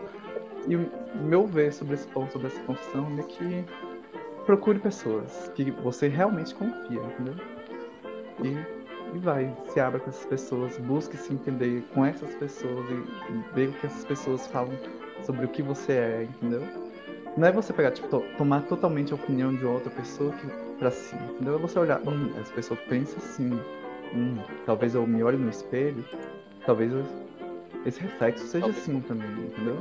E 0.69 0.77
o 0.77 0.91
meu 1.23 1.47
ver 1.47 1.73
sobre 1.73 1.95
esse 1.95 2.07
ponto, 2.09 2.33
sobre 2.33 2.49
essa 2.49 2.61
confissão, 2.63 3.07
é 3.19 3.23
que 3.23 3.65
procure 4.45 4.79
pessoas 4.79 5.51
que 5.55 5.71
você 5.71 6.09
realmente 6.09 6.55
confia, 6.55 7.01
entendeu? 7.01 7.35
E, 8.43 9.17
e 9.17 9.19
vai, 9.19 9.55
se 9.69 9.81
abra 9.81 10.01
com 10.01 10.11
essas 10.11 10.27
pessoas, 10.27 10.77
busque 10.79 11.17
se 11.17 11.33
entender 11.33 11.83
com 11.95 12.05
essas 12.05 12.35
pessoas 12.35 12.87
e 12.91 13.55
ver 13.55 13.69
o 13.71 13.73
que 13.73 13.87
essas 13.87 14.05
pessoas 14.05 14.47
falam 14.49 14.73
sobre 15.23 15.47
o 15.47 15.49
que 15.49 15.63
você 15.63 15.93
é, 15.93 16.25
entendeu? 16.25 16.63
Não 17.37 17.49
é 17.49 17.53
você 17.53 17.73
pegar, 17.73 17.91
tipo, 17.91 18.09
to 18.09 18.23
tomar 18.39 18.63
totalmente 18.63 19.13
a 19.13 19.17
opinião 19.17 19.55
de 19.55 19.65
outra 19.65 19.91
pessoa 19.91 20.33
que, 20.33 20.47
pra 20.79 20.91
si, 20.91 21.17
entendeu? 21.17 21.57
É 21.57 21.59
você 21.59 21.79
olhar, 21.79 22.01
hum, 22.07 22.31
essa 22.41 22.53
pessoa 22.53 22.79
pensa 22.89 23.17
assim, 23.19 23.59
hum, 24.15 24.37
talvez 24.65 24.95
eu 24.95 25.07
me 25.07 25.23
olhe 25.23 25.37
no 25.37 25.51
espelho, 25.51 26.05
talvez 26.65 26.93
esse 27.85 28.01
reflexo 28.01 28.47
seja 28.47 28.67
assim 28.67 29.01
também, 29.01 29.29
entendeu? 29.47 29.79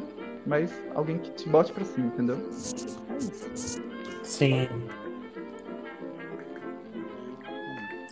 Mas 0.47 0.73
alguém 0.95 1.19
que 1.19 1.31
te 1.31 1.47
bote 1.47 1.71
pra 1.71 1.85
cima, 1.85 2.07
entendeu? 2.07 2.37
Sim. 4.23 4.67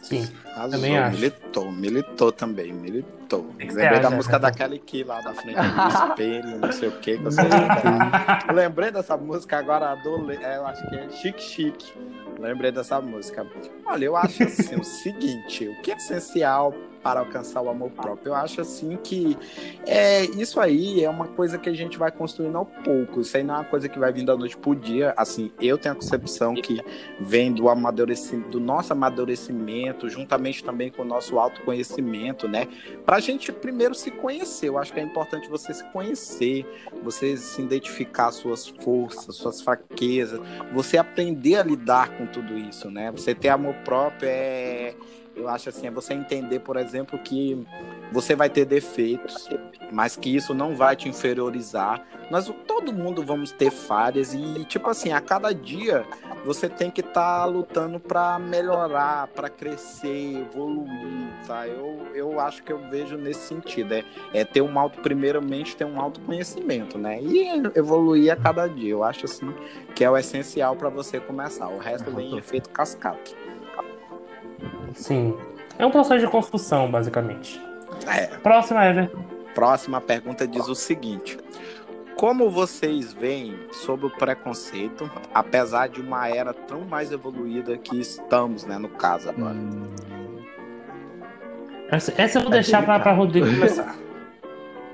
Sim. 0.02 0.28
Azul, 0.56 0.72
também 0.72 0.98
acho. 0.98 1.16
Militou, 1.16 1.72
militou 1.72 2.32
também, 2.32 2.74
militou. 2.74 3.50
Lembrei 3.58 4.00
da 4.00 4.10
música 4.10 4.38
né? 4.38 4.40
daquela 4.40 4.76
aqui 4.76 5.04
lá 5.04 5.22
da 5.22 5.34
frente 5.34 5.56
do 5.56 5.88
espelho, 5.88 6.60
não 6.60 6.72
sei 6.72 6.90
o 6.90 6.92
que. 7.00 7.18
lembrei 8.54 8.92
dessa 8.92 9.16
música 9.16 9.58
agora 9.58 9.96
do. 9.96 10.30
É, 10.32 10.58
eu 10.58 10.66
acho 10.68 10.88
que 10.90 10.96
é 10.96 11.10
Chique 11.10 11.42
Chique. 11.42 11.94
Lembrei 12.38 12.72
dessa 12.72 13.00
música. 13.00 13.48
Olha, 13.86 14.06
eu 14.06 14.18
acho 14.18 14.44
assim 14.44 14.76
o 14.76 14.84
seguinte: 14.84 15.68
o 15.68 15.82
que 15.82 15.92
é 15.92 15.96
essencial 15.96 16.74
para 17.04 17.20
alcançar 17.20 17.62
o 17.62 17.70
amor 17.70 17.92
próprio. 17.92 18.30
Eu 18.30 18.36
acho 18.36 18.62
assim 18.62 18.98
que 19.04 19.38
é, 19.86 20.26
isso 20.26 20.60
aí 20.60 21.04
é 21.04 21.10
uma 21.10 21.28
coisa 21.28 21.58
que 21.58 21.70
a 21.70 21.74
gente 21.74 21.98
vai 21.98 22.12
construindo 22.12 22.58
ao 22.58 22.66
pouco. 22.66 23.22
Isso 23.22 23.36
aí 23.36 23.44
não 23.44 23.56
é 23.56 23.58
uma 23.60 23.66
coisa 23.66 23.90
que 23.90 23.98
vai 23.98 24.12
vindo 24.12 24.28
da 24.28 24.38
noite 24.38 24.58
pro 24.58 24.76
dia. 24.76 25.14
Assim, 25.18 25.52
eu 25.60 25.78
tenho 25.78 25.94
a 25.94 25.96
concepção 25.96 26.54
que 26.56 26.82
vem 27.20 27.52
do 27.52 27.70
amadurecimento, 27.70 28.50
do 28.50 28.60
nosso 28.60 28.94
amadurecimento, 28.94 30.10
juntamente 30.10 30.64
também 30.64 30.92
com 30.92 31.02
o 31.02 31.06
nosso 31.06 31.40
autoconhecimento, 31.40 32.48
né? 32.48 32.68
Pra 33.06 33.20
gente 33.20 33.52
primeiro 33.52 33.96
se 33.96 34.12
conhecer. 34.12 34.70
Eu 34.70 34.78
acho 34.78 34.94
que 34.94 35.00
é 35.00 35.04
importante 35.04 35.50
você 35.50 35.74
se 35.74 35.84
conhecer, 35.92 36.66
você 37.04 37.36
se 37.38 37.62
identificar 37.62 38.32
suas 38.32 38.68
forças, 38.68 39.36
suas 39.36 39.62
fraquezas, 39.62 40.40
você 40.74 40.98
aprender 40.98 41.56
a 41.56 41.64
lidar 41.64 42.10
com 42.18 42.26
tudo 42.26 42.58
isso, 42.58 42.90
né? 42.90 43.12
Você 43.12 43.34
ter 43.34 43.50
amor 43.50 43.74
próprio 43.84 44.30
é 44.30 44.96
eu 45.36 45.48
acho 45.48 45.70
assim, 45.70 45.88
é 45.88 45.92
você 45.92 46.14
entender, 46.14 46.60
por 46.60 46.78
exemplo, 46.78 47.18
que 47.20 47.66
você 48.12 48.36
vai 48.36 48.50
ter 48.50 48.66
defeitos, 48.66 49.50
mas 49.92 50.16
que 50.16 50.36
isso 50.36 50.54
não 50.54 50.76
vai 50.76 50.96
te 50.96 51.08
inferiorizar. 51.08 52.06
Nós 52.30 52.52
todo 52.68 52.94
mundo 52.94 53.24
vamos 53.24 53.52
ter 53.52 53.72
falhas 53.72 54.34
e 54.34 54.66
tipo 54.66 54.90
assim, 54.90 55.12
a 55.12 55.22
cada 55.22 55.54
dia 55.54 56.06
você 56.46 56.68
tem 56.68 56.90
que 56.90 57.02
estar 57.02 57.40
tá 57.40 57.46
lutando 57.46 58.00
para 58.00 58.40
melhorar, 58.40 59.28
para 59.28 59.50
crescer, 59.50 60.42
evoluir, 60.42 61.30
tá? 61.48 61.68
Eu, 61.68 62.08
eu 62.14 62.40
acho 62.40 62.64
que 62.64 62.72
eu 62.72 62.80
vejo 62.90 63.18
nesse 63.18 63.48
sentido, 63.48 63.94
é, 63.94 64.04
é 64.34 64.44
ter 64.44 64.62
um 64.62 64.78
auto 64.78 65.00
primeiramente 65.02 65.76
ter 65.76 65.86
um 65.86 66.00
autoconhecimento, 66.00 66.98
né? 66.98 67.22
E 67.22 67.48
evoluir 67.76 68.32
a 68.32 68.36
cada 68.36 68.68
dia. 68.68 68.92
Eu 68.92 69.04
acho 69.04 69.26
assim 69.26 69.54
que 69.96 70.04
é 70.04 70.10
o 70.10 70.18
essencial 70.18 70.76
para 70.76 70.90
você 70.90 71.20
começar. 71.20 71.70
O 71.70 71.78
resto 71.78 72.12
vem 72.12 72.34
em 72.34 72.38
efeito 72.38 72.70
cascata. 72.70 73.32
Sim. 74.94 75.36
É 75.78 75.86
um 75.86 75.92
processo 75.92 76.20
de 76.26 76.32
construção, 76.32 76.90
basicamente. 76.90 77.62
É. 78.08 78.28
Próxima, 78.38 78.86
Everton. 78.86 79.24
Próxima 79.54 80.00
pergunta 80.00 80.48
diz 80.48 80.68
o 80.68 80.76
seguinte: 80.76 81.38
Como 82.16 82.50
vocês 82.50 83.14
veem 83.14 83.56
sobre 83.72 84.06
o 84.06 84.10
preconceito, 84.10 85.10
apesar 85.34 85.90
de 85.90 86.02
uma 86.02 86.28
era 86.30 86.54
tão 86.54 86.82
mais 86.82 87.12
evoluída 87.12 87.78
que 87.78 88.00
estamos, 88.00 88.66
né, 88.66 88.78
no 88.78 88.90
caso 88.90 89.30
agora? 89.30 89.56
Hum... 89.56 89.88
Essa, 91.92 92.14
essa 92.16 92.40
eu 92.40 92.44
vou 92.44 92.52
é 92.54 92.56
deixar 92.56 92.86
para 92.86 93.12
Rodrigo 93.12 93.46
começar. 93.46 93.96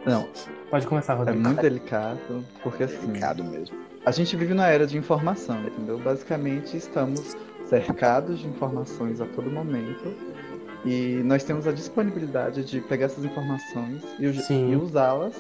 Não. 0.04 0.28
Pode 0.70 0.88
começar, 0.88 1.14
Rodrigo. 1.14 1.40
É 1.40 1.44
muito 1.44 1.62
delicado, 1.62 2.44
porque 2.64 2.84
assim. 2.84 3.08
Delicado 3.08 3.44
mesmo. 3.44 3.78
A 4.04 4.12
gente 4.12 4.36
vive 4.36 4.54
na 4.54 4.68
era 4.68 4.88
de 4.88 4.98
informação, 4.98 5.62
entendeu? 5.64 6.00
Basicamente, 6.00 6.76
estamos 6.76 7.36
cercados 7.70 8.40
de 8.40 8.48
informações 8.48 9.22
a 9.22 9.26
todo 9.26 9.50
momento 9.50 10.14
e 10.86 11.22
nós 11.24 11.44
temos 11.44 11.68
a 11.68 11.72
disponibilidade 11.72 12.64
de 12.64 12.82
pegar 12.82 13.08
essas 13.08 13.26
informações 13.26 14.04
e, 14.20 14.26
e 14.54 14.76
usá-las 14.76 15.36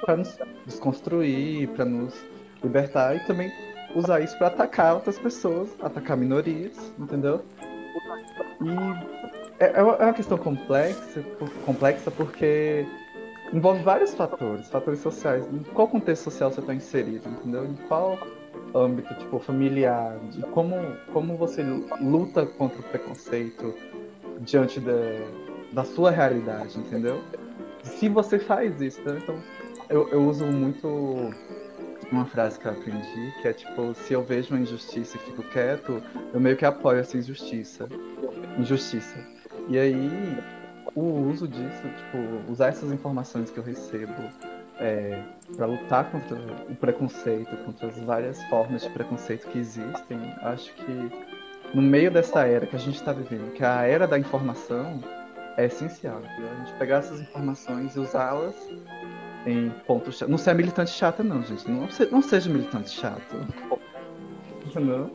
para 0.00 0.16
nos 0.16 0.38
desconstruir, 0.64 1.68
para 1.70 1.84
nos 1.84 2.14
libertar 2.62 3.16
e 3.16 3.20
também 3.26 3.50
usar 3.94 4.20
isso 4.20 4.36
para 4.38 4.48
atacar 4.48 4.94
outras 4.94 5.18
pessoas, 5.18 5.68
atacar 5.80 6.16
minorias, 6.16 6.92
entendeu? 6.98 7.42
E 8.62 9.16
é, 9.58 9.66
é, 9.66 9.78
é 9.78 9.82
uma 9.82 10.12
questão 10.12 10.36
complexa, 10.38 11.22
complexa 11.64 12.10
porque 12.10 12.86
envolve 13.52 13.82
vários 13.82 14.14
fatores, 14.14 14.68
fatores 14.68 15.00
sociais. 15.00 15.46
Em 15.52 15.62
qual 15.72 15.88
contexto 15.88 16.24
social 16.24 16.50
você 16.50 16.60
está 16.60 16.74
inserido, 16.74 17.28
entendeu? 17.28 17.64
Em 17.64 17.74
qual 17.88 18.18
âmbito 18.76 19.14
tipo 19.14 19.38
familiar, 19.38 20.18
de 20.30 20.42
como 20.42 20.74
como 21.12 21.36
você 21.36 21.62
luta 22.00 22.46
contra 22.46 22.80
o 22.80 22.82
preconceito 22.82 23.74
diante 24.40 24.80
da, 24.80 24.92
da 25.72 25.84
sua 25.84 26.10
realidade, 26.10 26.78
entendeu? 26.78 27.22
Se 27.82 28.08
você 28.08 28.38
faz 28.38 28.80
isso, 28.80 29.00
né? 29.02 29.18
então 29.22 29.36
eu, 29.88 30.08
eu 30.08 30.26
uso 30.26 30.44
muito 30.44 31.30
uma 32.10 32.24
frase 32.24 32.58
que 32.58 32.66
eu 32.66 32.72
aprendi, 32.72 33.32
que 33.40 33.48
é 33.48 33.52
tipo, 33.52 33.94
se 33.94 34.12
eu 34.12 34.22
vejo 34.22 34.54
uma 34.54 34.60
injustiça 34.60 35.16
e 35.16 35.20
fico 35.20 35.42
quieto, 35.42 36.02
eu 36.32 36.40
meio 36.40 36.56
que 36.56 36.64
apoio 36.64 37.00
essa 37.00 37.16
injustiça. 37.16 37.88
Injustiça. 38.58 39.16
E 39.68 39.78
aí, 39.78 40.38
o 40.94 41.02
uso 41.30 41.48
disso, 41.48 41.82
tipo, 41.82 42.52
usar 42.52 42.68
essas 42.68 42.90
informações 42.92 43.50
que 43.50 43.58
eu 43.58 43.64
recebo 43.64 44.12
é, 44.78 45.22
para 45.56 45.66
lutar 45.66 46.10
contra 46.10 46.36
o 46.68 46.74
preconceito, 46.74 47.56
contra 47.64 47.88
as 47.88 47.98
várias 48.00 48.42
formas 48.44 48.82
de 48.82 48.90
preconceito 48.90 49.48
que 49.48 49.58
existem, 49.58 50.18
acho 50.42 50.72
que 50.74 51.10
no 51.74 51.82
meio 51.82 52.10
dessa 52.10 52.46
era 52.46 52.66
que 52.66 52.76
a 52.76 52.78
gente 52.78 52.96
está 52.96 53.12
vivendo, 53.12 53.52
que 53.52 53.62
é 53.62 53.66
a 53.66 53.82
era 53.82 54.06
da 54.06 54.18
informação, 54.18 55.00
é 55.56 55.66
essencial. 55.66 56.20
A 56.24 56.64
gente 56.64 56.78
pegar 56.78 56.98
essas 56.98 57.20
informações 57.20 57.96
e 57.96 58.00
usá-las 58.00 58.54
em 59.46 59.70
pontos. 59.86 60.20
Não 60.22 60.38
ser 60.38 60.54
militante 60.54 60.90
chata, 60.90 61.22
não, 61.22 61.42
gente. 61.42 61.70
Não, 61.70 61.88
se, 61.88 62.06
não 62.06 62.20
seja 62.20 62.50
militante 62.50 62.90
chato. 62.90 63.36
Entendeu? 64.66 65.10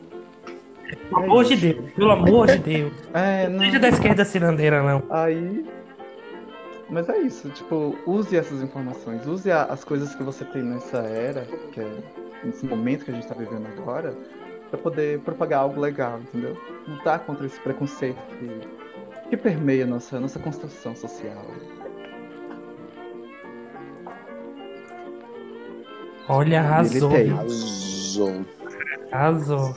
Pelo 1.08 1.24
amor 1.24 1.44
de 1.44 1.56
Deus, 1.56 1.92
pelo 1.92 2.10
amor 2.10 2.46
de 2.48 2.58
Deus. 2.58 2.92
É, 3.14 3.48
não... 3.48 3.60
Seja 3.60 3.78
da 3.78 3.88
esquerda 3.88 4.24
cirandeira, 4.24 4.82
não. 4.82 5.02
Aí 5.08 5.64
mas 6.92 7.08
é 7.08 7.18
isso, 7.20 7.48
tipo, 7.48 7.96
use 8.06 8.36
essas 8.36 8.60
informações, 8.62 9.26
use 9.26 9.50
a, 9.50 9.64
as 9.64 9.82
coisas 9.82 10.14
que 10.14 10.22
você 10.22 10.44
tem 10.44 10.62
nessa 10.62 10.98
era, 10.98 11.46
que 11.72 11.80
é 11.80 11.90
nesse 12.44 12.66
momento 12.66 13.06
que 13.06 13.10
a 13.10 13.14
gente 13.14 13.26
tá 13.26 13.34
vivendo 13.34 13.66
agora, 13.78 14.14
para 14.68 14.78
poder 14.78 15.18
propagar 15.20 15.60
algo 15.60 15.80
legal, 15.80 16.20
entendeu? 16.20 16.54
Lutar 16.86 17.20
contra 17.20 17.46
esse 17.46 17.58
preconceito 17.60 18.20
que, 18.38 19.30
que 19.30 19.36
permeia 19.38 19.86
nossa, 19.86 20.20
nossa 20.20 20.38
construção 20.38 20.94
social. 20.94 21.42
Olha, 26.28 26.60
arrasou. 26.60 27.10
Arrasou. 27.14 28.46
Arrasou. 29.10 29.76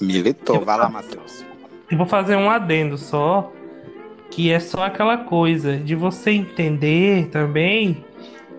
Militou, 0.00 0.64
vai 0.64 0.78
lá, 0.78 0.88
Matheus. 0.88 1.44
Eu 1.90 1.98
vou 1.98 2.06
fazer 2.06 2.36
um 2.36 2.48
adendo 2.48 2.96
só 2.96 3.52
que 4.32 4.50
é 4.50 4.58
só 4.58 4.84
aquela 4.84 5.18
coisa 5.18 5.76
de 5.76 5.94
você 5.94 6.30
entender 6.30 7.28
também 7.28 8.02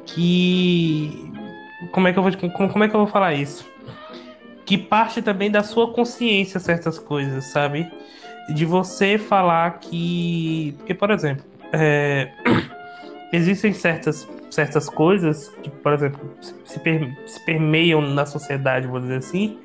que 0.06 1.32
como 1.92 2.08
é 2.08 2.14
que 2.14 2.20
eu 2.20 2.24
vou 2.24 2.32
como, 2.52 2.84
é 2.84 2.88
que 2.88 2.96
eu 2.96 3.00
vou 3.00 3.08
falar 3.08 3.34
isso? 3.34 3.68
Que 4.66 4.78
parte 4.78 5.22
também 5.22 5.50
da 5.50 5.64
sua 5.64 5.92
consciência 5.92 6.60
certas 6.60 7.00
coisas, 7.00 7.46
sabe? 7.46 7.92
De 8.50 8.66
você 8.66 9.18
falar 9.18 9.80
que 9.80 10.76
porque 10.78 10.94
por 10.94 11.10
exemplo, 11.10 11.44
é... 11.72 12.30
existem 13.34 13.74
certas 13.74 14.30
certas 14.52 14.88
coisas 14.88 15.50
que, 15.64 15.72
por 15.72 15.94
exemplo, 15.94 16.20
se, 16.64 16.80
per... 16.80 17.12
se 17.26 17.44
permeiam 17.44 18.00
na 18.00 18.28
sociedade, 18.28 18.86
vou 18.86 19.00
dizer 19.00 19.18
assim, 19.18 19.58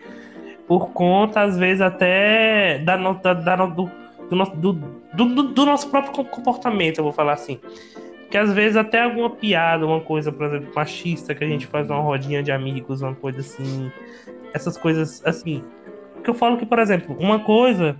por 0.66 0.88
conta 0.92 1.42
às 1.42 1.58
vezes 1.58 1.82
até 1.82 2.78
da, 2.78 2.96
da, 2.96 3.34
da 3.34 3.66
do 3.66 3.97
do 4.28 4.36
nosso, 4.36 4.56
do, 4.56 4.72
do, 4.72 5.42
do 5.42 5.66
nosso 5.66 5.88
próprio 5.90 6.24
comportamento, 6.24 6.98
eu 6.98 7.04
vou 7.04 7.12
falar 7.12 7.32
assim. 7.32 7.58
Que 8.30 8.36
às 8.36 8.52
vezes 8.52 8.76
até 8.76 9.02
alguma 9.02 9.30
piada, 9.30 9.86
uma 9.86 10.00
coisa, 10.00 10.30
por 10.30 10.46
exemplo, 10.46 10.70
machista, 10.74 11.34
que 11.34 11.42
a 11.42 11.48
gente 11.48 11.66
faz 11.66 11.88
uma 11.88 12.00
rodinha 12.00 12.42
de 12.42 12.52
amigos, 12.52 13.00
uma 13.00 13.14
coisa 13.14 13.40
assim. 13.40 13.90
Essas 14.52 14.76
coisas 14.76 15.24
assim. 15.24 15.62
Que 16.22 16.30
eu 16.30 16.34
falo 16.34 16.58
que, 16.58 16.66
por 16.66 16.78
exemplo, 16.78 17.16
uma 17.18 17.38
coisa 17.38 17.96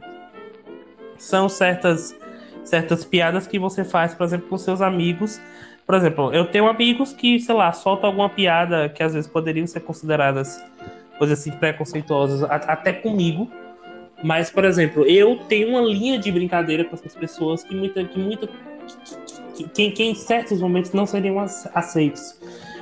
são 1.16 1.48
certas 1.48 2.16
certas 2.62 3.02
piadas 3.02 3.46
que 3.46 3.58
você 3.58 3.82
faz, 3.82 4.14
por 4.14 4.24
exemplo, 4.24 4.48
com 4.48 4.58
seus 4.58 4.82
amigos. 4.82 5.40
Por 5.86 5.94
exemplo, 5.94 6.32
eu 6.34 6.44
tenho 6.44 6.68
amigos 6.68 7.14
que, 7.14 7.40
sei 7.40 7.54
lá, 7.54 7.72
soltam 7.72 8.10
alguma 8.10 8.28
piada 8.28 8.90
que 8.90 9.02
às 9.02 9.14
vezes 9.14 9.30
poderiam 9.30 9.66
ser 9.66 9.80
consideradas 9.80 10.62
coisas 11.16 11.40
assim 11.40 11.50
preconceituosas 11.50 12.42
até 12.44 12.92
comigo 12.92 13.50
mas, 14.22 14.50
por 14.50 14.64
exemplo, 14.64 15.04
eu 15.06 15.36
tenho 15.48 15.68
uma 15.68 15.80
linha 15.80 16.18
de 16.18 16.30
brincadeira 16.32 16.84
com 16.84 16.94
essas 16.94 17.14
pessoas 17.14 17.62
que 17.62 17.74
muita. 17.74 18.04
que, 18.04 18.18
muita 18.18 18.48
que, 19.54 19.68
que, 19.68 19.90
que 19.90 20.04
em 20.04 20.14
certos 20.14 20.60
momentos 20.60 20.92
não 20.92 21.06
seriam 21.06 21.38
aceitos. 21.38 22.38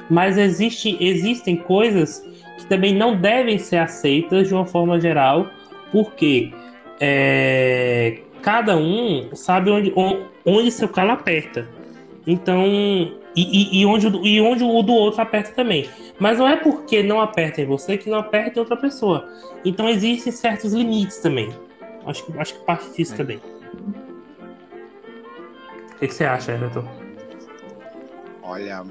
Mas 0.08 0.38
existe, 0.38 0.96
existem 1.00 1.56
coisas 1.56 2.24
que 2.58 2.66
também 2.66 2.94
não 2.94 3.16
devem 3.16 3.58
ser 3.58 3.78
aceitas 3.78 4.48
de 4.48 4.54
uma 4.54 4.66
forma 4.66 5.00
geral, 5.00 5.50
porque 5.90 6.52
é, 7.00 8.20
cada 8.40 8.76
um 8.76 9.34
sabe 9.34 9.70
onde, 9.70 9.92
onde 10.44 10.70
seu 10.70 10.88
calo 10.88 11.12
aperta. 11.12 11.68
Então, 12.26 12.66
e, 12.66 13.18
e, 13.36 13.80
e, 13.80 13.86
onde, 13.86 14.08
e 14.08 14.40
onde 14.40 14.64
o 14.64 14.82
do 14.82 14.92
outro 14.92 15.20
aperta 15.20 15.52
também. 15.52 15.88
Mas 16.18 16.38
não 16.38 16.48
é 16.48 16.56
porque 16.56 17.02
não 17.02 17.20
aperta 17.20 17.60
em 17.60 17.66
você 17.66 17.96
que 17.96 18.10
não 18.10 18.18
aperta 18.18 18.58
em 18.58 18.60
outra 18.60 18.76
pessoa. 18.76 19.28
Então 19.64 19.88
existem 19.88 20.32
certos 20.32 20.72
limites 20.72 21.18
também. 21.18 21.54
Acho 22.04 22.24
que, 22.24 22.38
acho 22.38 22.54
que 22.54 22.64
parte 22.64 22.90
disso 22.96 23.14
é. 23.14 23.16
também. 23.16 23.36
O 25.94 25.98
que, 25.98 26.08
que, 26.08 26.14
você 26.14 26.24
acha, 26.24 26.52
Everton? 26.52 26.84
Olha, 28.42 28.84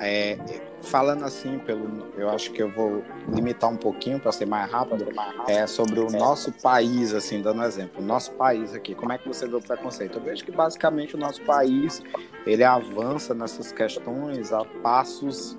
é, 0.00 0.38
falando 0.82 1.24
assim, 1.24 1.58
pelo, 1.60 2.12
eu 2.16 2.28
acho 2.28 2.50
que 2.52 2.62
eu 2.62 2.70
vou 2.70 3.02
limitar 3.28 3.70
um 3.70 3.76
pouquinho 3.76 4.18
para 4.18 4.32
ser 4.32 4.46
mais 4.46 4.70
rápido, 4.70 5.06
é 5.48 5.66
sobre 5.66 6.00
o 6.00 6.10
nosso 6.10 6.52
país, 6.52 7.14
assim, 7.14 7.40
dando 7.40 7.62
exemplo. 7.62 8.02
O 8.02 8.04
nosso 8.04 8.32
país 8.32 8.74
aqui, 8.74 8.94
como 8.94 9.12
é 9.12 9.18
que 9.18 9.26
você 9.26 9.46
vê 9.46 9.56
o 9.56 9.60
preconceito? 9.60 10.18
Eu 10.18 10.22
vejo 10.22 10.44
que 10.44 10.50
basicamente 10.50 11.14
o 11.14 11.18
nosso 11.18 11.40
país 11.42 12.02
ele 12.46 12.64
avança 12.64 13.32
nessas 13.34 13.72
questões 13.72 14.52
a 14.52 14.64
passos 14.82 15.56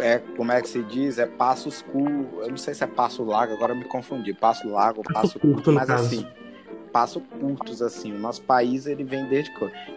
é, 0.00 0.18
como 0.18 0.50
é 0.50 0.60
que 0.60 0.68
se 0.68 0.82
diz? 0.82 1.18
É 1.18 1.26
passos 1.26 1.82
curtos. 1.82 2.40
Eu 2.40 2.50
não 2.50 2.56
sei 2.56 2.74
se 2.74 2.82
é 2.84 2.86
passo 2.86 3.22
largo, 3.22 3.54
agora 3.54 3.72
eu 3.72 3.76
me 3.76 3.84
confundi. 3.84 4.32
Passo 4.32 4.68
largo, 4.68 5.02
passo 5.12 5.38
curto, 5.38 5.72
mas 5.72 5.86
caso. 5.86 6.04
assim, 6.04 6.26
passo 6.92 7.20
curtos, 7.20 7.82
assim. 7.82 8.12
O 8.12 8.18
nosso 8.18 8.42
país, 8.42 8.86
ele 8.86 9.04
vem 9.04 9.26
desde. 9.26 9.52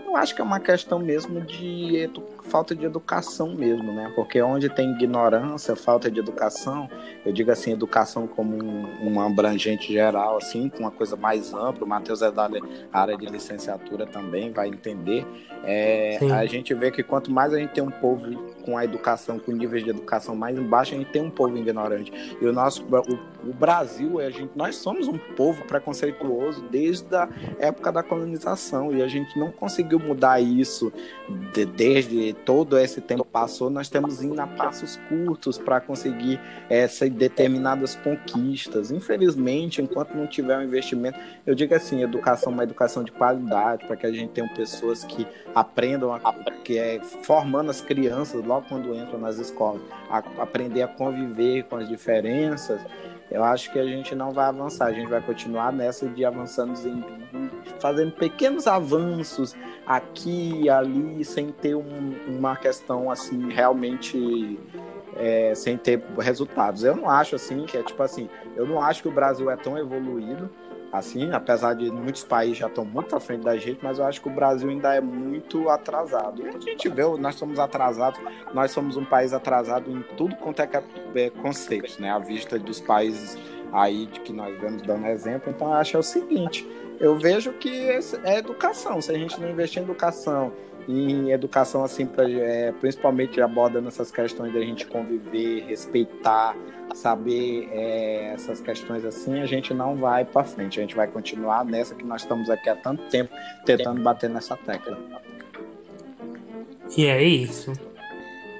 Eu 0.05 0.15
acho 0.15 0.35
que 0.35 0.41
é 0.41 0.43
uma 0.43 0.59
questão 0.59 0.99
mesmo 0.99 1.41
de. 1.41 2.09
Falta 2.47 2.75
de 2.75 2.85
educação 2.85 3.53
mesmo, 3.53 3.91
né? 3.91 4.11
Porque 4.15 4.41
onde 4.41 4.69
tem 4.69 4.91
ignorância, 4.91 5.75
falta 5.75 6.09
de 6.09 6.19
educação, 6.19 6.89
eu 7.25 7.31
digo 7.31 7.51
assim, 7.51 7.71
educação 7.71 8.27
como 8.27 8.55
um, 8.55 9.13
um 9.13 9.21
abrangente 9.21 9.91
geral, 9.91 10.37
assim, 10.37 10.69
com 10.69 10.79
uma 10.79 10.91
coisa 10.91 11.15
mais 11.15 11.53
ampla. 11.53 11.85
O 11.85 11.87
Matheus 11.87 12.21
é 12.21 12.31
da 12.31 12.49
área 12.91 13.17
de 13.17 13.25
licenciatura 13.25 14.05
também, 14.05 14.51
vai 14.51 14.67
entender. 14.67 15.25
É, 15.63 16.19
a 16.31 16.45
gente 16.45 16.73
vê 16.73 16.91
que 16.91 17.03
quanto 17.03 17.31
mais 17.31 17.53
a 17.53 17.57
gente 17.57 17.73
tem 17.73 17.83
um 17.83 17.91
povo 17.91 18.25
com 18.63 18.77
a 18.77 18.83
educação, 18.83 19.39
com 19.39 19.51
níveis 19.51 19.83
de 19.83 19.89
educação 19.89 20.35
mais 20.35 20.57
embaixo, 20.57 20.93
a 20.93 20.97
gente 20.97 21.11
tem 21.11 21.21
um 21.21 21.29
povo 21.29 21.57
ignorante. 21.57 22.11
E 22.39 22.45
o 22.45 22.53
nosso, 22.53 22.83
o, 22.83 23.49
o 23.49 23.53
Brasil, 23.53 24.19
a 24.19 24.29
gente, 24.29 24.51
nós 24.55 24.75
somos 24.75 25.07
um 25.07 25.17
povo 25.17 25.63
preconceituoso 25.65 26.63
desde 26.69 27.15
a 27.15 27.29
época 27.59 27.91
da 27.91 28.03
colonização 28.03 28.95
e 28.95 29.01
a 29.01 29.07
gente 29.07 29.37
não 29.37 29.51
conseguiu 29.51 29.99
mudar 29.99 30.41
isso 30.41 30.91
de, 31.53 31.65
desde 31.65 32.35
todo 32.45 32.77
esse 32.77 33.01
tempo 33.01 33.25
passou. 33.25 33.69
Nós 33.69 33.89
temos 33.89 34.21
indo 34.21 34.39
a 34.39 34.47
passos 34.47 34.99
curtos 35.09 35.57
para 35.57 35.81
conseguir 35.81 36.39
essas 36.69 37.09
determinadas 37.09 37.95
conquistas. 37.95 38.91
Infelizmente, 38.91 39.81
enquanto 39.81 40.15
não 40.15 40.27
tiver 40.27 40.57
um 40.57 40.63
investimento, 40.63 41.19
eu 41.45 41.53
digo 41.53 41.73
assim, 41.73 42.01
educação, 42.01 42.51
uma 42.51 42.63
educação 42.63 43.03
de 43.03 43.11
qualidade, 43.11 43.85
para 43.85 43.95
que 43.95 44.05
a 44.05 44.11
gente 44.11 44.31
tenha 44.31 44.47
pessoas 44.49 45.03
que 45.03 45.27
aprendam, 45.53 46.13
a, 46.13 46.19
que 46.63 46.77
é 46.77 46.99
formando 47.23 47.69
as 47.69 47.81
crianças 47.81 48.43
logo 48.43 48.67
quando 48.67 48.95
entram 48.95 49.19
nas 49.19 49.37
escolas, 49.37 49.81
a 50.09 50.19
aprender 50.41 50.81
a 50.81 50.87
conviver 50.87 51.63
com 51.63 51.77
as 51.77 51.87
diferenças, 51.87 52.79
eu 53.29 53.43
acho 53.43 53.71
que 53.71 53.79
a 53.79 53.85
gente 53.85 54.15
não 54.15 54.31
vai 54.31 54.45
avançar, 54.45 54.85
a 54.85 54.93
gente 54.93 55.09
vai 55.09 55.21
continuar 55.21 55.71
nessa 55.73 56.07
de 56.07 56.23
avançando 56.23 56.73
fazendo 57.79 58.11
pequenos 58.13 58.67
avanços 58.67 59.55
aqui 59.85 60.61
e 60.63 60.69
ali, 60.69 61.23
sem 61.25 61.51
ter 61.51 61.75
um, 61.75 62.15
uma 62.27 62.55
questão 62.55 63.11
assim 63.11 63.49
realmente 63.49 64.57
é, 65.17 65.53
sem 65.55 65.77
ter 65.77 66.01
resultados. 66.19 66.83
Eu 66.83 66.95
não 66.95 67.09
acho 67.09 67.35
assim 67.35 67.65
que 67.65 67.77
é 67.77 67.83
tipo 67.83 68.01
assim, 68.01 68.29
eu 68.55 68.65
não 68.65 68.81
acho 68.81 69.01
que 69.01 69.07
o 69.07 69.11
Brasil 69.11 69.49
é 69.51 69.57
tão 69.57 69.77
evoluído 69.77 70.49
assim, 70.97 71.31
apesar 71.31 71.73
de 71.73 71.89
muitos 71.91 72.23
países 72.23 72.57
já 72.57 72.67
estão 72.67 72.85
muito 72.85 73.15
à 73.15 73.19
frente 73.19 73.43
da 73.43 73.57
gente, 73.57 73.79
mas 73.81 73.99
eu 73.99 74.05
acho 74.05 74.21
que 74.21 74.27
o 74.27 74.31
Brasil 74.31 74.69
ainda 74.69 74.93
é 74.93 75.01
muito 75.01 75.69
atrasado. 75.69 76.41
E 76.41 76.47
a 76.47 76.59
gente 76.59 76.89
vê, 76.89 77.03
nós 77.17 77.35
somos 77.35 77.59
atrasados, 77.59 78.19
nós 78.53 78.71
somos 78.71 78.97
um 78.97 79.05
país 79.05 79.33
atrasado 79.33 79.89
em 79.89 80.01
tudo 80.15 80.35
quanto 80.35 80.61
é, 80.61 80.69
é 81.15 81.29
conceito, 81.29 82.01
né? 82.01 82.11
À 82.11 82.19
vista 82.19 82.57
dos 82.59 82.79
países 82.79 83.37
aí 83.71 84.05
de 84.07 84.19
que 84.21 84.33
nós 84.33 84.59
vemos 84.59 84.81
dando 84.81 85.05
exemplo. 85.07 85.51
Então, 85.55 85.67
eu 85.67 85.73
acho 85.73 85.97
é 85.97 85.99
o 85.99 86.03
seguinte, 86.03 86.67
eu 86.99 87.17
vejo 87.17 87.53
que 87.53 87.89
é 88.23 88.37
educação. 88.37 89.01
Se 89.01 89.11
a 89.11 89.17
gente 89.17 89.39
não 89.39 89.49
investir 89.49 89.81
em 89.81 89.85
educação, 89.85 90.51
em 90.87 91.31
educação 91.31 91.83
assim, 91.83 92.05
pra, 92.05 92.29
é, 92.29 92.71
principalmente 92.71 93.41
abordando 93.41 93.87
essas 93.87 94.09
questões 94.09 94.53
da 94.53 94.61
gente 94.61 94.85
conviver, 94.85 95.65
respeitar, 95.67 96.55
saber 96.95 97.67
é, 97.71 98.33
essas 98.33 98.61
questões 98.61 99.03
assim, 99.03 99.41
a 99.41 99.45
gente 99.45 99.73
não 99.73 99.95
vai 99.95 100.23
para 100.23 100.43
frente. 100.43 100.79
A 100.79 100.81
gente 100.81 100.95
vai 100.95 101.07
continuar 101.07 101.65
nessa 101.65 101.93
que 101.93 102.05
nós 102.05 102.21
estamos 102.21 102.49
aqui 102.49 102.69
há 102.69 102.75
tanto 102.75 103.03
tempo 103.09 103.33
tentando 103.65 104.01
bater 104.01 104.29
nessa 104.29 104.55
tecla. 104.55 104.97
E 106.95 107.05
é 107.05 107.21
isso. 107.21 107.73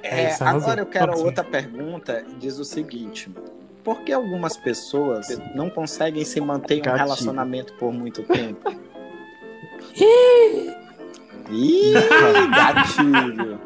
É, 0.02 0.24
é 0.24 0.36
agora 0.40 0.82
eu 0.82 0.86
quero 0.86 1.18
outra 1.18 1.42
pergunta. 1.42 2.24
Diz 2.38 2.58
o 2.58 2.64
seguinte: 2.64 3.30
por 3.82 4.02
que 4.02 4.12
algumas 4.12 4.56
pessoas 4.56 5.28
não 5.54 5.70
conseguem 5.70 6.24
se 6.24 6.40
manter 6.40 6.86
em 6.86 6.90
um 6.90 6.94
relacionamento 6.94 7.72
por 7.74 7.92
muito 7.92 8.22
tempo? 8.22 8.70
Ih, 11.50 11.92
gatilho! 12.54 13.60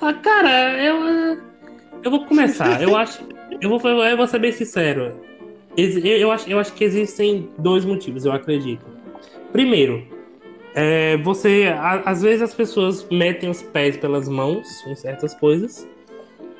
ah, 0.00 0.12
cara, 0.14 0.82
eu, 0.82 1.38
eu 2.02 2.10
vou 2.10 2.24
começar. 2.26 2.80
Eu 2.82 2.94
acho, 2.96 3.22
eu 3.60 3.68
vou, 3.68 3.80
eu 3.90 4.16
vou 4.16 4.26
ser 4.26 4.38
bem 4.38 4.52
sincero. 4.52 5.20
Eu, 5.76 5.88
eu, 6.04 6.32
acho, 6.32 6.50
eu 6.50 6.58
acho 6.58 6.72
que 6.72 6.84
existem 6.84 7.48
dois 7.58 7.84
motivos, 7.84 8.24
eu 8.24 8.32
acredito. 8.32 8.84
Primeiro, 9.52 10.06
é, 10.74 11.16
você. 11.18 11.72
A, 11.76 12.10
às 12.10 12.22
vezes 12.22 12.42
as 12.42 12.54
pessoas 12.54 13.06
metem 13.10 13.48
os 13.48 13.62
pés 13.62 13.96
pelas 13.96 14.28
mãos 14.28 14.66
em 14.86 14.94
certas 14.94 15.34
coisas. 15.34 15.88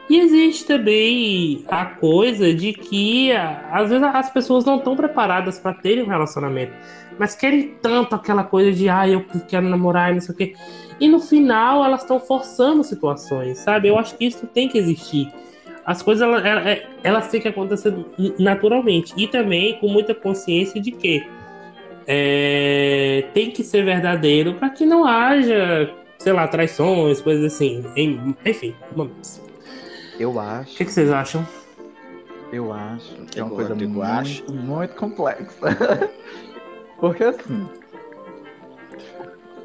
E 0.08 0.18
existe 0.18 0.64
também 0.64 1.64
a 1.68 1.84
coisa 1.84 2.54
de 2.54 2.72
que 2.72 3.30
às 3.32 3.90
vezes 3.90 4.02
as 4.02 4.30
pessoas 4.30 4.64
não 4.64 4.76
estão 4.76 4.96
preparadas 4.96 5.58
para 5.58 5.74
terem 5.74 6.02
um 6.02 6.08
relacionamento, 6.08 6.72
mas 7.18 7.34
querem 7.34 7.74
tanto 7.82 8.14
aquela 8.14 8.44
coisa 8.44 8.72
de 8.72 8.88
ah, 8.88 9.08
eu 9.08 9.24
quero 9.48 9.68
namorar 9.68 10.10
e 10.10 10.14
não 10.14 10.20
sei 10.20 10.34
o 10.34 10.38
quê. 10.38 10.54
E 11.00 11.08
no 11.08 11.20
final 11.20 11.84
elas 11.84 12.02
estão 12.02 12.18
forçando 12.18 12.82
situações, 12.84 13.58
sabe? 13.58 13.88
Eu 13.88 13.98
acho 13.98 14.16
que 14.16 14.24
isso 14.26 14.46
tem 14.46 14.68
que 14.68 14.78
existir 14.78 15.32
as 15.88 16.02
coisas 16.02 16.20
elas, 16.20 16.44
elas, 16.44 16.82
elas 17.02 17.28
têm 17.28 17.40
que 17.40 17.48
acontecer 17.48 17.94
naturalmente 18.38 19.14
e 19.16 19.26
também 19.26 19.78
com 19.78 19.88
muita 19.88 20.14
consciência 20.14 20.78
de 20.78 20.92
que 20.92 21.26
é, 22.06 23.24
tem 23.32 23.50
que 23.50 23.64
ser 23.64 23.86
verdadeiro 23.86 24.52
para 24.52 24.68
que 24.68 24.84
não 24.84 25.06
haja, 25.06 25.90
sei 26.18 26.34
lá, 26.34 26.46
traições, 26.46 27.22
coisas 27.22 27.54
assim. 27.54 27.82
Enfim, 28.44 28.74
vamos. 28.94 29.40
Eu 30.20 30.38
acho. 30.38 30.74
O 30.74 30.76
que, 30.76 30.84
que, 30.84 30.92
vocês 30.92 31.10
acham? 31.10 31.46
Eu 32.52 32.70
acho 32.70 33.14
que 33.30 33.40
é 33.40 33.44
uma 33.44 33.54
coisa 33.54 33.74
muito, 33.74 34.52
muito 34.52 34.94
complexa. 34.94 36.10
Porque 36.98 37.24
assim. 37.24 37.68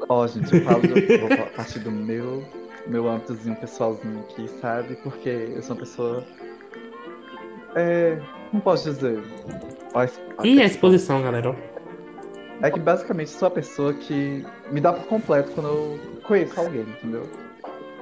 Ó, 0.08 0.26
gente, 0.26 0.54
eu 0.54 0.64
falo, 0.64 0.80
vou 0.80 1.46
partir 1.56 1.78
do 1.80 1.90
meu 1.90 2.44
meu 2.86 3.08
âmbitozinho 3.08 3.56
pessoalzinho 3.56 4.20
aqui, 4.20 4.48
sabe? 4.60 4.96
Porque 4.96 5.28
eu 5.28 5.62
sou 5.62 5.74
uma 5.74 5.80
pessoa. 5.80 6.24
É. 7.74 8.18
Não 8.52 8.60
posso 8.60 8.90
dizer. 8.90 9.22
E 10.42 10.60
a 10.60 10.64
exposição, 10.64 11.22
galera? 11.22 11.56
É 12.62 12.70
que 12.70 12.78
basicamente 12.78 13.30
sou 13.30 13.48
a 13.48 13.50
pessoa 13.50 13.92
que 13.92 14.44
me 14.70 14.80
dá 14.80 14.92
por 14.92 15.06
completo 15.06 15.50
quando 15.52 15.68
eu 15.68 16.00
conheço 16.22 16.58
alguém, 16.60 16.82
entendeu? 16.82 17.28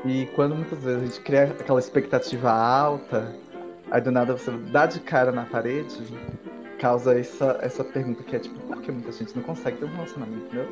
E 0.05 0.27
quando 0.35 0.55
muitas 0.55 0.83
vezes 0.83 1.03
a 1.03 1.05
gente 1.07 1.21
cria 1.21 1.45
aquela 1.45 1.79
expectativa 1.79 2.51
alta, 2.51 3.35
aí 3.91 4.01
do 4.01 4.11
nada 4.11 4.37
você 4.37 4.51
dá 4.71 4.87
de 4.87 5.01
cara 5.01 5.33
na 5.33 5.45
parede, 5.45 6.03
causa 6.83 7.17
essa, 7.17 7.59
essa 7.63 7.85
pergunta 7.85 8.25
que 8.25 8.35
é 8.35 8.41
tipo, 8.41 8.59
por 8.59 8.83
que 8.83 8.91
muita 8.91 9.13
gente 9.13 9.37
não 9.37 9.43
consegue 9.45 9.79
ter 9.79 9.85
um 9.85 9.95
relacionamento, 9.95 10.47
entendeu? 10.47 10.69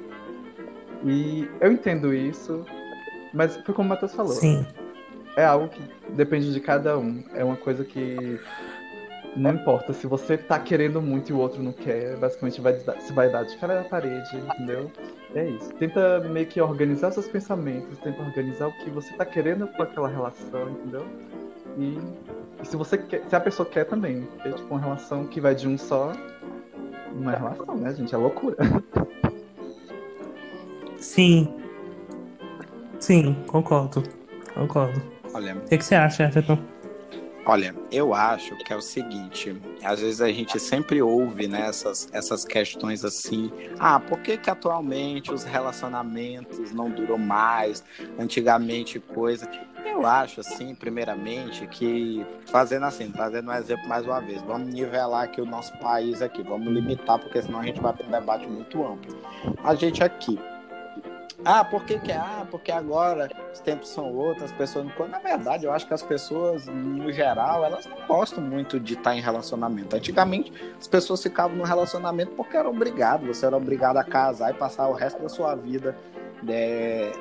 E 1.04 1.48
eu 1.60 1.70
entendo 1.70 2.12
isso, 2.12 2.66
mas 3.32 3.56
foi 3.58 3.72
como 3.72 3.86
o 3.86 3.90
Matheus 3.90 4.12
falou. 4.12 4.32
Sim. 4.32 4.66
É 5.36 5.44
algo 5.44 5.68
que 5.68 5.80
depende 6.10 6.52
de 6.52 6.58
cada 6.58 6.98
um. 6.98 7.22
É 7.32 7.44
uma 7.44 7.56
coisa 7.56 7.84
que 7.84 8.40
não 9.36 9.52
importa 9.54 9.92
se 9.92 10.08
você 10.08 10.36
tá 10.36 10.58
querendo 10.58 11.00
muito 11.00 11.30
e 11.30 11.32
o 11.32 11.38
outro 11.38 11.62
não 11.62 11.72
quer, 11.72 12.16
basicamente 12.16 12.60
vai, 12.60 12.74
se 12.74 13.12
vai 13.12 13.30
dar 13.30 13.44
de 13.44 13.56
cara 13.58 13.76
na 13.76 13.84
parede, 13.84 14.36
entendeu? 14.36 14.90
É 15.32 15.48
isso. 15.48 15.72
Tenta 15.74 16.18
meio 16.28 16.46
que 16.46 16.60
organizar 16.60 17.12
seus 17.12 17.28
pensamentos, 17.28 17.96
tenta 18.00 18.20
organizar 18.20 18.66
o 18.66 18.72
que 18.78 18.90
você 18.90 19.12
tá 19.14 19.24
querendo 19.24 19.68
com 19.68 19.82
aquela 19.84 20.08
relação, 20.08 20.70
entendeu? 20.70 21.06
E, 21.78 21.96
e 22.62 22.66
se 22.66 22.76
você 22.76 22.98
quer, 22.98 23.22
se 23.28 23.34
a 23.34 23.40
pessoa 23.40 23.68
quer 23.68 23.84
também, 23.84 24.28
é 24.44 24.52
tipo 24.52 24.74
uma 24.74 24.80
relação 24.80 25.26
que 25.26 25.40
vai 25.40 25.54
de 25.54 25.68
um 25.68 25.78
só, 25.78 26.12
não 27.14 27.30
é 27.30 27.36
relação, 27.36 27.76
né, 27.76 27.94
gente? 27.94 28.14
É 28.14 28.18
loucura. 28.18 28.56
Sim. 30.98 31.52
Sim, 32.98 33.34
concordo. 33.46 34.02
Concordo. 34.54 35.00
Olha, 35.32 35.56
o 35.56 35.60
que, 35.60 35.78
que 35.78 35.84
você 35.84 35.94
acha, 35.94 36.24
Everton? 36.24 36.58
Olha, 37.46 37.74
eu 37.90 38.12
acho 38.12 38.54
que 38.58 38.72
é 38.72 38.76
o 38.76 38.82
seguinte, 38.82 39.56
às 39.82 39.98
vezes 39.98 40.20
a 40.20 40.28
gente 40.30 40.60
sempre 40.60 41.00
ouve 41.00 41.48
né, 41.48 41.66
essas, 41.66 42.08
essas 42.12 42.44
questões 42.44 43.02
assim, 43.02 43.50
ah, 43.78 43.98
por 43.98 44.20
que 44.20 44.36
que 44.36 44.50
atualmente 44.50 45.32
os 45.32 45.42
relacionamentos 45.42 46.70
não 46.72 46.90
duram 46.90 47.16
mais, 47.16 47.82
antigamente 48.18 49.00
coisa... 49.00 49.50
Eu 49.84 50.06
acho, 50.06 50.40
assim, 50.40 50.74
primeiramente, 50.74 51.66
que 51.66 52.24
fazendo 52.46 52.86
assim, 52.86 53.10
trazendo 53.10 53.50
um 53.50 53.54
exemplo 53.54 53.86
mais 53.88 54.04
uma 54.06 54.20
vez, 54.20 54.42
vamos 54.42 54.72
nivelar 54.72 55.24
aqui 55.24 55.40
o 55.40 55.46
nosso 55.46 55.76
país 55.78 56.22
aqui, 56.22 56.42
vamos 56.42 56.72
limitar, 56.72 57.18
porque 57.18 57.42
senão 57.42 57.60
a 57.60 57.62
gente 57.62 57.80
vai 57.80 57.92
para 57.92 58.06
um 58.06 58.10
debate 58.10 58.46
muito 58.46 58.82
amplo. 58.84 59.16
A 59.62 59.74
gente 59.74 60.02
aqui, 60.02 60.38
Ah, 61.42 61.64
por 61.64 61.84
que, 61.84 61.98
que? 61.98 62.12
Ah, 62.12 62.46
porque 62.50 62.70
agora 62.70 63.30
os 63.50 63.60
tempos 63.60 63.88
são 63.88 64.12
outros, 64.14 64.44
as 64.44 64.52
pessoas 64.52 64.84
não. 64.84 65.08
Na 65.08 65.18
verdade, 65.18 65.64
eu 65.64 65.72
acho 65.72 65.86
que 65.86 65.94
as 65.94 66.02
pessoas, 66.02 66.66
no 66.66 67.10
geral, 67.10 67.64
elas 67.64 67.86
não 67.86 67.96
gostam 68.06 68.42
muito 68.44 68.78
de 68.78 68.92
estar 68.92 69.16
em 69.16 69.22
relacionamento. 69.22 69.96
Antigamente, 69.96 70.52
as 70.78 70.86
pessoas 70.86 71.22
ficavam 71.22 71.56
no 71.56 71.64
relacionamento 71.64 72.32
porque 72.32 72.58
eram 72.58 72.70
obrigadas, 72.70 73.26
você 73.26 73.46
era 73.46 73.56
obrigado 73.56 73.96
a 73.96 74.04
casar 74.04 74.50
e 74.50 74.54
passar 74.54 74.86
o 74.88 74.92
resto 74.92 75.22
da 75.22 75.30
sua 75.30 75.54
vida 75.54 75.96
é, 76.48 77.12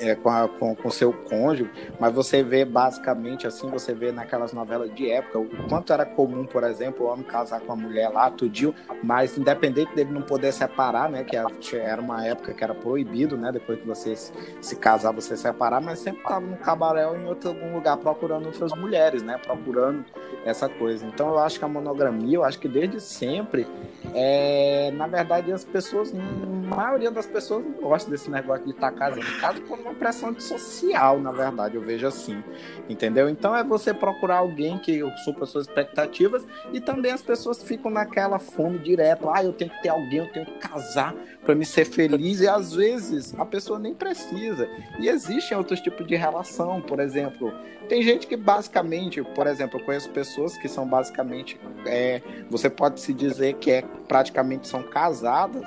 é, 0.00 0.14
com, 0.14 0.28
a, 0.28 0.48
com, 0.48 0.74
com 0.74 0.90
seu 0.90 1.12
cônjuge, 1.12 1.70
mas 1.98 2.12
você 2.12 2.42
vê 2.42 2.64
basicamente 2.64 3.46
assim, 3.46 3.70
você 3.70 3.92
vê 3.94 4.12
naquelas 4.12 4.52
novelas 4.52 4.94
de 4.94 5.10
época, 5.10 5.38
o 5.38 5.68
quanto 5.68 5.92
era 5.92 6.04
comum, 6.04 6.44
por 6.44 6.64
exemplo, 6.64 7.06
o 7.06 7.08
homem 7.10 7.24
casar 7.24 7.60
com 7.60 7.72
a 7.72 7.76
mulher 7.76 8.08
lá, 8.08 8.30
tudinho, 8.30 8.74
mas 9.02 9.36
independente 9.36 9.94
dele 9.94 10.12
não 10.12 10.22
poder 10.22 10.52
separar, 10.52 11.08
né, 11.10 11.24
que 11.24 11.36
era 11.36 12.00
uma 12.00 12.26
época 12.26 12.52
que 12.52 12.62
era 12.62 12.74
proibido, 12.74 13.36
né, 13.36 13.50
depois 13.52 13.80
que 13.80 13.86
você 13.86 14.14
se, 14.14 14.32
se 14.60 14.76
casar, 14.76 15.12
você 15.12 15.36
separar, 15.36 15.80
mas 15.80 15.98
sempre 15.98 16.20
estava 16.20 16.40
no 16.40 16.56
cabaré 16.56 17.06
ou 17.06 17.16
em 17.16 17.24
outro 17.26 17.48
algum 17.50 17.74
lugar 17.74 17.96
procurando 17.96 18.46
outras 18.46 18.72
mulheres, 18.72 19.22
né, 19.22 19.38
procurando 19.38 20.04
essa 20.44 20.68
coisa. 20.68 21.06
Então 21.06 21.30
eu 21.30 21.38
acho 21.38 21.58
que 21.58 21.64
a 21.64 21.68
monogramia, 21.68 22.36
eu 22.36 22.44
acho 22.44 22.58
que 22.58 22.68
desde 22.68 23.00
sempre, 23.00 23.66
é, 24.14 24.90
na 24.92 25.06
verdade 25.06 25.52
as 25.52 25.64
pessoas, 25.64 26.12
a 26.14 26.76
maioria 26.76 27.10
das 27.10 27.26
pessoas 27.26 27.64
não 27.64 27.72
gosta 27.88 28.10
desse 28.10 28.30
negócio 28.30 28.67
estar 28.72 28.90
tá 28.92 28.98
casando. 28.98 29.40
Casa 29.40 29.60
por 29.60 29.78
uma 29.78 29.94
pressão 29.94 30.38
social, 30.38 31.20
na 31.20 31.32
verdade, 31.32 31.76
eu 31.76 31.82
vejo 31.82 32.06
assim. 32.06 32.42
Entendeu? 32.88 33.28
Então 33.28 33.54
é 33.54 33.62
você 33.62 33.92
procurar 33.92 34.38
alguém 34.38 34.78
que 34.78 35.00
supra 35.24 35.46
suas 35.46 35.66
expectativas 35.66 36.46
e 36.72 36.80
também 36.80 37.12
as 37.12 37.22
pessoas 37.22 37.62
ficam 37.62 37.90
naquela 37.90 38.38
fome 38.38 38.78
direto. 38.78 39.28
Ah, 39.30 39.44
eu 39.44 39.52
tenho 39.52 39.70
que 39.70 39.82
ter 39.82 39.88
alguém, 39.88 40.18
eu 40.18 40.32
tenho 40.32 40.46
que 40.46 40.58
casar 40.58 41.14
para 41.44 41.54
me 41.54 41.64
ser 41.64 41.84
feliz. 41.84 42.40
E 42.40 42.48
às 42.48 42.74
vezes 42.74 43.34
a 43.38 43.44
pessoa 43.44 43.78
nem 43.78 43.94
precisa. 43.94 44.68
E 44.98 45.08
existem 45.08 45.56
outros 45.56 45.80
tipos 45.80 46.06
de 46.06 46.16
relação, 46.16 46.80
por 46.80 47.00
exemplo. 47.00 47.52
Tem 47.88 48.02
gente 48.02 48.26
que 48.26 48.36
basicamente, 48.36 49.22
por 49.22 49.46
exemplo, 49.46 49.80
eu 49.80 49.84
conheço 49.84 50.10
pessoas 50.10 50.58
que 50.58 50.68
são 50.68 50.86
basicamente, 50.86 51.58
é, 51.86 52.20
você 52.50 52.68
pode 52.68 53.00
se 53.00 53.14
dizer 53.14 53.54
que 53.54 53.70
é 53.70 53.82
praticamente 54.06 54.68
são 54.68 54.82
casadas, 54.82 55.64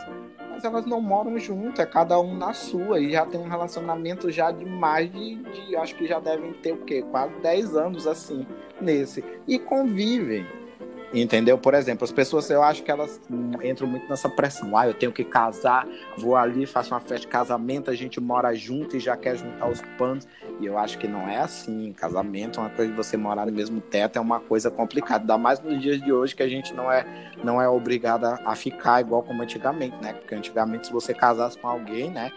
mas 0.52 0.64
elas 0.64 0.86
não 0.86 1.02
moram 1.02 1.39
junto, 1.39 1.82
é 1.82 1.86
cada 1.86 2.20
um 2.20 2.36
na 2.36 2.54
sua, 2.54 2.99
e 2.99 3.12
já 3.12 3.26
tem 3.26 3.39
um 3.39 3.47
relacionamento 3.47 4.30
já 4.30 4.52
de 4.52 4.66
mais 4.66 5.12
de, 5.12 5.36
de 5.36 5.76
acho 5.76 5.95
que 5.95 6.06
já 6.06 6.20
devem 6.20 6.54
ter 6.54 6.74
o 6.74 6.78
quê? 6.78 7.04
Quase 7.10 7.34
10 7.41 7.76
anos 7.76 8.06
assim, 8.06 8.45
nesse. 8.80 9.24
E 9.47 9.58
convivem. 9.58 10.45
Entendeu? 11.14 11.58
Por 11.58 11.74
exemplo, 11.74 12.06
as 12.06 12.12
pessoas, 12.12 12.49
eu 12.49 12.64
acho 12.64 12.84
que 12.84 12.91
elas 12.91 13.20
entram 13.64 13.86
muito 13.86 14.08
nessa 14.10 14.30
pressão. 14.30 14.78
Ah, 14.78 14.88
eu 14.88 14.93
tenho 14.93 15.12
que 15.12 15.26
casar, 15.26 15.86
vou 16.18 16.38
ali, 16.38 16.66
faço 16.66 16.93
uma 16.93 17.02
festa 17.02 17.20
de 17.20 17.28
casamento, 17.28 17.91
a 17.91 17.95
gente 17.95 18.20
mora 18.22 18.54
junto 18.56 18.95
e 18.95 18.99
já 18.99 19.18
quer 19.18 19.36
juntar 19.36 19.70
os 19.70 19.82
panos. 19.97 20.26
E 20.60 20.66
eu 20.66 20.78
acho 20.78 20.97
que 20.97 21.08
não 21.08 21.28
é 21.28 21.38
assim. 21.38 21.93
Casamento 21.93 22.60
é 22.60 22.64
uma 22.64 22.70
coisa 22.70 22.91
de 22.91 22.97
você 22.97 23.18
morar 23.18 23.45
no 23.45 23.52
mesmo 23.52 23.82
teto, 23.82 24.18
é 24.18 24.22
uma 24.22 24.39
coisa 24.39 24.70
complicada. 24.70 25.22
Ainda 25.24 25.38
mais 25.38 25.60
nos 25.60 25.82
dias 25.82 26.02
de 26.02 26.12
hoje 26.12 26.36
que 26.36 26.43
a 26.43 26.49
gente 26.49 26.74
não 26.74 26.91
é, 26.91 27.06
não 27.43 27.62
é 27.62 27.68
obrigada 27.68 28.39
a 28.45 28.56
ficar 28.56 29.02
igual 29.02 29.24
como 29.24 29.41
antigamente, 29.41 29.95
né? 30.02 30.14
Porque 30.14 30.36
antigamente, 30.36 30.88
se 30.88 30.93
você 30.93 31.14
casasse 31.14 31.58
com 31.58 31.68
alguém, 31.68 32.10
né? 32.10 32.32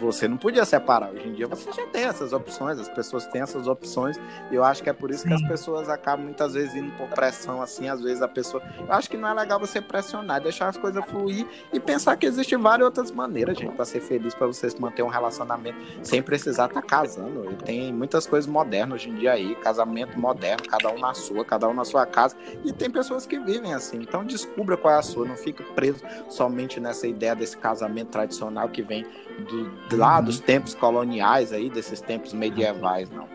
Você 0.00 0.28
não 0.28 0.36
podia 0.36 0.64
separar. 0.64 1.10
Hoje 1.10 1.28
em 1.28 1.32
dia 1.32 1.46
você 1.46 1.70
já 1.72 1.86
tem 1.88 2.04
essas 2.04 2.32
opções, 2.32 2.78
as 2.78 2.88
pessoas 2.88 3.26
têm 3.26 3.42
essas 3.42 3.66
opções. 3.66 4.18
E 4.50 4.54
eu 4.54 4.64
acho 4.64 4.82
que 4.82 4.90
é 4.90 4.92
por 4.92 5.10
isso 5.10 5.22
Sim. 5.22 5.28
que 5.28 5.34
as 5.34 5.42
pessoas 5.42 5.88
acabam 5.88 6.24
muitas 6.24 6.54
vezes 6.54 6.74
indo 6.74 6.90
por 6.96 7.08
pressão 7.08 7.60
assim 7.62 7.88
às 7.88 8.02
vezes 8.02 8.22
a 8.22 8.28
pessoa. 8.28 8.62
Eu 8.78 8.92
acho 8.92 9.10
que 9.10 9.16
não 9.16 9.28
é 9.28 9.34
legal 9.34 9.58
você 9.58 9.80
pressionar, 9.80 10.40
deixar 10.40 10.68
as 10.68 10.76
coisas 10.76 11.04
fluir 11.04 11.46
e 11.72 11.80
pensar 11.80 12.16
que 12.16 12.26
existem 12.26 12.58
várias 12.58 12.86
outras 12.86 13.10
maneiras, 13.10 13.58
gente, 13.58 13.74
para 13.74 13.84
ser 13.84 14.00
feliz, 14.00 14.34
para 14.34 14.46
vocês 14.46 14.74
manter 14.74 15.02
um 15.02 15.08
relacionamento 15.08 15.78
sem 16.02 16.22
precisar 16.22 16.66
estar 16.66 16.80
tá 16.80 16.86
casando. 16.86 17.27
E 17.50 17.54
tem 17.56 17.92
muitas 17.92 18.26
coisas 18.26 18.48
modernas 18.48 19.00
hoje 19.00 19.10
em 19.10 19.14
dia 19.14 19.32
aí, 19.32 19.54
casamento 19.56 20.18
moderno, 20.18 20.62
cada 20.68 20.90
um 20.90 20.98
na 20.98 21.14
sua, 21.14 21.44
cada 21.44 21.68
um 21.68 21.74
na 21.74 21.84
sua 21.84 22.06
casa. 22.06 22.36
E 22.64 22.72
tem 22.72 22.90
pessoas 22.90 23.26
que 23.26 23.38
vivem 23.38 23.74
assim. 23.74 23.98
Então 23.98 24.24
descubra 24.24 24.76
qual 24.76 24.94
é 24.94 24.98
a 24.98 25.02
sua, 25.02 25.26
não 25.26 25.36
fique 25.36 25.62
preso 25.74 26.02
somente 26.28 26.80
nessa 26.80 27.06
ideia 27.06 27.34
desse 27.34 27.56
casamento 27.56 28.08
tradicional 28.08 28.68
que 28.68 28.82
vem 28.82 29.06
do, 29.48 29.96
lá 29.96 30.18
uhum. 30.18 30.24
dos 30.24 30.40
tempos 30.40 30.74
coloniais 30.74 31.52
aí, 31.52 31.70
desses 31.70 32.00
tempos 32.00 32.32
medievais, 32.32 33.10
não. 33.10 33.28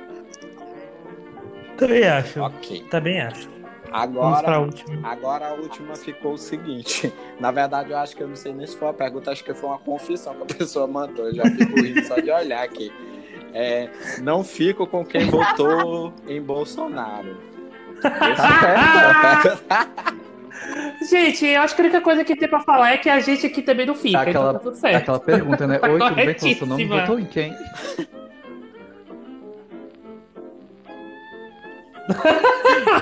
Também 1.77 2.03
acho. 2.03 2.39
Ok. 2.41 2.85
Também 2.89 3.21
acho. 3.21 3.53
Agora, 3.93 4.57
a 4.57 5.11
agora 5.11 5.49
a 5.49 5.53
última 5.53 5.95
ficou 5.95 6.33
o 6.33 6.37
seguinte. 6.37 7.13
Na 7.39 7.51
verdade, 7.51 7.91
eu 7.91 7.97
acho 7.97 8.15
que 8.15 8.23
eu 8.23 8.27
não 8.27 8.35
sei 8.35 8.51
nem 8.51 8.65
se 8.65 8.75
foi 8.75 8.87
uma 8.87 8.93
pergunta, 8.93 9.31
acho 9.31 9.43
que 9.43 9.53
foi 9.53 9.69
uma 9.69 9.77
confissão 9.77 10.33
que 10.33 10.41
a 10.41 10.57
pessoa 10.57 10.87
mandou. 10.87 11.27
Eu 11.27 11.35
já 11.35 11.43
fico 11.43 11.79
rindo 11.79 12.03
só 12.03 12.15
de 12.15 12.31
olhar 12.31 12.63
aqui. 12.63 12.91
É, 13.53 13.89
não 14.21 14.43
fico 14.43 14.87
com 14.87 15.05
quem 15.05 15.29
votou 15.29 16.13
em 16.27 16.41
Bolsonaro. 16.41 17.37
Gente, 21.09 21.45
eu 21.45 21.61
acho 21.61 21.75
que 21.75 21.81
a 21.81 21.85
única 21.85 22.01
coisa 22.01 22.23
que 22.23 22.35
tem 22.35 22.47
pra 22.47 22.61
falar 22.61 22.91
é 22.91 22.97
que 22.97 23.09
a 23.09 23.19
gente 23.19 23.45
aqui 23.45 23.61
também 23.61 23.85
não 23.85 23.95
fica. 23.95 24.21
Aquela, 24.21 24.49
então 24.49 24.53
tá 24.53 24.59
tudo 24.59 24.77
certo. 24.77 24.95
aquela 24.95 25.19
pergunta, 25.19 25.67
né? 25.67 25.79
Oi, 25.83 25.99
tudo 25.99 26.15
bem 26.15 26.33
com 26.33 26.47
o 26.47 26.55
seu 26.55 26.67
nome? 26.67 26.85
Votou 26.85 27.19
em 27.19 27.25
quem? 27.25 27.53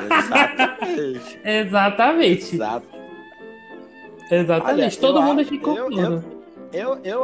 Exatamente. 0.05 1.39
Exatamente. 1.45 2.55
Exato. 2.55 2.87
Exatamente. 4.31 4.81
Olha, 4.81 4.91
Todo 4.99 5.21
mundo 5.21 5.45
concorda. 5.45 6.01
Eu, 6.01 6.11
eu 6.11 6.40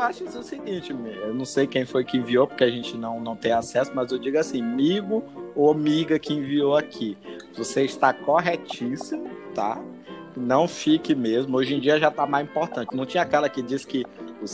acho 0.02 0.26
isso 0.26 0.40
o 0.40 0.44
seguinte, 0.44 0.92
eu 0.92 1.34
não 1.34 1.46
sei 1.46 1.66
quem 1.66 1.86
foi 1.86 2.04
que 2.04 2.18
enviou, 2.18 2.48
porque 2.48 2.64
a 2.64 2.70
gente 2.70 2.98
não, 2.98 3.20
não 3.20 3.36
tem 3.36 3.52
acesso, 3.52 3.92
mas 3.96 4.12
eu 4.12 4.20
digo 4.20 4.38
assim, 4.38 4.62
amigo 4.62 5.24
ou 5.56 5.72
amiga 5.72 6.20
que 6.20 6.34
enviou 6.34 6.76
aqui, 6.76 7.18
você 7.56 7.84
está 7.84 8.14
corretíssimo, 8.14 9.30
tá? 9.56 9.82
Não 10.36 10.68
fique 10.68 11.16
mesmo. 11.16 11.58
Hoje 11.58 11.74
em 11.74 11.80
dia 11.80 12.00
já 12.00 12.12
tá 12.12 12.28
mais 12.28 12.48
importante. 12.48 12.96
Não 12.96 13.08
tinha 13.08 13.24
aquela 13.24 13.50
que 13.50 13.62
diz 13.62 13.84
que. 13.84 14.06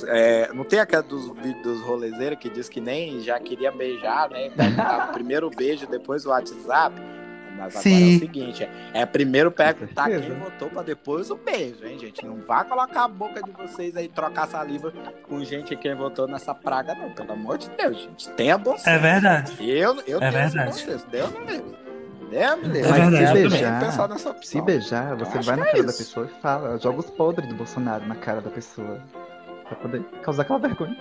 É, 0.08 0.50
não 0.54 0.64
tem 0.64 0.80
aquela 0.80 1.04
dos 1.04 1.82
rolezeiros 1.82 2.40
que 2.40 2.50
diz 2.50 2.70
que 2.70 2.80
nem 2.80 3.20
já 3.20 3.38
queria 3.38 3.70
beijar, 3.70 4.30
né? 4.30 4.50
Tá, 4.78 5.10
primeiro 5.12 5.50
beijo, 5.50 5.86
depois 5.86 6.26
o 6.26 6.30
WhatsApp. 6.30 6.96
Mas 7.66 7.76
agora 7.76 7.82
Sim. 7.82 8.14
é 8.14 8.16
o 8.16 8.20
seguinte: 8.20 8.64
é, 8.64 9.02
é 9.02 9.06
primeiro 9.06 9.52
perguntar 9.52 10.10
quem 10.10 10.34
votou 10.38 10.70
para 10.70 10.84
depois 10.84 11.30
o 11.30 11.36
beijo, 11.36 11.86
hein, 11.86 11.98
gente? 12.00 12.26
Não 12.26 12.38
vá 12.38 12.64
colocar 12.64 13.06
a 13.06 13.08
boca 13.08 13.42
de 13.42 13.52
vocês 13.52 13.96
aí, 13.96 14.08
trocar 14.08 14.48
saliva 14.48 14.94
com 15.28 15.44
gente 15.44 15.76
quem 15.76 15.96
votou 15.96 16.28
nessa 16.28 16.54
praga, 16.54 16.96
não. 16.96 17.12
Pelo 17.12 17.34
amor 17.34 17.58
de 17.58 17.70
Deus, 17.72 17.98
gente. 17.98 18.30
Tenha 18.32 18.58
bom 18.58 18.78
senso. 18.78 18.90
É 18.90 18.98
verdade. 18.98 19.54
Eu, 19.60 20.02
eu 20.08 20.18
é 20.22 20.32
tenho 20.32 20.32
verdade. 20.32 20.72
bom 20.72 20.78
senso. 20.78 21.08
Deus 21.08 21.34
não 21.34 21.46
mesmo. 21.46 21.84
É, 22.34 22.50
se 22.56 22.62
beijar, 23.40 24.18
se 24.42 24.62
beijar, 24.62 25.16
você 25.16 25.40
vai 25.42 25.56
na 25.56 25.66
cara 25.66 25.78
é 25.78 25.84
da 25.84 25.94
pessoa 25.94 26.26
e 26.26 26.42
fala, 26.42 26.80
joga 26.80 27.00
os 27.00 27.10
podres 27.12 27.48
do 27.48 27.54
Bolsonaro 27.54 28.08
na 28.08 28.16
cara 28.16 28.42
da 28.42 28.50
pessoa. 28.50 29.00
Pra 29.66 29.76
poder 29.76 30.04
causar 30.24 30.42
aquela 30.42 30.58
vergonha. 30.58 30.98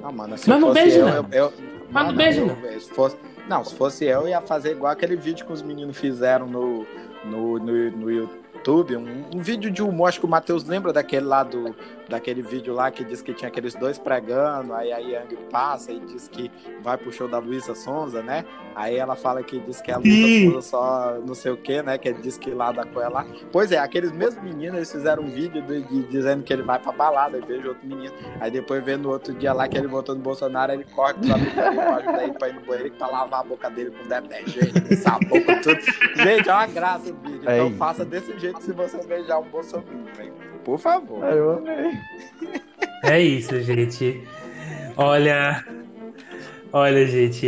Não, 0.00 0.12
mano, 0.12 0.38
se 0.38 0.48
Mas 0.48 0.60
não 0.60 0.72
beijo, 0.72 0.98
eu, 1.00 1.06
não. 1.06 1.14
Eu, 1.14 1.26
eu, 1.32 1.52
Mas 1.90 2.06
não 2.06 2.14
beijo, 2.14 2.46
não. 2.46 2.80
Se 2.80 2.90
fosse, 2.90 3.16
não, 3.48 3.64
se 3.64 3.74
fosse 3.74 4.04
eu, 4.04 4.28
ia 4.28 4.40
fazer 4.40 4.72
igual 4.72 4.92
aquele 4.92 5.16
vídeo 5.16 5.44
que 5.44 5.52
os 5.52 5.62
meninos 5.62 5.96
fizeram 5.96 6.46
no, 6.46 6.86
no, 7.24 7.58
no, 7.58 7.90
no 7.90 8.10
YouTube. 8.10 8.96
Um, 8.96 9.24
um 9.34 9.38
vídeo 9.38 9.70
de 9.70 9.82
humor, 9.82 10.08
acho 10.08 10.20
que 10.20 10.26
o 10.26 10.28
Matheus 10.28 10.64
lembra 10.64 10.92
daquele 10.92 11.26
lá 11.26 11.42
do, 11.42 11.76
daquele 12.08 12.42
vídeo 12.42 12.74
lá 12.74 12.90
que 12.90 13.04
diz 13.04 13.22
que 13.22 13.32
tinha 13.32 13.48
aqueles 13.48 13.74
dois 13.74 13.98
pregando, 13.98 14.74
aí 14.74 14.92
a 14.92 14.98
Yang 14.98 15.36
passa 15.50 15.92
e 15.92 16.00
diz 16.00 16.28
que 16.28 16.50
vai 16.82 16.96
pro 16.96 17.12
show 17.12 17.28
da 17.28 17.38
Luísa 17.38 17.74
Sonza, 17.74 18.22
né? 18.22 18.44
Aí 18.74 18.96
ela 18.96 19.14
fala 19.14 19.42
que 19.42 19.58
diz 19.60 19.80
que 19.80 19.90
a 19.90 19.98
Luísa 19.98 20.50
Sonza 20.50 20.62
só 20.62 21.18
não 21.26 21.34
sei 21.34 21.52
o 21.52 21.56
que, 21.56 21.82
né? 21.82 21.98
Que 21.98 22.12
diz 22.12 22.36
que 22.36 22.50
lá 22.50 22.72
da 22.72 22.84
coisa 22.84 23.08
lá. 23.08 23.26
Pois 23.52 23.72
é, 23.72 23.78
aqueles 23.78 24.12
mesmos 24.12 24.42
meninos, 24.42 24.76
eles 24.76 24.92
fizeram 24.92 25.22
um 25.22 25.30
vídeo 25.30 25.62
de, 25.62 25.82
de, 25.82 26.02
dizendo 26.04 26.42
que 26.42 26.52
ele 26.52 26.62
vai 26.62 26.78
pra 26.78 26.92
balada 26.92 27.38
e 27.38 27.42
beija 27.42 27.68
outro 27.68 27.86
menino. 27.86 28.14
Aí 28.40 28.50
depois 28.50 28.84
vendo 28.84 29.10
outro 29.10 29.32
dia 29.34 29.52
lá 29.52 29.68
que 29.68 29.76
ele 29.76 29.86
votou 29.86 30.14
no 30.14 30.20
Bolsonaro, 30.20 30.72
ele 30.72 30.84
corre 30.84 31.14
pros 31.14 31.30
amigos 31.30 31.54
dele 31.54 31.76
pra 31.76 31.96
ajudar 31.96 32.22
ele 32.24 32.32
pra 32.32 32.48
ir 32.48 32.54
no 32.54 32.60
banheiro 32.60 32.94
pra 32.94 33.06
lavar 33.06 33.40
a 33.40 33.44
boca 33.44 33.70
dele 33.70 33.90
com 33.90 34.08
detergente, 34.08 34.96
sabão, 34.96 35.40
tudo. 35.62 35.80
Gente, 36.16 36.48
é 36.48 36.52
uma 36.52 36.66
graça 36.66 37.10
o 37.10 37.14
vídeo. 37.14 37.40
Então 37.42 37.70
faça 37.72 38.04
desse 38.04 38.38
jeito 38.38 38.62
se 38.62 38.72
você 38.72 39.02
beijar 39.04 39.38
um 39.38 39.44
Bolsonaro, 39.44 39.86
por 40.64 40.78
favor. 40.78 41.24
Eu 41.24 41.58
amei. 41.58 41.92
É 43.04 43.20
isso, 43.20 43.60
gente. 43.60 44.22
Olha. 44.96 45.64
Olha, 46.72 47.06
gente. 47.06 47.46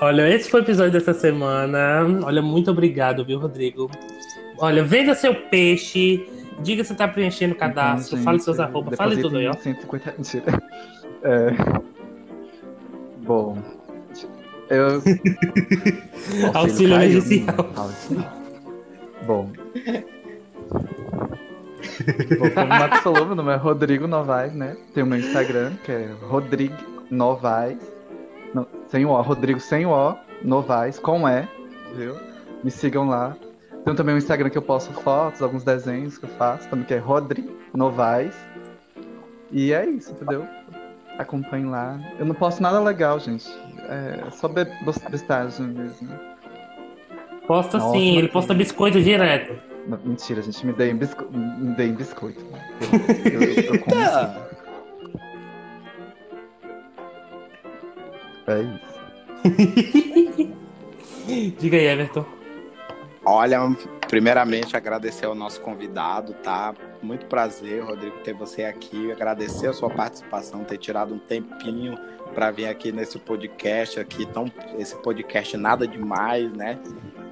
Olha, 0.00 0.28
esse 0.34 0.50
foi 0.50 0.60
o 0.60 0.64
episódio 0.64 0.92
dessa 0.92 1.12
semana. 1.12 2.06
Olha, 2.24 2.40
muito 2.40 2.70
obrigado, 2.70 3.24
viu, 3.24 3.38
Rodrigo? 3.38 3.90
Olha, 4.58 4.82
venda 4.84 5.14
seu 5.14 5.34
peixe. 5.34 6.26
Diga 6.60 6.84
se 6.84 6.94
tá 6.94 7.08
preenchendo 7.08 7.54
o 7.54 7.58
cadastro. 7.58 8.14
Então, 8.14 8.24
fale 8.24 8.38
seus 8.40 8.60
arroba. 8.60 8.96
Fale 8.96 9.20
tudo 9.20 9.38
aí, 9.38 9.48
ó. 9.48 9.52
150... 9.54 10.14
É... 11.24 11.50
Bom. 13.22 13.58
Eu. 14.68 15.02
Auxílio 16.54 16.94
emergencial. 16.94 17.70
Bom. 19.26 19.50
O 22.40 23.00
falou, 23.02 23.26
meu 23.26 23.34
nome 23.34 23.52
é 23.52 23.56
Rodrigo 23.56 24.06
Novaes, 24.06 24.52
né? 24.52 24.76
Tem 24.94 25.02
o 25.02 25.06
meu 25.06 25.18
Instagram, 25.18 25.72
que 25.84 25.92
é 25.92 26.10
Rodrigo 26.22 26.76
Novaes. 27.10 27.78
Não, 28.54 28.66
sem 28.88 29.04
o 29.04 29.10
O, 29.10 29.22
Rodrigo 29.22 29.60
sem 29.60 29.86
o 29.86 29.90
O, 29.90 30.16
Novaes, 30.42 30.98
com 30.98 31.28
E, 31.28 31.48
viu? 31.94 32.16
Me 32.62 32.70
sigam 32.70 33.08
lá. 33.08 33.36
Tem 33.84 33.94
também 33.94 34.14
um 34.14 34.18
Instagram 34.18 34.48
que 34.48 34.58
eu 34.58 34.62
posto 34.62 34.92
fotos, 34.92 35.42
alguns 35.42 35.64
desenhos 35.64 36.16
que 36.18 36.24
eu 36.24 36.30
faço, 36.30 36.68
também 36.68 36.84
que 36.84 36.94
é 36.94 36.98
Rodrigo 36.98 37.50
Novaes. 37.74 38.34
E 39.50 39.72
é 39.72 39.84
isso, 39.84 40.12
entendeu? 40.12 40.46
Acompanhe 41.18 41.64
lá. 41.64 41.98
Eu 42.18 42.24
não 42.24 42.34
posto 42.34 42.62
nada 42.62 42.80
legal, 42.80 43.18
gente. 43.18 43.48
É 43.88 44.30
só 44.30 44.48
be 44.48 44.64
bestagem 45.10 45.66
mesmo. 45.66 46.08
Posta 47.46 47.78
Nossa, 47.78 47.92
sim, 47.92 48.18
ele 48.18 48.28
posta 48.28 48.54
biscoito 48.54 49.02
direto. 49.02 49.71
Não, 49.86 49.98
Mentira, 50.04 50.42
gente, 50.42 50.64
me 50.64 50.72
deem 50.72 50.96
bisco... 50.96 51.24
me 51.30 51.74
deem 51.74 51.92
biscoito. 51.94 52.44
Eu, 53.24 53.42
eu, 53.42 53.52
eu 53.74 53.80
como 53.80 53.96
sim. 53.96 54.02
Ah, 54.02 54.48
É 58.46 58.60
isso. 58.62 58.92
Diga 61.58 61.76
aí, 61.76 61.86
Everton. 61.86 62.24
Olha, 63.24 63.60
primeiramente 64.08 64.76
agradecer 64.76 65.26
ao 65.26 65.34
nosso 65.34 65.60
convidado, 65.60 66.34
tá? 66.34 66.74
Muito 67.00 67.26
prazer, 67.26 67.82
Rodrigo, 67.84 68.18
ter 68.18 68.34
você 68.34 68.64
aqui. 68.64 69.12
Agradecer 69.12 69.68
a 69.68 69.72
sua 69.72 69.88
participação, 69.88 70.64
ter 70.64 70.78
tirado 70.78 71.14
um 71.14 71.18
tempinho 71.18 71.96
para 72.34 72.50
vir 72.50 72.66
aqui 72.66 72.90
nesse 72.90 73.18
podcast 73.18 74.00
aqui, 74.00 74.26
tão, 74.26 74.50
esse 74.78 74.96
podcast 74.96 75.56
nada 75.56 75.86
demais, 75.86 76.52
né? 76.52 76.80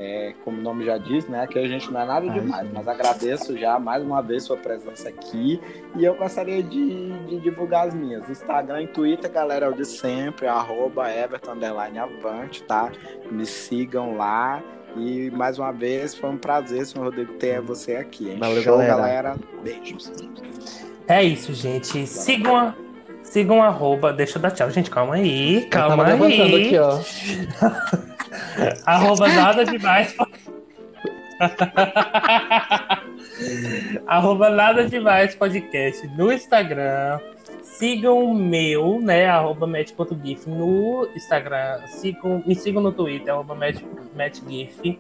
É, 0.03 0.33
como 0.47 0.59
o 0.59 0.63
nome 0.63 0.83
já 0.87 0.97
diz, 0.97 1.29
né? 1.29 1.47
Que 1.47 1.59
a 1.59 1.69
gente 1.69 1.93
não 1.93 2.01
é 2.01 2.07
nada 2.07 2.27
Ai, 2.27 2.41
demais, 2.41 2.63
gente. 2.63 2.75
mas 2.75 2.89
agradeço 2.89 3.55
já 3.59 3.79
mais 3.79 4.03
uma 4.03 4.23
vez 4.23 4.45
sua 4.45 4.57
presença 4.57 5.11
aqui 5.11 5.61
e 5.95 6.03
eu 6.03 6.15
gostaria 6.15 6.63
de, 6.63 7.11
de 7.27 7.39
divulgar 7.41 7.89
as 7.89 7.95
minhas. 7.95 8.27
Instagram 8.31 8.85
e 8.85 8.87
Twitter, 8.87 9.31
galera, 9.31 9.67
é 9.67 9.69
o 9.69 9.75
de 9.75 9.85
sempre, 9.85 10.47
arroba 10.47 11.15
Everton 11.15 11.51
Avante, 12.01 12.63
tá? 12.63 12.91
Me 13.31 13.45
sigam 13.45 14.17
lá. 14.17 14.63
E 14.97 15.31
mais 15.33 15.59
uma 15.59 15.71
vez 15.71 16.15
foi 16.15 16.31
um 16.31 16.39
prazer, 16.39 16.87
senhor 16.87 17.05
Rodrigo, 17.05 17.35
ter 17.35 17.61
você 17.61 17.97
aqui. 17.97 18.31
Hein? 18.31 18.39
Valeu, 18.39 18.63
Show, 18.63 18.79
galera. 18.79 18.97
galera. 18.97 19.37
Beijos. 19.63 20.11
É 21.07 21.23
isso, 21.23 21.53
gente. 21.53 22.07
Sigam. 22.07 22.75
Sigam 23.31 23.63
arroba. 23.63 24.13
Deixa 24.13 24.39
eu 24.39 24.43
dar 24.43 24.51
tchau, 24.51 24.69
gente. 24.71 24.91
Calma 24.91 25.15
aí. 25.15 25.63
Eu 25.63 25.71
tava 25.71 26.05
Calma 26.05 26.27
aí. 26.27 26.67
aqui, 26.67 26.79
ó. 26.79 26.97
Arroba 28.85 29.29
nada 29.29 29.65
demais. 29.65 30.15
arroba 34.07 34.51
nada 34.51 34.87
demais 34.87 35.35
podcast 35.35 36.07
no 36.09 36.33
Instagram. 36.33 37.19
Sigam 37.63 38.25
o 38.25 38.35
meu, 38.35 39.01
né? 39.01 39.27
Arroba 39.27 39.67
match.gif 39.67 40.49
no 40.49 41.09
Instagram. 41.17 41.81
Sigam, 41.87 42.43
me 42.47 42.55
sigam 42.55 42.83
no 42.83 42.93
Twitter, 42.93 43.33
arroba 43.33 43.55
match- 43.55 43.83
matchgif. 44.15 44.99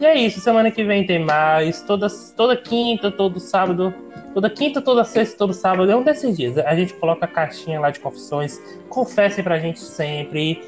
E 0.00 0.06
é 0.06 0.16
isso, 0.16 0.40
semana 0.40 0.70
que 0.70 0.84
vem 0.84 1.04
tem 1.04 1.18
mais. 1.18 1.82
Toda, 1.82 2.06
toda 2.36 2.56
quinta, 2.56 3.10
todo 3.10 3.40
sábado. 3.40 3.92
Toda 4.32 4.48
quinta, 4.48 4.80
toda 4.80 5.04
sexta, 5.04 5.36
todo 5.36 5.52
sábado. 5.52 5.90
É 5.90 5.96
um 5.96 6.02
desses 6.02 6.36
dias. 6.36 6.56
A 6.58 6.74
gente 6.76 6.94
coloca 6.94 7.24
a 7.24 7.28
caixinha 7.28 7.80
lá 7.80 7.90
de 7.90 7.98
confissões. 7.98 8.60
Confessem 8.88 9.42
pra 9.42 9.58
gente 9.58 9.80
sempre. 9.80 10.62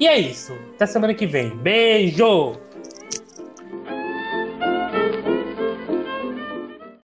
E 0.00 0.06
é 0.06 0.18
isso. 0.18 0.52
Até 0.74 0.86
semana 0.86 1.12
que 1.12 1.26
vem. 1.26 1.50
Beijo! 1.50 2.56